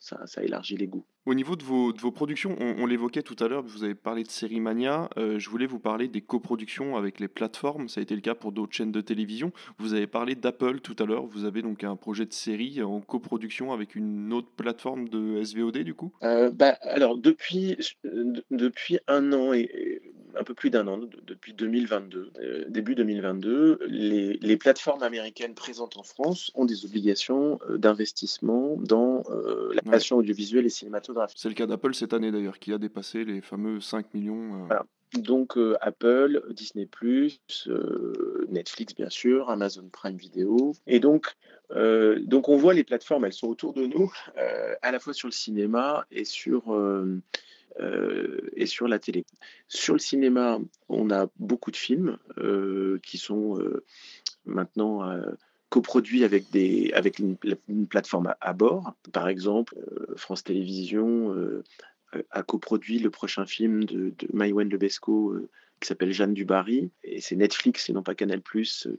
ça, 0.00 0.26
ça, 0.26 0.42
élargit 0.42 0.76
les 0.76 0.86
goûts. 0.86 1.04
Au 1.26 1.34
niveau 1.34 1.56
de 1.56 1.62
vos, 1.62 1.92
de 1.92 2.00
vos 2.00 2.10
productions, 2.10 2.56
on, 2.58 2.86
l'évoquait 2.86 3.22
tout 3.22 3.36
à 3.40 3.48
l'heure. 3.48 3.62
Vous 3.62 3.84
avez 3.84 3.94
parlé 3.94 4.22
de 4.22 4.30
Série 4.30 4.60
Mania. 4.60 5.10
je 5.16 5.50
voulais 5.50 5.66
vous 5.66 5.78
parler 5.78 6.08
des 6.08 6.22
coproductions 6.22 6.96
avec 6.96 7.20
les 7.20 7.28
plateformes. 7.28 7.88
Ça 7.88 8.00
a 8.00 8.02
été 8.02 8.14
le 8.14 8.20
cas 8.20 8.34
pour 8.34 8.52
d'autres 8.52 8.72
chaînes 8.72 8.92
de 8.92 9.00
télévision. 9.00 9.52
Vous 9.78 9.94
avez 9.94 10.06
parlé 10.06 10.34
d'Apple 10.34 10.80
tout 10.80 10.96
à 10.98 11.04
l'heure. 11.04 11.26
Vous 11.26 11.44
avez 11.44 11.62
donc 11.62 11.84
un 11.84 11.96
projet 11.96 12.26
de 12.26 12.32
série 12.32 12.82
en 12.82 13.00
coproduction 13.00 13.72
avec 13.72 13.94
une 13.94 14.32
autre 14.32 14.48
plateforme 14.56 15.08
de 15.08 15.42
SVOD 15.42 15.78
du 15.78 15.94
coup? 15.94 16.12
Euh, 16.38 16.50
bah, 16.50 16.78
Alors 16.82 17.16
depuis, 17.16 17.76
depuis 18.50 18.98
un 19.06 19.32
an 19.32 19.52
et, 19.52 20.00
un 20.36 20.44
peu 20.44 20.54
plus 20.54 20.70
d'un 20.70 20.86
an, 20.86 20.98
depuis 21.26 21.52
2022, 21.52 22.32
euh, 22.40 22.64
début 22.68 22.94
2022, 22.94 23.80
les, 23.88 24.34
les, 24.34 24.56
plateformes 24.56 25.02
américaines 25.02 25.54
présentes 25.54 25.96
en 25.96 26.02
France 26.02 26.52
ont 26.54 26.64
des 26.64 26.84
obligations 26.84 27.58
euh, 27.68 27.78
d'investissement 27.78 28.76
dans 28.78 29.24
la 29.74 29.82
création 29.82 30.16
audiovisuelle 30.16 30.66
et 30.66 30.70
cinématographique. 30.70 31.38
C'est 31.40 31.48
le 31.48 31.54
cas 31.54 31.66
d'Apple 31.66 31.94
cette 31.94 32.12
année 32.12 32.30
d'ailleurs, 32.30 32.58
qui 32.58 32.72
a 32.72 32.78
dépassé 32.78 33.24
les 33.24 33.40
fameux 33.40 33.80
5 33.80 34.14
millions. 34.14 34.64
Voilà. 34.66 34.86
Donc 35.14 35.56
euh, 35.56 35.76
Apple, 35.80 36.42
Disney+, 36.50 36.88
euh, 37.66 38.46
Netflix 38.50 38.94
bien 38.94 39.08
sûr, 39.08 39.48
Amazon 39.50 39.88
Prime 39.90 40.16
Video. 40.16 40.74
Et 40.86 41.00
donc, 41.00 41.34
euh, 41.70 42.20
donc 42.20 42.48
on 42.48 42.56
voit 42.56 42.74
les 42.74 42.84
plateformes, 42.84 43.24
elles 43.24 43.32
sont 43.32 43.48
autour 43.48 43.72
de 43.72 43.86
nous, 43.86 44.12
à 44.82 44.92
la 44.92 44.98
fois 44.98 45.14
sur 45.14 45.28
le 45.28 45.32
cinéma 45.32 46.06
et 46.10 46.24
sur, 46.24 46.76
et 48.54 48.66
sur 48.66 48.88
la 48.88 48.98
télé. 48.98 49.24
Sur 49.66 49.94
le 49.94 50.00
cinéma, 50.00 50.58
on 50.88 51.10
a 51.10 51.28
beaucoup 51.38 51.70
de 51.70 51.76
films 51.76 52.18
qui 53.02 53.18
sont 53.18 53.58
maintenant 54.44 55.20
coproduits 55.70 56.24
avec, 56.24 56.50
des, 56.50 56.92
avec 56.94 57.18
une, 57.18 57.36
plateforme 57.86 58.34
à, 58.40 58.52
bord. 58.52 58.94
Par 59.12 59.28
exemple, 59.28 59.74
France 60.16 60.44
Télévisions 60.44 61.34
a 62.30 62.42
coproduit 62.42 62.98
le 62.98 63.10
prochain 63.10 63.46
film 63.46 63.84
de, 63.84 64.14
de 64.18 64.28
Maïwen 64.32 64.68
Lebesco, 64.68 65.32
euh, 65.32 65.48
qui 65.80 65.88
s'appelle 65.88 66.12
Jeanne 66.12 66.34
Dubarry. 66.34 66.90
Et 67.04 67.20
c'est 67.20 67.36
Netflix 67.36 67.88
et 67.88 67.92
non 67.92 68.02
pas 68.02 68.14
Canal, 68.14 68.42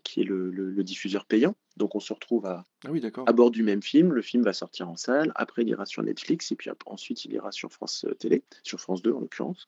qui 0.03 0.21
est 0.21 0.23
le, 0.23 0.83
diffuseur 0.83 1.25
payant. 1.25 1.55
Donc 1.77 1.95
on 1.95 1.99
se 1.99 2.11
retrouve 2.11 2.45
à, 2.45 2.65
ah 2.85 2.91
oui, 2.91 3.01
à 3.25 3.33
bord 3.33 3.51
du 3.51 3.63
même 3.63 3.81
film. 3.81 4.13
Le 4.13 4.21
film 4.21 4.43
va 4.43 4.53
sortir 4.53 4.89
en 4.89 4.95
salle. 4.95 5.31
Après, 5.35 5.61
il 5.61 5.69
ira 5.69 5.85
sur 5.85 6.03
Netflix. 6.03 6.51
Et 6.51 6.55
puis 6.55 6.69
ensuite, 6.85 7.25
il 7.25 7.33
ira 7.33 7.51
sur 7.51 7.71
France 7.71 8.05
Télé, 8.19 8.43
sur 8.63 8.79
France 8.79 9.01
2 9.01 9.13
en 9.13 9.19
l'occurrence. 9.19 9.67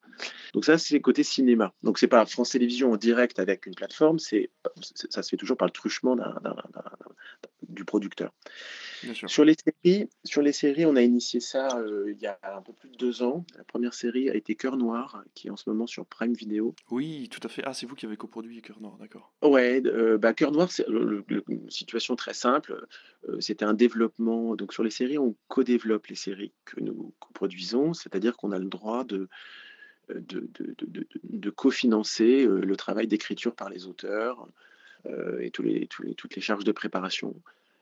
Donc 0.54 0.66
ça, 0.66 0.78
c'est 0.78 1.00
côté 1.00 1.24
cinéma. 1.24 1.74
Donc 1.84 2.00
c'est 2.00 2.08
pas 2.08 2.26
France 2.26 2.52
Télévisions 2.52 2.92
en 2.92 2.98
direct 2.98 3.40
avec 3.40 3.66
une 3.66 3.76
plateforme. 3.76 4.20
C'est 4.20 4.50
ça 4.82 5.24
se 5.24 5.30
fait 5.30 5.38
toujours 5.38 5.58
par 5.58 5.68
le 5.68 5.74
truchement 5.74 6.18
du 7.68 7.86
producteur. 7.86 8.34
Sur 9.28 9.46
les 9.46 9.56
séries, 9.56 10.10
sur 10.24 10.42
les 10.42 10.52
séries, 10.52 10.86
on 10.86 10.96
a 10.96 11.02
initié 11.02 11.40
ça 11.40 11.80
euh, 11.80 12.12
il 12.12 12.22
y 12.22 12.28
a 12.28 12.38
un 12.44 12.62
peu 12.62 12.74
plus 12.74 12.90
de 12.90 12.98
deux 12.98 13.24
ans. 13.24 13.46
La 13.58 13.64
première 13.64 13.94
série 13.94 14.30
a 14.30 14.36
été 14.36 14.56
Cœur 14.56 14.78
Noir, 14.78 15.24
qui 15.34 15.48
est 15.48 15.50
en 15.50 15.58
ce 15.58 15.70
moment 15.70 15.88
sur 15.88 16.06
Prime 16.06 16.34
Video. 16.34 16.76
Oui, 16.92 17.01
tout 17.30 17.40
à 17.44 17.50
fait. 17.50 17.62
Ah, 17.66 17.74
c'est 17.74 17.86
vous 17.86 17.96
qui 17.96 18.06
avez 18.06 18.18
coproduit 18.18 18.62
Cœur 18.62 18.82
Noir, 18.82 18.98
d'accord. 18.98 19.34
Ouais, 19.42 19.82
euh, 19.86 20.18
bah, 20.18 20.34
Cœur 20.34 20.52
Noir, 20.52 20.72
c'est 20.72 20.86
une 20.88 21.70
situation 21.70 22.16
très 22.16 22.34
simple. 22.34 22.86
Euh, 23.30 23.40
c'était 23.40 23.66
un 23.66 23.74
développement. 23.74 24.56
Donc 24.56 24.74
sur 24.74 24.84
les 24.84 24.90
séries, 24.90 25.18
on 25.18 25.36
co-développe 25.48 26.08
les 26.08 26.16
séries 26.16 26.54
que 26.66 26.80
nous 26.80 27.14
coproduisons, 27.20 27.94
c'est-à-dire 27.94 28.38
qu'on 28.38 28.52
a 28.52 28.60
le 28.60 28.66
droit 28.66 29.04
de 29.04 29.28
de, 30.10 30.50
de, 30.60 31.08
de, 31.24 31.50
cofinancer 31.50 32.46
le 32.46 32.76
travail 32.76 33.08
d'écriture 33.08 33.56
par 33.56 33.70
les 33.70 33.86
auteurs 33.86 34.46
et 35.40 35.52
tous 35.52 35.64
les, 35.64 35.88
toutes 35.88 36.36
les 36.36 36.42
charges 36.42 36.66
de 36.66 36.74
préparation 36.74 37.34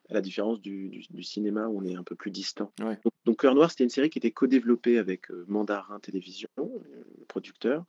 à 0.09 0.13
la 0.13 0.21
différence 0.21 0.61
du, 0.61 1.03
cinéma 1.21 1.67
où 1.67 1.79
on 1.79 1.85
est 1.85 1.95
un 1.95 2.03
peu 2.03 2.15
plus 2.15 2.31
distant. 2.31 2.71
Donc, 3.25 3.41
Cœur 3.41 3.55
Noir, 3.55 3.69
c'était 3.69 3.83
une 3.83 3.89
série 3.89 4.09
qui 4.09 4.17
était 4.17 4.31
co-développée 4.31 4.97
avec 4.97 5.29
euh, 5.31 5.45
Mandarin 5.47 5.99
Télévision, 5.99 6.49
euh, 6.57 7.03
le 7.19 7.25
producteur. 7.25 7.85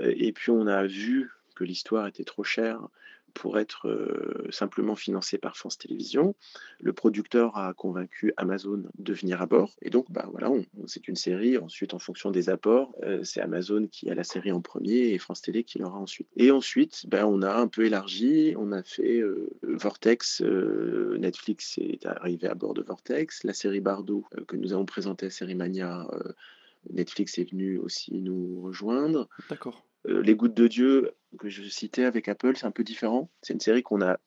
Euh, 0.00 0.12
et 0.16 0.32
puis 0.32 0.50
on 0.50 0.66
a 0.66 0.86
vu 0.86 1.30
que 1.54 1.64
l'histoire 1.64 2.06
était 2.06 2.24
trop 2.24 2.44
chère 2.44 2.88
pour 3.34 3.58
être 3.58 3.88
euh, 3.88 4.46
simplement 4.50 4.96
financé 4.96 5.38
par 5.38 5.56
France 5.56 5.78
Télévisions. 5.78 6.34
Le 6.80 6.92
producteur 6.92 7.56
a 7.56 7.72
convaincu 7.74 8.32
Amazon 8.36 8.82
de 8.96 9.12
venir 9.12 9.42
à 9.42 9.46
bord. 9.46 9.74
Et 9.82 9.90
donc, 9.90 10.10
bah, 10.10 10.26
voilà, 10.30 10.50
c'est 10.86 11.08
une 11.08 11.16
série. 11.16 11.58
Ensuite, 11.58 11.94
en 11.94 11.98
fonction 11.98 12.30
des 12.30 12.48
apports, 12.48 12.94
euh, 13.02 13.22
c'est 13.24 13.40
Amazon 13.40 13.86
qui 13.86 14.10
a 14.10 14.14
la 14.14 14.24
série 14.24 14.52
en 14.52 14.60
premier 14.60 15.12
et 15.12 15.18
France 15.18 15.42
Télé 15.42 15.64
qui 15.64 15.78
l'aura 15.78 15.98
ensuite. 15.98 16.28
Et 16.36 16.50
ensuite, 16.50 17.06
bah, 17.08 17.26
on 17.26 17.42
a 17.42 17.54
un 17.54 17.68
peu 17.68 17.84
élargi. 17.84 18.54
On 18.56 18.72
a 18.72 18.82
fait 18.82 19.20
euh, 19.20 19.50
Vortex. 19.62 20.42
Netflix 20.42 21.78
est 21.78 22.06
arrivé 22.06 22.48
à 22.48 22.54
bord 22.54 22.74
de 22.74 22.82
Vortex. 22.82 23.44
La 23.44 23.52
série 23.52 23.80
Bardot 23.80 24.24
que 24.46 24.56
nous 24.56 24.72
avons 24.72 24.86
présentée 24.86 25.26
à 25.26 25.30
Série 25.30 25.54
Mania. 25.54 26.06
Netflix 26.90 27.38
est 27.38 27.50
venu 27.50 27.78
aussi 27.78 28.20
nous 28.20 28.60
rejoindre. 28.62 29.28
D'accord. 29.50 29.87
Euh, 30.06 30.22
Les 30.22 30.34
Gouttes 30.34 30.54
de 30.54 30.68
Dieu, 30.68 31.12
que 31.38 31.48
je 31.48 31.62
citais 31.64 32.04
avec 32.04 32.28
Apple, 32.28 32.56
c'est 32.56 32.66
un 32.66 32.70
peu 32.70 32.84
différent. 32.84 33.30
C'est 33.42 33.54
une 33.54 33.60
série 33.60 33.82
qu'on 33.82 34.02
a 34.02 34.18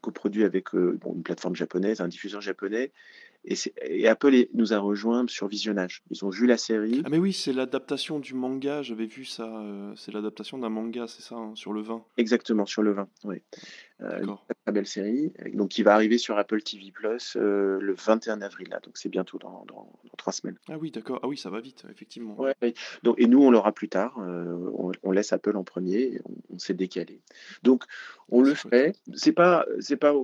coproduit 0.00 0.44
avec 0.44 0.74
euh, 0.74 0.98
une 1.06 1.22
plateforme 1.22 1.54
japonaise, 1.54 2.00
un 2.00 2.08
diffuseur 2.08 2.40
japonais, 2.40 2.92
et, 3.44 4.08
Apple 4.08 4.46
nous 4.54 4.72
a 4.72 4.78
rejoint 4.78 5.26
sur 5.28 5.46
visionnage. 5.46 6.02
Ils 6.10 6.24
ont 6.24 6.28
vu 6.28 6.46
la 6.46 6.56
série. 6.56 7.02
Ah 7.04 7.08
mais 7.10 7.18
oui, 7.18 7.32
c'est 7.32 7.52
l'adaptation 7.52 8.18
du 8.18 8.34
manga, 8.34 8.82
j'avais 8.82 9.06
vu 9.06 9.24
ça. 9.24 9.44
Euh, 9.44 9.92
c'est 9.96 10.12
l'adaptation 10.12 10.58
d'un 10.58 10.68
manga, 10.68 11.06
c'est 11.06 11.22
ça, 11.22 11.36
hein, 11.36 11.52
sur 11.54 11.72
le 11.72 11.80
vin. 11.80 12.04
Exactement, 12.16 12.66
sur 12.66 12.82
le 12.82 12.92
vin, 12.92 13.08
oui. 13.24 13.42
Euh, 14.00 14.22
une 14.22 14.36
très 14.64 14.72
belle 14.72 14.86
série, 14.86 15.32
donc 15.54 15.70
qui 15.70 15.82
va 15.82 15.94
arriver 15.94 16.18
sur 16.18 16.38
Apple 16.38 16.62
TV 16.62 16.92
Plus 16.92 17.36
euh, 17.36 17.78
le 17.80 17.94
21 17.94 18.42
avril, 18.42 18.68
là, 18.70 18.78
donc 18.78 18.96
c'est 18.96 19.08
bientôt 19.08 19.38
dans, 19.38 19.64
dans, 19.66 19.90
trois 20.16 20.32
semaines. 20.32 20.56
Ah 20.68 20.78
oui, 20.78 20.92
d'accord. 20.92 21.18
Ah 21.22 21.26
oui, 21.26 21.36
ça 21.36 21.50
va 21.50 21.60
vite, 21.60 21.84
effectivement. 21.90 22.38
Ouais, 22.38 22.54
Donc, 23.02 23.16
et 23.18 23.26
nous, 23.26 23.42
on 23.42 23.50
l'aura 23.50 23.72
plus 23.72 23.88
tard. 23.88 24.16
on, 24.18 25.10
laisse 25.10 25.32
Apple 25.32 25.56
en 25.56 25.64
premier, 25.64 26.20
on, 26.50 26.58
s'est 26.58 26.74
décalé. 26.74 27.20
Donc, 27.64 27.84
on 28.28 28.40
le 28.40 28.54
fait. 28.54 28.94
C'est 29.14 29.32
pas, 29.32 29.66
c'est 29.80 29.96
pas, 29.96 30.14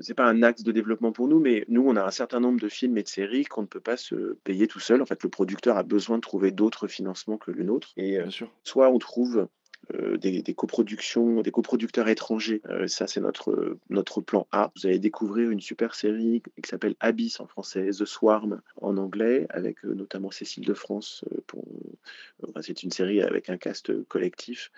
c'est 0.00 0.14
pas 0.14 0.26
un 0.26 0.42
axe 0.42 0.62
de 0.62 0.70
développement 0.70 1.12
pour 1.12 1.26
nous, 1.26 1.40
mais 1.40 1.64
nous, 1.68 1.82
on 1.88 1.96
a 1.96 2.04
un 2.04 2.10
certain 2.10 2.40
nombre 2.40 2.60
de 2.60 2.68
films 2.68 2.98
et 2.98 3.02
de 3.02 3.08
séries 3.08 3.44
qu'on 3.44 3.62
ne 3.62 3.66
peut 3.66 3.80
pas 3.80 3.96
se 3.96 4.34
payer 4.44 4.68
tout 4.68 4.80
seul. 4.80 5.02
En 5.02 5.06
fait, 5.06 5.22
le 5.22 5.28
producteur 5.28 5.76
a 5.76 5.82
besoin 5.82 6.16
de 6.16 6.22
trouver 6.22 6.50
d'autres 6.50 6.86
financements 6.86 7.38
que 7.38 7.50
le 7.50 7.64
nôtre. 7.64 7.88
Et 7.96 8.18
euh, 8.18 8.28
soit 8.62 8.90
on 8.90 8.98
trouve 8.98 9.48
euh, 9.94 10.16
des, 10.18 10.42
coproductions, 10.54 11.40
des 11.40 11.50
coproducteurs 11.50 12.08
étrangers. 12.08 12.60
Euh, 12.68 12.86
ça, 12.86 13.06
c'est 13.06 13.20
notre, 13.20 13.78
notre 13.90 14.20
plan 14.20 14.46
A. 14.52 14.70
Vous 14.76 14.86
allez 14.86 14.98
découvrir 14.98 15.50
une 15.50 15.60
super 15.60 15.94
série 15.94 16.42
qui 16.62 16.68
s'appelle 16.68 16.94
Abyss 17.00 17.40
en 17.40 17.46
français, 17.46 17.88
The 17.90 18.04
Swarm 18.04 18.60
en 18.80 18.96
anglais, 18.96 19.46
avec 19.50 19.82
notamment 19.84 20.30
Cécile 20.30 20.64
de 20.64 20.74
France. 20.74 21.24
Pour... 21.46 21.64
c'est 22.60 22.82
une 22.82 22.90
série 22.90 23.22
avec 23.22 23.48
un 23.48 23.56
cast 23.56 24.04
collectif. 24.08 24.70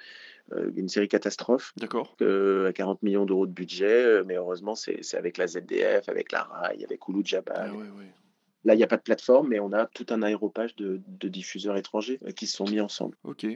une 0.77 0.89
série 0.89 1.09
catastrophe. 1.09 1.73
D'accord. 1.77 2.17
à 2.21 2.73
40 2.73 3.03
millions 3.03 3.27
d'euros 3.27 3.47
de 3.47 3.53
budget, 3.53 4.23
mais 4.25 4.35
heureusement, 4.35 4.75
c'est 4.75 5.15
avec 5.15 5.39
la 5.39 5.47
ZDF, 5.47 6.09
avec 6.09 6.33
la 6.33 6.43
RAI, 6.45 6.85
avec 6.85 7.09
Hulu 7.09 7.23
Jabal. 7.25 7.73
Ah 7.75 8.30
Là, 8.65 8.75
il 8.75 8.77
n'y 8.77 8.85
a 8.85 8.87
pas 8.87 8.99
de 8.99 9.03
plateforme, 9.03 9.49
mais 9.49 9.59
on 9.59 9.73
a 9.73 9.87
tout 9.87 10.07
un 10.11 10.23
aéropage 10.23 10.77
de, 10.77 11.01
diffuseurs 11.29 11.77
étrangers 11.77 12.19
euh, 12.27 12.31
qui 12.31 12.47
se 12.47 12.57
sont 12.57 12.65
mis 12.65 12.81
ensemble. 12.81 13.17
Ok, 13.25 13.47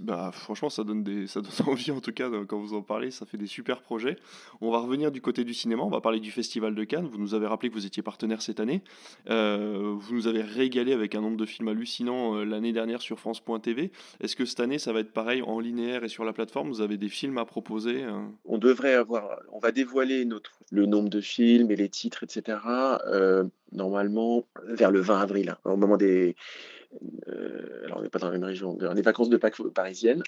bah, 0.00 0.30
franchement, 0.32 0.70
ça 0.70 0.82
donne, 0.82 1.02
des, 1.02 1.26
ça 1.26 1.40
donne 1.40 1.52
envie 1.66 1.90
en 1.90 2.00
tout 2.00 2.12
cas 2.12 2.30
quand 2.48 2.58
vous 2.58 2.74
en 2.74 2.82
parlez, 2.82 3.10
ça 3.10 3.26
fait 3.26 3.36
des 3.36 3.46
super 3.46 3.82
projets. 3.82 4.16
On 4.60 4.70
va 4.70 4.78
revenir 4.78 5.12
du 5.12 5.20
côté 5.20 5.44
du 5.44 5.52
cinéma, 5.52 5.82
on 5.82 5.90
va 5.90 6.00
parler 6.00 6.20
du 6.20 6.30
Festival 6.30 6.74
de 6.74 6.84
Cannes. 6.84 7.06
Vous 7.06 7.18
nous 7.18 7.34
avez 7.34 7.46
rappelé 7.46 7.68
que 7.68 7.74
vous 7.74 7.86
étiez 7.86 8.02
partenaire 8.02 8.40
cette 8.40 8.60
année. 8.60 8.82
Euh, 9.28 9.94
vous 9.98 10.14
nous 10.14 10.26
avez 10.26 10.40
régalé 10.40 10.92
avec 10.92 11.14
un 11.14 11.20
nombre 11.20 11.36
de 11.36 11.46
films 11.46 11.68
hallucinants 11.68 12.36
euh, 12.36 12.44
l'année 12.44 12.72
dernière 12.72 13.02
sur 13.02 13.18
France.tv. 13.18 13.92
Est-ce 14.20 14.36
que 14.36 14.46
cette 14.46 14.60
année, 14.60 14.78
ça 14.78 14.92
va 14.92 15.00
être 15.00 15.12
pareil 15.12 15.42
en 15.42 15.60
linéaire 15.60 16.04
et 16.04 16.08
sur 16.08 16.24
la 16.24 16.32
plateforme? 16.32 16.68
Vous 16.68 16.80
avez 16.80 16.96
des 16.96 17.08
films 17.10 17.36
à 17.36 17.44
proposer 17.44 18.04
On 18.46 18.58
devrait 18.58 18.94
avoir, 18.94 19.38
on 19.52 19.58
va 19.58 19.72
dévoiler 19.72 20.24
notre, 20.24 20.52
le 20.70 20.86
nombre 20.86 21.10
de 21.10 21.20
films 21.20 21.70
et 21.70 21.76
les 21.76 21.88
titres, 21.88 22.24
etc 22.24 22.56
normalement 23.72 24.46
vers 24.64 24.90
le 24.90 25.00
20 25.00 25.20
avril, 25.20 25.50
hein, 25.50 25.58
au 25.64 25.76
moment 25.76 25.96
des. 25.96 26.36
Euh, 27.28 27.84
alors, 27.84 27.98
on 27.98 28.02
n'est 28.02 28.08
pas 28.08 28.18
dans 28.18 28.26
la 28.26 28.32
même 28.32 28.44
région, 28.44 28.78
les 28.94 29.02
vacances 29.02 29.28
de 29.28 29.36
Pâques 29.36 29.60
parisiennes. 29.74 30.22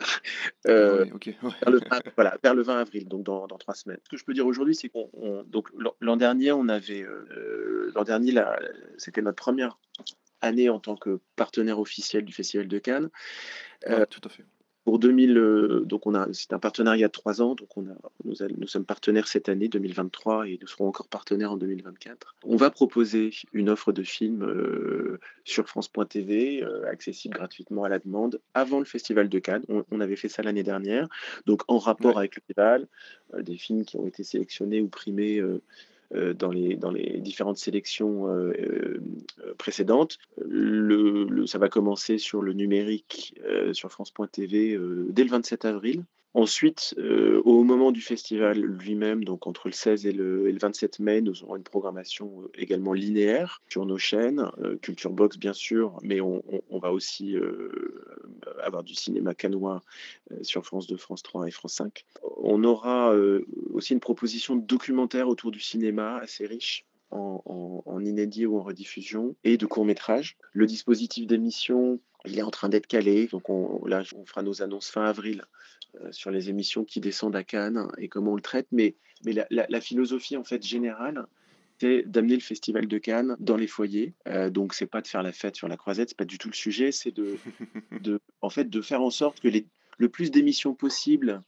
Euh, 0.67 1.05
vers, 1.05 1.71
le, 1.71 1.81
voilà, 2.17 2.37
vers 2.43 2.55
le 2.55 2.63
20 2.63 2.81
avril, 2.81 3.09
donc 3.09 3.23
dans, 3.23 3.47
dans 3.47 3.59
trois 3.59 3.75
semaines. 3.75 3.99
Ce 4.05 4.11
que 4.11 4.17
je 4.17 4.25
peux 4.25 4.35
dire 4.35 4.47
aujourd'hui, 4.47 4.75
c'est 4.75 4.89
qu'on. 4.89 5.09
Donc, 5.47 5.69
l'an 6.01 6.17
dernier, 6.17 6.53
on 6.53 6.69
avait. 6.69 7.03
Euh, 7.03 7.91
l'an 7.95 8.05
dernier, 8.05 8.35
c'était 8.97 9.23
notre 9.23 9.37
première 9.37 9.79
année 10.41 10.69
en 10.69 10.79
tant 10.79 10.97
que 10.97 11.21
partenaire 11.37 11.79
officiel 11.79 12.25
du 12.25 12.33
Festival 12.33 12.69
de 12.69 12.79
Cannes. 12.79 13.09
tout 14.11 14.21
à 14.25 14.29
fait. 14.29 14.45
Pour 14.89 14.99
2000, 14.99 15.37
euh, 15.37 15.81
donc 15.85 16.07
on 16.07 16.15
a, 16.15 16.27
c'est 16.33 16.55
un 16.55 16.59
partenariat 16.59 17.09
de 17.09 17.13
trois 17.13 17.43
ans, 17.43 17.55
donc 17.55 17.77
on 17.77 17.83
a, 17.89 17.95
nous, 18.25 18.37
nous, 18.57 18.67
sommes 18.67 18.87
partenaires 18.87 19.29
cette 19.29 19.51
année 19.51 19.69
2023 19.69 20.49
et 20.49 20.59
nous 20.63 20.67
serons 20.67 20.89
encore 20.89 21.09
partenaires 21.09 21.53
en 21.53 21.59
2024. 21.59 22.37
On 22.45 22.57
va 22.57 22.71
proposer 22.71 23.29
une 23.53 23.69
offre 23.69 23.93
de 23.93 24.03
films 24.03 24.45
euh, 24.45 25.21
sur 25.45 25.69
France.tv, 25.69 26.63
euh, 26.63 26.89
accessible 26.91 27.35
gratuitement 27.37 27.85
à 27.85 27.91
la 27.91 27.99
demande, 27.99 28.41
avant 28.55 28.79
le 28.79 28.87
Festival 28.87 29.29
de 29.29 29.39
Cannes. 29.39 29.65
On, 29.69 30.01
avait 30.01 30.17
fait 30.17 30.31
ça 30.31 30.43
l'année 30.43 30.63
dernière, 30.63 31.07
donc 31.45 31.65
en 31.69 31.77
rapport 31.77 32.17
avec 32.17 32.37
le 32.37 32.41
festival, 32.41 32.89
des 33.43 33.59
films 33.59 33.85
qui 33.85 33.99
ont 33.99 34.07
été 34.07 34.25
sélectionnés 34.25 34.81
ou 34.81 34.89
primés 34.89 35.43
dans, 36.15 36.51
les, 36.51 36.77
dans 36.77 36.91
les 36.91 37.21
différentes 37.21 37.59
sélections 37.59 38.29
euh, 38.29 38.53
euh, 38.59 39.55
précédentes. 39.59 40.19
Le, 40.39 41.47
ça 41.47 41.59
va 41.59 41.69
commencer 41.69 42.19
sur 42.19 42.43
le 42.43 42.53
numérique 42.53 43.35
sur 43.73 43.91
France.tv 43.91 44.79
dès 45.11 45.25
le 45.25 45.31
27 45.31 45.65
avril. 45.65 46.05
Ensuite, 46.35 46.95
au 47.45 47.65
moment 47.65 47.91
du 47.91 48.01
festival 48.01 48.61
lui-même, 48.61 49.25
donc 49.25 49.47
entre 49.47 49.69
le 49.69 49.73
16 49.73 50.07
et 50.07 50.13
le, 50.13 50.57
27 50.57 51.01
mai, 51.01 51.21
nous 51.21 51.43
aurons 51.43 51.57
une 51.57 51.63
programmation 51.63 52.49
également 52.55 52.93
linéaire 52.93 53.63
sur 53.69 53.87
nos 53.87 53.99
chaînes, 53.99 54.49
Culture 54.83 55.11
Box 55.11 55.39
bien 55.39 55.53
sûr, 55.53 55.99
mais 56.03 56.21
on, 56.21 56.43
va 56.71 56.93
aussi 56.93 57.35
avoir 58.63 58.85
du 58.85 58.95
cinéma 58.95 59.35
canois 59.35 59.81
sur 60.43 60.65
France 60.65 60.87
2, 60.87 60.97
France 60.97 61.23
3 61.23 61.49
et 61.49 61.51
France 61.51 61.75
5. 61.75 62.05
On 62.37 62.63
aura 62.63 63.15
aussi 63.73 63.95
une 63.95 64.01
proposition 64.01 64.55
documentaire 64.55 65.29
autour 65.29 65.51
du 65.51 65.61
cinéma 65.61 66.19
assez 66.19 66.47
riche. 66.47 66.85
En, 67.11 68.01
inédit 68.05 68.47
ou 68.47 68.59
en 68.59 68.63
rediffusion 68.63 69.35
et 69.43 69.57
de 69.57 69.67
courts 69.67 69.85
métrages. 69.85 70.37
Le 70.53 70.67
dispositif 70.67 71.27
d'émission, 71.27 72.01
il 72.25 72.39
est 72.39 72.43
en 72.43 72.51
train 72.51 72.69
d'être 72.69 72.87
calé. 72.87 73.27
Donc 73.27 73.51
on, 73.51 73.85
là, 73.87 74.03
on 74.15 74.25
fera 74.25 74.43
nos 74.43 74.63
annonces 74.63 74.89
fin 74.89 75.05
avril 75.05 75.45
euh, 76.01 76.13
sur 76.13 76.31
les 76.31 76.49
émissions 76.49 76.85
qui 76.85 77.01
descendent 77.01 77.35
à 77.35 77.43
Cannes 77.43 77.89
et 77.99 78.09
comment 78.09 78.33
on 78.33 78.37
le 78.37 78.43
traite. 78.43 78.69
Mais, 78.71 78.95
mais 79.25 79.35
la, 79.51 79.81
philosophie 79.81 80.37
en 80.37 80.45
fait 80.45 80.65
générale, 80.65 81.27
c'est 81.81 82.03
d'amener 82.03 82.35
le 82.35 82.41
festival 82.41 82.87
de 82.87 82.99
Cannes 82.99 83.37
dans 83.41 83.57
les 83.57 83.67
foyers. 83.67 84.15
Euh, 84.29 84.49
donc 84.49 84.75
c'est 84.75 84.87
pas 84.87 85.01
de 85.01 85.09
faire 85.09 85.23
la 85.23 85.33
fête 85.33 85.57
sur 85.57 85.67
la 85.67 85.77
croisette, 85.77 86.11
c'est 86.11 86.19
pas 86.19 86.25
du 86.25 86.39
tout 86.39 86.49
le 86.49 86.55
sujet. 86.55 86.93
C'est 86.93 87.13
de, 87.13 87.37
de, 88.01 88.21
en 88.43 88.51
fait, 88.51 88.71
de 88.71 88.81
faire 88.81 89.03
en 89.03 89.11
sorte 89.11 89.41
que 89.41 89.49
les, 89.49 89.67
le 89.99 90.09
plus 90.09 90.31
d'émissions 90.31 90.75
possibles 90.75 91.43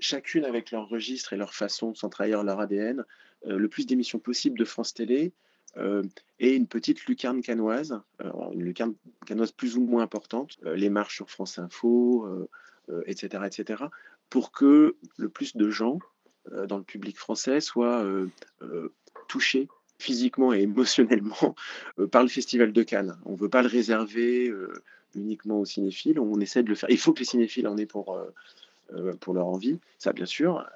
chacune 0.00 0.44
avec 0.44 0.70
leur 0.70 0.88
registre 0.88 1.32
et 1.32 1.36
leur 1.36 1.54
façon 1.54 1.90
de 1.90 2.08
trahir 2.08 2.42
leur 2.42 2.60
ADN, 2.60 3.04
le 3.44 3.68
plus 3.68 3.86
d'émissions 3.86 4.18
possibles 4.18 4.58
de 4.58 4.64
France 4.64 4.94
Télé 4.94 5.32
euh, 5.76 6.02
et 6.40 6.54
une 6.54 6.66
petite 6.66 7.04
lucarne 7.06 7.42
canoise, 7.42 8.00
euh, 8.22 8.30
une 8.52 8.62
lucarne 8.62 8.94
canoise 9.26 9.52
plus 9.52 9.76
ou 9.76 9.82
moins 9.82 10.02
importante, 10.02 10.58
les 10.64 10.90
marches 10.90 11.16
sur 11.16 11.30
France 11.30 11.58
Info, 11.58 12.26
etc., 13.06 13.44
etc., 13.46 13.84
pour 14.30 14.52
que 14.52 14.96
le 15.16 15.28
plus 15.28 15.56
de 15.56 15.70
gens 15.70 15.98
dans 16.66 16.78
le 16.78 16.84
public 16.84 17.18
français 17.18 17.60
soient 17.60 18.06
touchés 19.28 19.68
physiquement 19.98 20.52
et 20.52 20.60
émotionnellement 20.62 21.54
par 22.10 22.22
le 22.22 22.28
Festival 22.28 22.72
de 22.72 22.82
Cannes. 22.82 23.18
On 23.24 23.32
ne 23.32 23.36
veut 23.36 23.48
pas 23.48 23.62
le 23.62 23.68
réserver 23.68 24.52
uniquement 25.14 25.60
aux 25.60 25.64
cinéphiles, 25.64 26.18
on 26.18 26.40
essaie 26.40 26.62
de 26.62 26.68
le 26.68 26.74
faire. 26.74 26.90
Il 26.90 26.98
faut 26.98 27.12
que 27.12 27.20
les 27.20 27.24
cinéphiles 27.24 27.68
en 27.68 27.76
aient 27.76 27.86
pour, 27.86 28.18
pour 29.20 29.34
leur 29.34 29.46
envie, 29.46 29.78
ça 29.98 30.12
bien 30.12 30.26
sûr. 30.26 30.66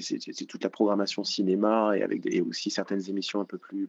c'est 0.00 0.46
toute 0.46 0.64
la 0.64 0.70
programmation 0.70 1.24
cinéma 1.24 1.96
et 1.96 2.02
avec 2.02 2.26
aussi 2.46 2.70
certaines 2.70 3.08
émissions 3.08 3.40
un 3.40 3.44
peu 3.44 3.58
plus 3.58 3.86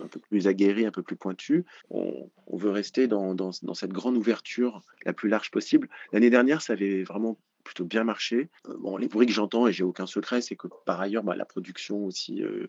un 0.00 0.08
peu 0.08 0.20
plus 0.20 0.46
aguerri, 0.46 0.86
un 0.86 0.90
peu 0.90 1.02
plus 1.02 1.16
pointu. 1.16 1.64
On, 1.90 2.28
veut 2.52 2.70
rester 2.70 3.06
dans, 3.06 3.34
dans, 3.34 3.52
cette 3.52 3.92
grande 3.92 4.16
ouverture 4.16 4.82
la 5.04 5.12
plus 5.12 5.28
large 5.28 5.50
possible. 5.50 5.88
L'année 6.12 6.30
dernière, 6.30 6.62
ça 6.62 6.74
avait 6.74 7.02
vraiment 7.02 7.38
plutôt 7.66 7.84
bien 7.84 8.04
marché. 8.04 8.48
Euh, 8.68 8.76
bon, 8.78 8.96
les 8.96 9.08
bruits 9.08 9.26
que 9.26 9.32
j'entends, 9.32 9.66
et 9.66 9.72
j'ai 9.72 9.84
aucun 9.84 10.06
secret, 10.06 10.40
c'est 10.40 10.56
que 10.56 10.68
par 10.86 11.00
ailleurs, 11.00 11.24
bah, 11.24 11.36
la 11.36 11.44
production 11.44 12.06
aussi 12.06 12.42
euh, 12.42 12.68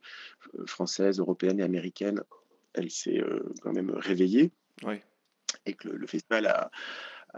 française, 0.65 1.19
européenne 1.19 1.59
et 1.59 1.63
américaine, 1.63 2.21
elle 2.73 2.89
s'est 2.89 3.19
euh, 3.19 3.53
quand 3.61 3.71
même 3.71 3.91
réveillée. 3.91 4.51
Et 5.65 5.73
que 5.73 5.87
le, 5.87 6.07
festival 6.07 6.69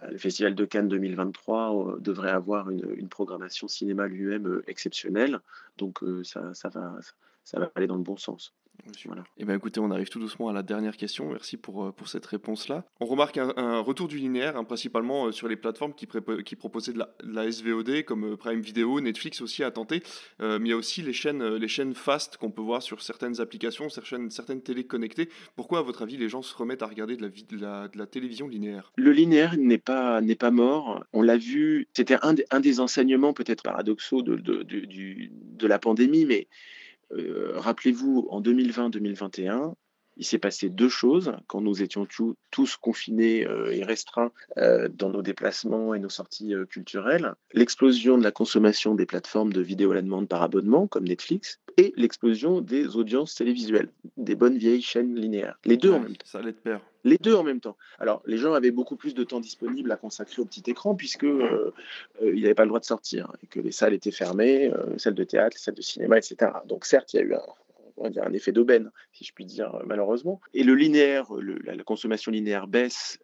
le 0.10 0.18
Festival 0.18 0.56
de 0.56 0.66
Cannes 0.66 0.88
2023 0.88 1.98
devrait 2.00 2.32
avoir 2.32 2.70
une, 2.70 3.10
programmation 3.10 3.68
cinéma 3.68 4.08
lui-même 4.08 4.62
exceptionnelle. 4.68 5.40
Donc 5.78 6.00
ça 6.24 6.52
va 7.54 7.72
aller 7.76 7.88
dans 7.88 7.98
le 7.98 8.04
bon 8.04 8.18
sens. 8.18 8.54
Voilà. 9.06 9.22
Et 9.38 9.42
eh 9.42 9.46
ben 9.46 9.56
écoutez, 9.56 9.80
on 9.80 9.92
arrive 9.92 10.10
tout 10.10 10.20
doucement 10.20 10.50
à 10.50 10.54
la 10.54 10.64
dernière 10.64 10.98
question. 10.98 11.32
Merci 11.32 11.58
pour, 11.58 11.86
euh, 11.86 11.92
pour 11.92 12.08
cette 12.08 12.26
réponse-là. 12.26 12.86
On 13.00 13.06
remarque 13.06 13.38
un, 13.38 13.80
retour 13.80 14.08
du 14.08 14.18
linéaire, 14.18 14.58
hein, 14.58 14.64
principalement 14.64 15.28
euh, 15.28 15.32
sur 15.32 15.48
les 15.48 15.56
plateformes 15.56 15.94
qui, 15.94 16.08
qui 16.46 16.56
proposaient 16.56 16.94
de 16.94 17.04
la, 17.24 17.52
SVOD, 17.52 18.04
comme 18.04 18.34
euh, 18.34 18.38
Prime 18.38 18.62
Video, 18.62 19.00
Netflix 19.00 19.42
aussi 19.42 19.64
a 19.64 19.72
tenté. 19.72 20.02
mais 20.40 20.58
il 20.60 20.68
y 20.68 20.74
a 20.74 20.78
aussi 20.78 21.02
les 21.02 21.14
chaînes, 21.14 21.44
les 21.44 21.68
chaînes 21.68 21.94
fast 21.94 22.38
qu'on 22.38 22.52
peut 22.52 22.62
voir 22.62 22.82
sur 22.82 23.02
certaines 23.02 23.40
applications, 23.42 23.90
certaines, 23.90 24.30
certaines 24.30 24.62
télé 24.62 24.84
connectées. 24.84 25.30
Pourquoi, 25.56 25.80
à 25.80 25.82
votre 25.82 26.02
avis, 26.02 26.18
les 26.18 26.30
gens 26.30 26.42
se 26.42 26.56
remettent 26.56 26.84
à 26.84 26.88
regarder 26.88 27.16
de 27.16 27.22
la, 27.22 27.30
de 27.30 27.58
la, 27.58 27.88
de 27.88 27.98
la 27.98 28.06
télévision 28.06 28.48
linéaire? 28.48 28.92
Le 28.96 29.12
linéaire 29.12 29.56
n'est 29.58 29.78
pas, 29.78 30.22
n'est 30.22 30.36
pas 30.36 30.52
mort. 30.52 31.04
On 31.14 31.22
l'a 31.22 31.38
vu, 31.38 31.88
c'était 31.94 32.16
un, 32.22 32.36
un, 32.52 32.60
des 32.60 32.80
enseignements 32.80 33.34
peut-être 33.34 33.64
paradoxaux 33.64 34.22
de, 34.22 34.36
de, 34.36 35.68
la 35.68 35.80
pandémie, 35.80 36.26
mais 36.26 36.48
rappelez-vous, 37.12 38.28
en 38.30 38.42
2020-2021, 38.42 39.74
il 40.20 40.26
s'est 40.26 40.38
passé 40.38 40.70
deux 40.70 40.90
choses 40.90 41.34
quand 41.48 41.62
nous 41.62 41.82
étions 41.82 42.08
tous 42.52 42.78
confinés 42.78 43.48
euh, 43.48 43.72
et 43.72 43.84
restreints 43.84 44.32
euh, 44.58 44.88
dans 44.88 45.10
nos 45.10 45.22
déplacements 45.22 45.96
et 45.96 46.00
nos 46.00 46.10
sorties 46.10 46.54
culturelles. 46.70 47.34
L'explosion 47.54 48.18
de 48.18 48.24
la 48.24 48.32
consommation 48.32 48.94
des 48.94 49.06
plateformes 49.06 49.54
de 49.54 49.62
vidéo 49.62 49.92
à 49.92 49.96
la 49.96 50.02
demande 50.02 50.28
par 50.28 50.44
abonnement, 50.44 50.86
comme 50.88 51.08
Netflix, 51.08 51.60
et 51.78 51.94
l'explosion 51.96 52.62
des 52.62 52.98
audiences 52.98 53.36
télévisuelles, 53.36 53.90
des 54.18 54.36
bonnes 54.36 54.58
vieilles 54.58 54.82
chaînes 54.82 55.16
linéaires. 55.16 55.58
Les 55.64 55.78
deux 55.78 55.92
en 55.92 56.02
même 56.02 56.18
temps. 56.18 56.26
Ça 56.26 56.40
allait 56.40 56.52
de 56.52 56.58
pair. 56.58 56.82
Les 57.06 57.18
deux 57.18 57.34
en 57.36 57.44
même 57.44 57.62
temps. 57.62 57.78
Alors, 58.00 58.22
les 58.26 58.38
gens 58.38 58.54
avaient 58.54 58.72
beaucoup 58.72 58.98
plus 58.98 59.14
de 59.14 59.24
temps 59.24 59.40
disponible 59.40 59.92
à 59.92 59.96
consacrer 59.96 60.42
au 60.42 60.46
petit 60.46 60.64
écran 60.70 60.96
puisque 60.96 61.24
euh, 61.24 61.74
euh, 62.22 62.34
ils 62.36 62.42
n'avaient 62.42 62.56
pas 62.56 62.64
le 62.64 62.70
droit 62.70 62.82
de 62.82 62.86
sortir 62.86 63.32
et 63.42 63.48
que 63.48 63.62
les 63.62 63.72
salles 63.72 63.94
étaient 63.94 64.12
fermées, 64.12 64.72
euh, 64.74 64.98
celles 64.98 65.14
de 65.14 65.24
théâtre, 65.24 65.56
les 65.56 65.62
salles 65.62 65.76
de 65.76 65.82
cinéma, 65.82 66.18
etc. 66.18 66.52
Donc, 66.66 66.86
certes, 66.86 67.14
il 67.14 67.18
y 67.18 67.20
a 67.20 67.24
eu 67.24 67.34
un, 67.34 67.42
un 68.04 68.34
effet 68.34 68.52
d'aubaine, 68.52 68.92
si 69.12 69.26
je 69.26 69.34
puis 69.34 69.46
dire, 69.46 69.78
malheureusement. 69.86 70.40
Et 70.54 70.64
le 70.64 70.76
linéaire, 70.76 71.28
la, 71.64 71.84
consommation 71.84 72.32
linéaire 72.32 72.68
baisse 72.68 73.20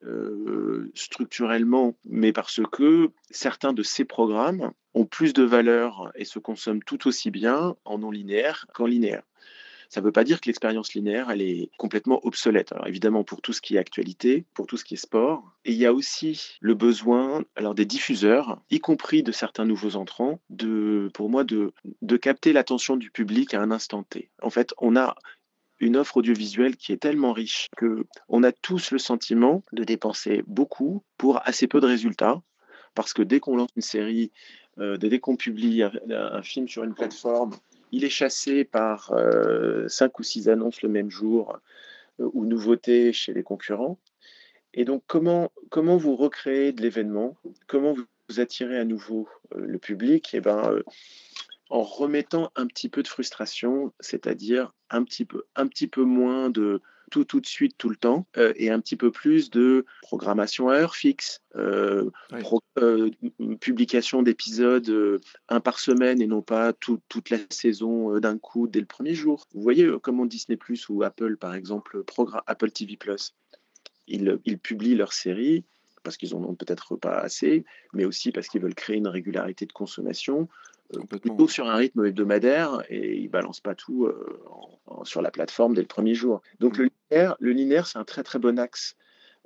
structurellement, 0.93 1.95
mais 2.05 2.33
parce 2.33 2.61
que 2.71 3.09
certains 3.29 3.73
de 3.73 3.83
ces 3.83 4.05
programmes 4.05 4.71
ont 4.93 5.05
plus 5.05 5.33
de 5.33 5.43
valeur 5.43 6.11
et 6.15 6.25
se 6.25 6.39
consomment 6.39 6.83
tout 6.83 7.07
aussi 7.07 7.29
bien 7.31 7.75
en 7.85 7.99
non 7.99 8.11
linéaire 8.11 8.65
qu'en 8.73 8.85
linéaire. 8.85 9.23
Ça 9.89 10.01
ne 10.01 10.05
veut 10.05 10.11
pas 10.11 10.23
dire 10.23 10.41
que 10.41 10.47
l'expérience 10.47 10.93
linéaire, 10.93 11.29
elle 11.29 11.41
est 11.41 11.69
complètement 11.77 12.19
obsolète. 12.25 12.71
Alors 12.71 12.87
évidemment, 12.87 13.23
pour 13.23 13.41
tout 13.41 13.53
ce 13.53 13.61
qui 13.61 13.75
est 13.75 13.79
actualité, 13.79 14.45
pour 14.53 14.67
tout 14.67 14.77
ce 14.77 14.85
qui 14.85 14.95
est 14.95 14.97
sport. 14.97 15.51
Et 15.65 15.71
il 15.71 15.77
y 15.77 15.85
a 15.85 15.93
aussi 15.93 16.57
le 16.59 16.73
besoin 16.73 17.43
alors, 17.55 17.75
des 17.75 17.85
diffuseurs, 17.85 18.61
y 18.69 18.79
compris 18.79 19.23
de 19.23 19.31
certains 19.31 19.65
nouveaux 19.65 19.95
entrants, 19.95 20.39
de, 20.49 21.09
pour 21.13 21.29
moi, 21.29 21.43
de, 21.43 21.73
de 22.01 22.17
capter 22.17 22.53
l'attention 22.53 22.97
du 22.97 23.11
public 23.11 23.53
à 23.53 23.61
un 23.61 23.71
instant 23.71 24.03
T. 24.03 24.29
En 24.41 24.49
fait, 24.49 24.73
on 24.79 24.95
a 24.95 25.15
une 25.79 25.97
offre 25.97 26.17
audiovisuelle 26.17 26.77
qui 26.77 26.93
est 26.93 26.97
tellement 26.97 27.33
riche 27.33 27.67
que 27.75 28.05
on 28.29 28.43
a 28.43 28.51
tous 28.51 28.91
le 28.91 28.97
sentiment 28.97 29.63
de 29.73 29.83
dépenser 29.83 30.43
beaucoup 30.47 31.03
pour 31.17 31.45
assez 31.45 31.67
peu 31.67 31.81
de 31.81 31.85
résultats 31.85 32.41
parce 32.95 33.13
que 33.13 33.21
dès 33.21 33.39
qu'on 33.39 33.57
lance 33.57 33.69
une 33.75 33.81
série, 33.81 34.31
euh, 34.79 34.97
dès 34.97 35.19
qu'on 35.19 35.35
publie 35.35 35.83
un, 35.83 36.41
film 36.41 36.67
sur 36.67 36.83
une 36.83 36.95
plateforme, 36.95 37.51
il 37.91 38.03
est 38.03 38.09
chassé 38.09 38.63
par 38.63 39.11
euh, 39.13 39.87
cinq 39.87 40.19
ou 40.19 40.23
six 40.23 40.49
annonces 40.49 40.81
le 40.81 40.89
même 40.89 41.09
jour 41.09 41.59
euh, 42.19 42.29
ou 42.33 42.45
nouveautés 42.45 43.13
chez 43.13 43.33
les 43.33 43.43
concurrents. 43.43 43.99
Et 44.73 44.83
donc, 44.83 45.03
comment, 45.07 45.51
comment 45.69 45.97
vous 45.97 46.15
recréez 46.15 46.73
de 46.73 46.81
l'événement? 46.81 47.37
Comment 47.67 47.93
vous 47.93 48.39
attirez 48.39 48.77
à 48.77 48.85
nouveau 48.85 49.29
euh, 49.55 49.65
le 49.65 49.79
public? 49.79 50.31
Eh 50.33 50.41
ben, 50.41 50.81
en 51.69 51.81
remettant 51.81 52.51
un 52.55 52.67
petit 52.67 52.89
peu 52.89 53.01
de 53.01 53.07
frustration, 53.07 53.93
c'est-à-dire 53.99 54.73
un 54.89 55.03
un 55.55 55.67
petit 55.67 55.87
peu 55.87 56.03
moins 56.03 56.49
de, 56.49 56.81
tout 57.11 57.25
tout 57.25 57.39
de 57.39 57.45
suite, 57.45 57.77
tout 57.77 57.89
le 57.89 57.95
temps, 57.95 58.27
euh, 58.37 58.53
et 58.55 58.69
un 58.69 58.79
petit 58.79 58.95
peu 58.95 59.11
plus 59.11 59.49
de 59.49 59.85
programmation 60.01 60.69
à 60.69 60.75
heure 60.75 60.95
fixe, 60.95 61.41
euh, 61.55 62.09
euh, 62.79 63.09
publication 63.59 64.21
d'épisodes 64.21 65.21
un 65.49 65.59
par 65.59 65.79
semaine 65.79 66.21
et 66.21 66.27
non 66.27 66.41
pas 66.41 66.73
toute 66.73 67.29
la 67.29 67.37
saison 67.49 68.19
d'un 68.19 68.37
coup 68.37 68.67
dès 68.67 68.79
le 68.79 68.85
premier 68.85 69.13
jour. 69.13 69.47
Vous 69.53 69.61
voyez 69.61 69.89
comment 70.01 70.25
Disney 70.25 70.57
Plus 70.57 70.89
ou 70.89 71.03
Apple, 71.03 71.37
par 71.37 71.55
exemple, 71.55 72.03
Apple 72.47 72.71
TV 72.71 72.97
Plus, 72.97 73.33
ils, 74.07 74.39
ils 74.45 74.59
publient 74.59 74.95
leurs 74.95 75.13
séries 75.13 75.63
parce 76.03 76.17
qu'ils 76.17 76.35
en 76.35 76.43
ont 76.43 76.53
peut-être 76.53 76.95
pas 76.95 77.17
assez, 77.17 77.65
mais 77.93 78.05
aussi 78.05 78.31
parce 78.31 78.47
qu'ils 78.47 78.61
veulent 78.61 78.75
créer 78.75 78.97
une 78.97 79.07
régularité 79.07 79.65
de 79.65 79.73
consommation 79.73 80.47
plutôt 81.09 81.47
sur 81.47 81.67
un 81.67 81.75
rythme 81.75 82.05
hebdomadaire 82.05 82.83
et 82.89 83.17
ils 83.17 83.29
balancent 83.29 83.61
pas 83.61 83.75
tout 83.75 84.05
euh, 84.05 84.37
sur 85.03 85.21
la 85.21 85.31
plateforme 85.31 85.73
dès 85.73 85.81
le 85.81 85.87
premier 85.87 86.13
jour. 86.13 86.41
Donc 86.59 86.77
le 86.77 86.89
linéaire, 87.09 87.35
le 87.39 87.51
linéaire 87.51 87.87
c'est 87.87 87.97
un 87.97 88.03
très 88.03 88.23
très 88.23 88.39
bon 88.39 88.59
axe 88.59 88.95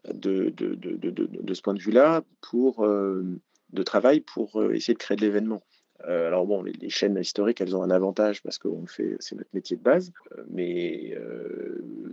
de, 0.06 0.50
de, 0.50 0.76
de, 0.76 0.98
de 0.98 1.54
ce 1.54 1.62
point 1.62 1.74
de 1.74 1.80
vue-là 1.80 2.24
pour 2.42 2.86
euh, 2.86 3.24
de 3.72 3.84
travail 3.84 4.22
pour 4.22 4.62
euh, 4.62 4.74
essayer 4.74 4.94
de 4.94 5.00
créer 5.00 5.18
de 5.18 5.22
l'événement. 5.22 5.64
alors 6.06 6.46
bon, 6.46 6.64
les, 6.64 6.90
chaînes 6.90 7.18
historiques, 7.18 7.62
elles 7.62 7.76
ont 7.76 7.84
un 7.84 7.92
avantage 7.92 8.42
parce 8.42 8.58
qu'on 8.58 8.86
fait, 8.86 9.18
c'est 9.20 9.36
notre 9.36 9.50
métier 9.54 9.76
de 9.78 9.84
base, 9.84 10.14
mais 10.50 11.18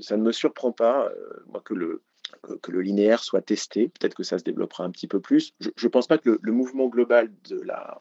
ça 0.01 0.17
ne 0.17 0.23
me 0.23 0.33
surprend 0.33 0.73
pas, 0.73 1.09
moi, 1.49 1.63
que 1.65 1.75
le, 1.75 2.03
que 2.63 2.73
le 2.73 2.83
linéaire 2.83 3.23
soit 3.23 3.43
testé. 3.43 3.89
Peut-être 3.89 4.15
que 4.15 4.25
ça 4.25 4.39
se 4.39 4.45
développera 4.45 4.83
un 4.85 4.91
petit 4.91 5.07
peu 5.07 5.21
plus. 5.21 5.55
Je 5.61 5.71
ne 5.71 5.89
pense 5.89 6.09
pas 6.09 6.19
que 6.19 6.31
le, 6.31 6.39
le, 6.43 6.53
mouvement 6.53 6.89
global 6.89 7.31
de 7.49 7.61
la 7.61 8.01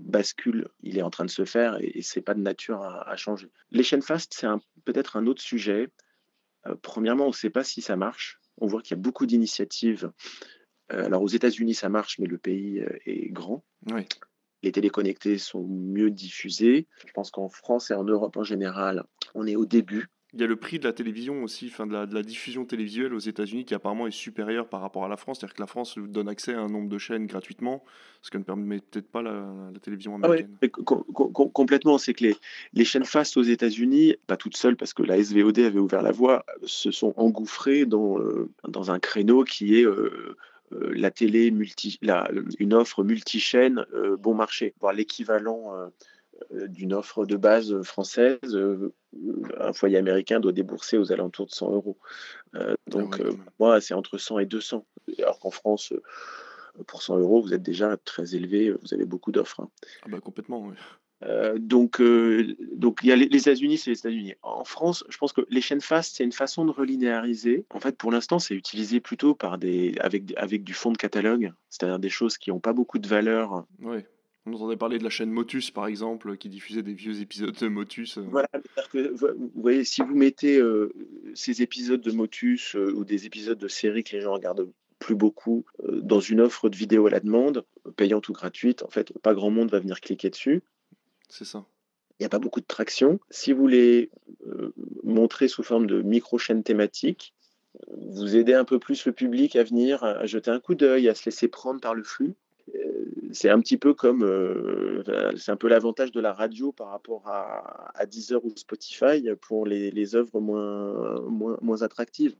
bascule, 0.00 0.68
il 0.82 0.98
est 0.98 1.02
en 1.02 1.10
train 1.10 1.24
de 1.24 1.30
se 1.30 1.44
faire 1.44 1.76
et, 1.80 2.02
c'est 2.02 2.20
pas 2.20 2.34
de 2.34 2.40
nature 2.40 2.82
à, 2.82 3.16
changer. 3.16 3.50
Les 3.70 3.82
chaînes 3.82 4.02
fast, 4.02 4.34
c'est 4.34 4.46
peut-être 4.84 5.16
un 5.16 5.26
autre 5.26 5.42
sujet. 5.42 5.88
Euh, 6.66 6.74
premièrement, 6.80 7.24
on 7.24 7.28
ne 7.28 7.34
sait 7.34 7.50
pas 7.50 7.64
si 7.64 7.82
ça 7.82 7.96
marche. 7.96 8.40
On 8.58 8.66
voit 8.66 8.82
qu'il 8.82 8.96
y 8.96 9.00
a 9.00 9.02
beaucoup 9.02 9.26
d'initiatives. 9.26 10.10
Euh, 10.92 11.04
alors 11.04 11.22
aux 11.22 11.28
États-Unis, 11.28 11.74
ça 11.74 11.88
marche, 11.88 12.18
mais 12.18 12.26
le 12.26 12.38
pays 12.38 12.80
euh, 12.80 12.98
est 13.06 13.30
grand. 13.30 13.64
Les 14.62 14.72
téléconnectés 14.72 15.38
sont 15.38 15.66
mieux 15.66 16.10
diffusés. 16.10 16.86
Je 17.06 17.12
pense 17.12 17.30
qu'en 17.30 17.48
France 17.48 17.90
et 17.90 17.94
en 17.94 18.04
Europe 18.04 18.36
en 18.36 18.44
général, 18.44 19.04
on 19.34 19.46
est 19.46 19.56
au 19.56 19.64
début. 19.66 20.08
Il 20.32 20.40
y 20.40 20.44
a 20.44 20.46
le 20.46 20.56
prix 20.56 20.78
de 20.78 20.84
la 20.84 20.92
télévision 20.92 21.42
aussi, 21.42 21.66
enfin 21.66 21.86
de, 21.86 21.92
la, 21.92 22.22
diffusion 22.22 22.64
télévisuelle 22.64 23.14
aux 23.14 23.18
États-Unis 23.18 23.64
qui 23.64 23.74
apparemment 23.74 24.06
est 24.06 24.12
supérieur 24.12 24.68
par 24.68 24.80
rapport 24.80 25.04
à 25.04 25.08
la 25.08 25.16
France. 25.16 25.38
C'est-à-dire 25.40 25.54
que 25.54 25.62
la 25.62 25.66
France 25.66 25.98
donne 25.98 26.28
accès 26.28 26.54
à 26.54 26.60
un 26.60 26.68
nombre 26.68 26.88
de 26.88 26.98
chaînes 26.98 27.26
gratuitement, 27.26 27.82
ce 28.22 28.30
que 28.30 28.38
ne 28.38 28.44
permet 28.44 28.78
peut-être 28.78 29.10
pas 29.10 29.22
la, 29.22 29.44
télévision 29.82 30.18
ah 30.22 30.26
américaine. 30.26 30.56
complètement, 30.70 31.98
c'est 31.98 32.14
que 32.14 32.24
les, 32.24 32.36
les, 32.74 32.84
chaînes 32.84 33.04
fast 33.04 33.36
aux 33.36 33.42
États-Unis, 33.42 34.16
pas 34.26 34.36
toutes 34.36 34.56
seules 34.56 34.76
parce 34.76 34.94
que 34.94 35.02
la 35.02 35.22
SVOD 35.22 35.58
avait 35.58 35.80
ouvert 35.80 36.02
la 36.02 36.12
voie, 36.12 36.44
se 36.64 36.92
sont 36.92 37.12
engouffrées 37.16 37.84
dans, 37.84 38.20
euh, 38.20 38.48
dans 38.68 38.90
un 38.92 39.00
créneau 39.00 39.42
qui 39.42 39.78
est 39.78 39.84
euh, 39.84 40.36
euh, 40.72 40.92
la 40.94 41.10
télé 41.10 41.50
multi, 41.50 41.98
la, 42.02 42.30
une 42.60 42.74
offre 42.74 43.02
multi-chaîne 43.02 43.84
bon 44.20 44.34
marché, 44.34 44.74
voire 44.80 44.92
l'équivalent 44.92 45.72
d'une 46.50 46.92
offre 46.92 47.24
de 47.26 47.36
base 47.36 47.82
française, 47.82 48.38
euh, 48.44 48.92
un 49.58 49.72
foyer 49.72 49.98
américain 49.98 50.40
doit 50.40 50.52
débourser 50.52 50.98
aux 50.98 51.12
alentours 51.12 51.46
de 51.46 51.52
100 51.52 51.72
euros. 51.72 51.98
Euh, 52.54 52.74
donc, 52.86 53.20
ah 53.20 53.30
moi, 53.58 53.80
c'est 53.80 53.94
entre 53.94 54.18
100 54.18 54.40
et 54.40 54.46
200. 54.46 54.84
Alors 55.18 55.38
qu'en 55.38 55.50
France, 55.50 55.92
pour 56.86 57.02
100 57.02 57.18
euros, 57.18 57.42
vous 57.42 57.54
êtes 57.54 57.62
déjà 57.62 57.96
très 57.96 58.34
élevé, 58.34 58.72
vous 58.72 58.94
avez 58.94 59.04
beaucoup 59.04 59.32
d'offres. 59.32 59.60
Hein. 59.60 59.68
Ah 60.02 60.08
bah 60.08 60.20
complètement, 60.20 60.66
oui. 60.66 60.74
Euh, 61.22 61.58
donc, 61.58 62.00
euh, 62.00 62.56
donc, 62.72 63.00
il 63.02 63.08
y 63.08 63.12
a 63.12 63.16
les, 63.16 63.24
États-Unis, 63.24 63.78
c'est 63.78 63.90
les 63.90 63.98
États-Unis. 63.98 64.34
En 64.42 64.64
France, 64.64 65.04
je 65.08 65.18
pense 65.18 65.32
que 65.32 65.42
les 65.50 65.60
chaînes 65.60 65.80
fast, 65.80 66.16
c'est 66.16 66.24
une 66.24 66.32
façon 66.32 66.64
de 66.64 66.70
relinéariser. 66.70 67.66
En 67.74 67.80
fait, 67.80 67.96
pour 67.96 68.10
l'instant, 68.10 68.38
c'est 68.38 68.54
utilisé 68.54 69.00
plutôt 69.00 69.34
par 69.34 69.58
des, 69.58 69.94
avec, 70.00 70.32
avec 70.36 70.64
du 70.64 70.72
fond 70.72 70.92
de 70.92 70.96
catalogue, 70.96 71.52
c'est-à-dire 71.68 71.98
des 71.98 72.08
choses 72.08 72.38
qui 72.38 72.50
n'ont 72.50 72.60
pas 72.60 72.72
beaucoup 72.72 72.98
de 72.98 73.08
valeur. 73.08 73.66
Oui. 73.82 73.98
On 74.46 74.54
entendait 74.54 74.76
parler 74.76 74.98
de 74.98 75.04
la 75.04 75.10
chaîne 75.10 75.30
Motus, 75.30 75.70
par 75.70 75.86
exemple, 75.86 76.36
qui 76.36 76.48
diffusait 76.48 76.82
des 76.82 76.94
vieux 76.94 77.20
épisodes 77.20 77.54
de 77.54 77.68
Motus. 77.68 78.18
Euh. 78.18 78.22
Voilà, 78.22 78.48
que, 78.90 79.10
vous 79.14 79.50
voyez, 79.54 79.84
si 79.84 80.00
vous 80.00 80.14
mettez 80.14 80.60
ces 81.34 81.62
épisodes 81.62 82.00
de 82.00 82.10
Motus 82.10 82.74
ou 82.74 83.04
des 83.04 83.26
épisodes 83.26 83.58
de 83.58 83.68
séries 83.68 84.02
que 84.02 84.16
les 84.16 84.22
gens 84.22 84.32
regardent 84.32 84.70
plus 84.98 85.14
beaucoup 85.14 85.64
dans 85.88 86.20
une 86.20 86.40
offre 86.40 86.68
de 86.68 86.76
vidéo 86.76 87.06
à 87.06 87.10
la 87.10 87.20
demande, 87.20 87.64
payante 87.96 88.28
ou 88.28 88.32
gratuite, 88.32 88.82
en 88.82 88.88
fait, 88.88 89.12
pas 89.18 89.34
grand 89.34 89.50
monde 89.50 89.70
va 89.70 89.78
venir 89.78 90.00
cliquer 90.00 90.30
dessus. 90.30 90.62
C'est 91.28 91.44
ça. 91.44 91.64
Il 92.20 92.24
n'y 92.24 92.26
a 92.26 92.28
pas 92.28 92.38
beaucoup 92.38 92.60
de 92.60 92.66
traction. 92.66 93.18
Si 93.30 93.54
vous 93.54 93.66
les 93.66 94.10
euh, 94.46 94.74
montrez 95.04 95.48
sous 95.48 95.62
forme 95.62 95.86
de 95.86 96.02
micro-chaînes 96.02 96.62
thématiques, 96.62 97.32
vous 97.96 98.36
aidez 98.36 98.52
un 98.52 98.66
peu 98.66 98.78
plus 98.78 99.06
le 99.06 99.12
public 99.12 99.56
à 99.56 99.62
venir, 99.62 100.04
à, 100.04 100.26
jeter 100.26 100.50
un 100.50 100.60
coup 100.60 100.74
d'œil, 100.74 101.08
à 101.08 101.14
se 101.14 101.24
laisser 101.24 101.48
prendre 101.48 101.80
par 101.80 101.94
le 101.94 102.02
flux. 102.02 102.34
Euh, 103.10 103.28
c'est 103.32 103.48
un 103.48 103.60
petit 103.60 103.76
peu 103.76 103.94
comme, 103.94 104.22
euh, 104.22 105.02
c'est 105.36 105.52
un 105.52 105.56
peu 105.56 105.68
l'avantage 105.68 106.12
de 106.12 106.20
la 106.20 106.32
radio 106.32 106.72
par 106.72 106.88
rapport 106.88 107.26
à, 107.26 108.06
Deezer 108.06 108.44
ou 108.44 108.52
Spotify 108.56 109.22
pour 109.40 109.66
les, 109.66 110.16
œuvres 110.16 110.40
moins, 110.40 111.20
moins, 111.22 111.58
moins 111.60 111.82
attractives. 111.82 112.34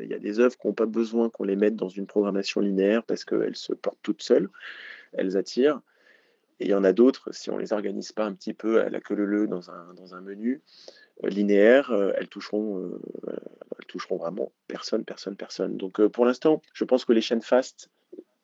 Il 0.00 0.08
y 0.08 0.14
a 0.14 0.18
des 0.18 0.40
œuvres 0.40 0.56
qui 0.56 0.66
n'ont 0.66 0.74
pas 0.74 0.86
besoin 0.86 1.28
qu'on 1.28 1.44
les 1.44 1.56
mette 1.56 1.76
dans 1.76 1.88
une 1.88 2.06
programmation 2.06 2.60
linéaire 2.60 3.02
parce 3.02 3.24
qu'elles 3.24 3.56
se 3.56 3.72
portent 3.72 3.98
toutes 4.02 4.22
seules, 4.22 4.48
elles 5.12 5.36
attirent. 5.36 5.80
Et 6.60 6.66
il 6.66 6.70
y 6.70 6.74
en 6.74 6.84
a 6.84 6.92
d'autres, 6.92 7.32
si 7.32 7.50
on 7.50 7.56
ne 7.56 7.60
les 7.60 7.72
organise 7.72 8.12
pas 8.12 8.24
un 8.24 8.32
petit 8.32 8.54
peu 8.54 8.80
à 8.80 8.88
la 8.88 9.00
queue 9.00 9.14
leu 9.14 9.46
dans 9.46 9.70
un, 9.70 9.94
dans 9.94 10.14
un 10.14 10.22
menu 10.22 10.62
euh, 11.24 11.28
linéaire, 11.28 11.90
euh, 11.90 12.12
elles, 12.16 12.28
toucheront, 12.28 12.78
euh, 12.78 13.00
elles 13.78 13.86
toucheront 13.86 14.16
vraiment 14.16 14.52
personne, 14.66 15.04
personne, 15.04 15.36
personne. 15.36 15.76
Donc 15.76 16.04
pour 16.08 16.24
l'instant, 16.24 16.62
je 16.72 16.84
pense 16.84 17.04
que 17.04 17.12
les 17.12 17.20
chaînes 17.20 17.42
fast, 17.42 17.90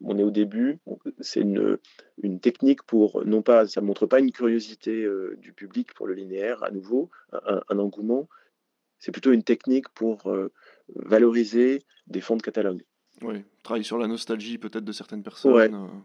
on 0.04 0.18
est 0.18 0.22
au 0.22 0.30
début, 0.30 0.78
c'est 1.20 1.40
une, 1.40 1.78
une, 2.22 2.40
technique 2.40 2.82
pour, 2.82 3.24
non 3.24 3.42
pas, 3.42 3.66
ça 3.66 3.80
ne 3.80 3.86
montre 3.86 4.06
pas 4.06 4.20
une 4.20 4.32
curiosité 4.32 5.06
du 5.38 5.52
public 5.52 5.94
pour 5.94 6.06
le 6.06 6.14
linéaire, 6.14 6.62
à 6.62 6.70
nouveau, 6.70 7.10
un, 7.32 7.78
engouement, 7.78 8.28
c'est 8.98 9.12
plutôt 9.12 9.32
une 9.32 9.42
technique 9.42 9.88
pour 9.90 10.32
valoriser 10.94 11.82
des 12.06 12.20
fonds 12.20 12.36
de 12.36 12.42
catalogue. 12.42 12.84
Oui, 13.22 13.44
travailler 13.62 13.84
sur 13.84 13.98
la 13.98 14.06
nostalgie 14.06 14.58
peut-être 14.58 14.84
de 14.84 14.92
certaines 14.92 15.22
personnes. 15.22 16.02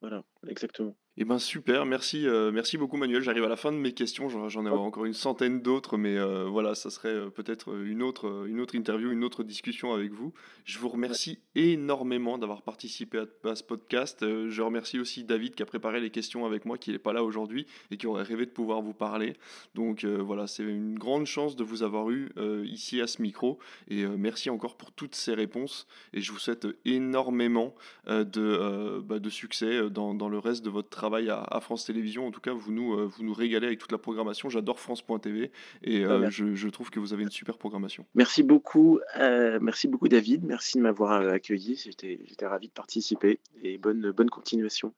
Voilà, 0.00 0.22
exactement. 0.46 0.94
Eh 1.16 1.24
ben 1.24 1.38
super, 1.38 1.86
merci, 1.86 2.26
euh, 2.26 2.50
merci 2.50 2.76
beaucoup 2.76 2.96
Manuel. 2.96 3.22
J'arrive 3.22 3.44
à 3.44 3.48
la 3.48 3.54
fin 3.54 3.70
de 3.70 3.76
mes 3.76 3.92
questions, 3.92 4.28
j'en 4.28 4.66
ai 4.66 4.68
encore 4.68 5.04
une 5.04 5.14
centaine 5.14 5.62
d'autres, 5.62 5.96
mais 5.96 6.16
euh, 6.18 6.46
voilà, 6.46 6.74
ça 6.74 6.90
serait 6.90 7.08
euh, 7.08 7.30
peut-être 7.30 7.72
une 7.72 8.02
autre, 8.02 8.48
une 8.48 8.58
autre 8.58 8.74
interview, 8.74 9.12
une 9.12 9.22
autre 9.22 9.44
discussion 9.44 9.94
avec 9.94 10.10
vous. 10.12 10.34
Je 10.64 10.76
vous 10.80 10.88
remercie 10.88 11.38
énormément 11.54 12.36
d'avoir 12.36 12.62
participé 12.62 13.22
à, 13.44 13.54
ce 13.54 13.62
podcast. 13.62 14.22
je 14.22 14.60
remercie 14.60 14.98
aussi 14.98 15.22
David 15.22 15.54
qui 15.54 15.62
a 15.62 15.66
préparé 15.66 16.00
les 16.00 16.10
questions 16.10 16.46
avec 16.46 16.64
moi, 16.64 16.78
qui 16.78 16.90
n'est 16.90 16.98
pas 16.98 17.12
là 17.12 17.22
aujourd'hui 17.22 17.68
et 17.92 17.96
qui 17.96 18.08
aurait 18.08 18.24
rêvé 18.24 18.44
de 18.44 18.50
pouvoir 18.50 18.82
vous 18.82 18.94
parler. 18.94 19.34
Donc 19.76 20.04
voilà, 20.04 20.48
c'est 20.48 20.64
une 20.64 20.98
grande 20.98 21.26
chance 21.26 21.54
de 21.54 21.62
vous 21.62 21.84
avoir 21.84 22.10
eu 22.10 22.30
ici 22.64 23.00
à 23.00 23.06
ce 23.06 23.20
micro 23.22 23.58
et 23.88 24.06
merci 24.06 24.48
encore 24.48 24.76
pour 24.76 24.90
toutes 24.90 25.14
ces 25.14 25.34
réponses 25.34 25.86
et 26.12 26.22
je 26.22 26.32
vous 26.32 26.38
souhaite 26.38 26.66
énormément 26.86 27.74
de, 28.08 29.00
bah, 29.00 29.18
de 29.18 29.30
succès 29.30 29.90
dans, 29.90 30.14
dans 30.14 30.30
le 30.30 30.38
reste 30.38 30.64
de 30.64 30.70
votre 30.70 30.88
travail 30.88 31.03
travail 31.04 31.28
à, 31.28 31.60
France 31.60 31.84
Télévisions. 31.84 32.26
En 32.26 32.30
tout 32.30 32.40
cas, 32.40 32.54
vous 32.54 32.72
nous, 32.72 32.94
euh, 32.94 33.04
vous 33.04 33.24
nous 33.24 33.34
régalez 33.34 33.66
avec 33.66 33.78
toute 33.78 33.92
la 33.92 33.98
programmation. 33.98 34.48
J'adore 34.48 34.80
France.tv 34.80 35.52
et 35.82 36.04
euh, 36.04 36.30
je, 36.30 36.54
je, 36.54 36.68
trouve 36.68 36.88
que 36.88 36.98
vous 36.98 37.12
avez 37.12 37.24
une 37.24 37.30
super 37.30 37.58
programmation. 37.58 38.06
Merci 38.14 38.42
beaucoup, 38.42 39.00
euh, 39.18 39.58
merci 39.60 39.86
beaucoup 39.86 40.08
David. 40.08 40.44
Merci 40.44 40.78
de 40.78 40.82
m'avoir 40.82 41.28
accueilli. 41.28 41.76
J'étais, 41.76 42.20
j'étais 42.24 42.46
ravi 42.46 42.68
de 42.68 42.72
participer 42.72 43.38
et 43.62 43.76
bonne, 43.76 44.12
bonne 44.12 44.30
continuation. 44.30 44.94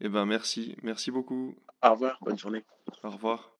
Eh 0.00 0.08
ben 0.08 0.26
merci, 0.26 0.76
merci 0.84 1.10
beaucoup. 1.10 1.56
Au 1.82 1.90
revoir, 1.90 2.18
bonne 2.22 2.38
journée. 2.38 2.62
Au 3.02 3.10
revoir. 3.10 3.59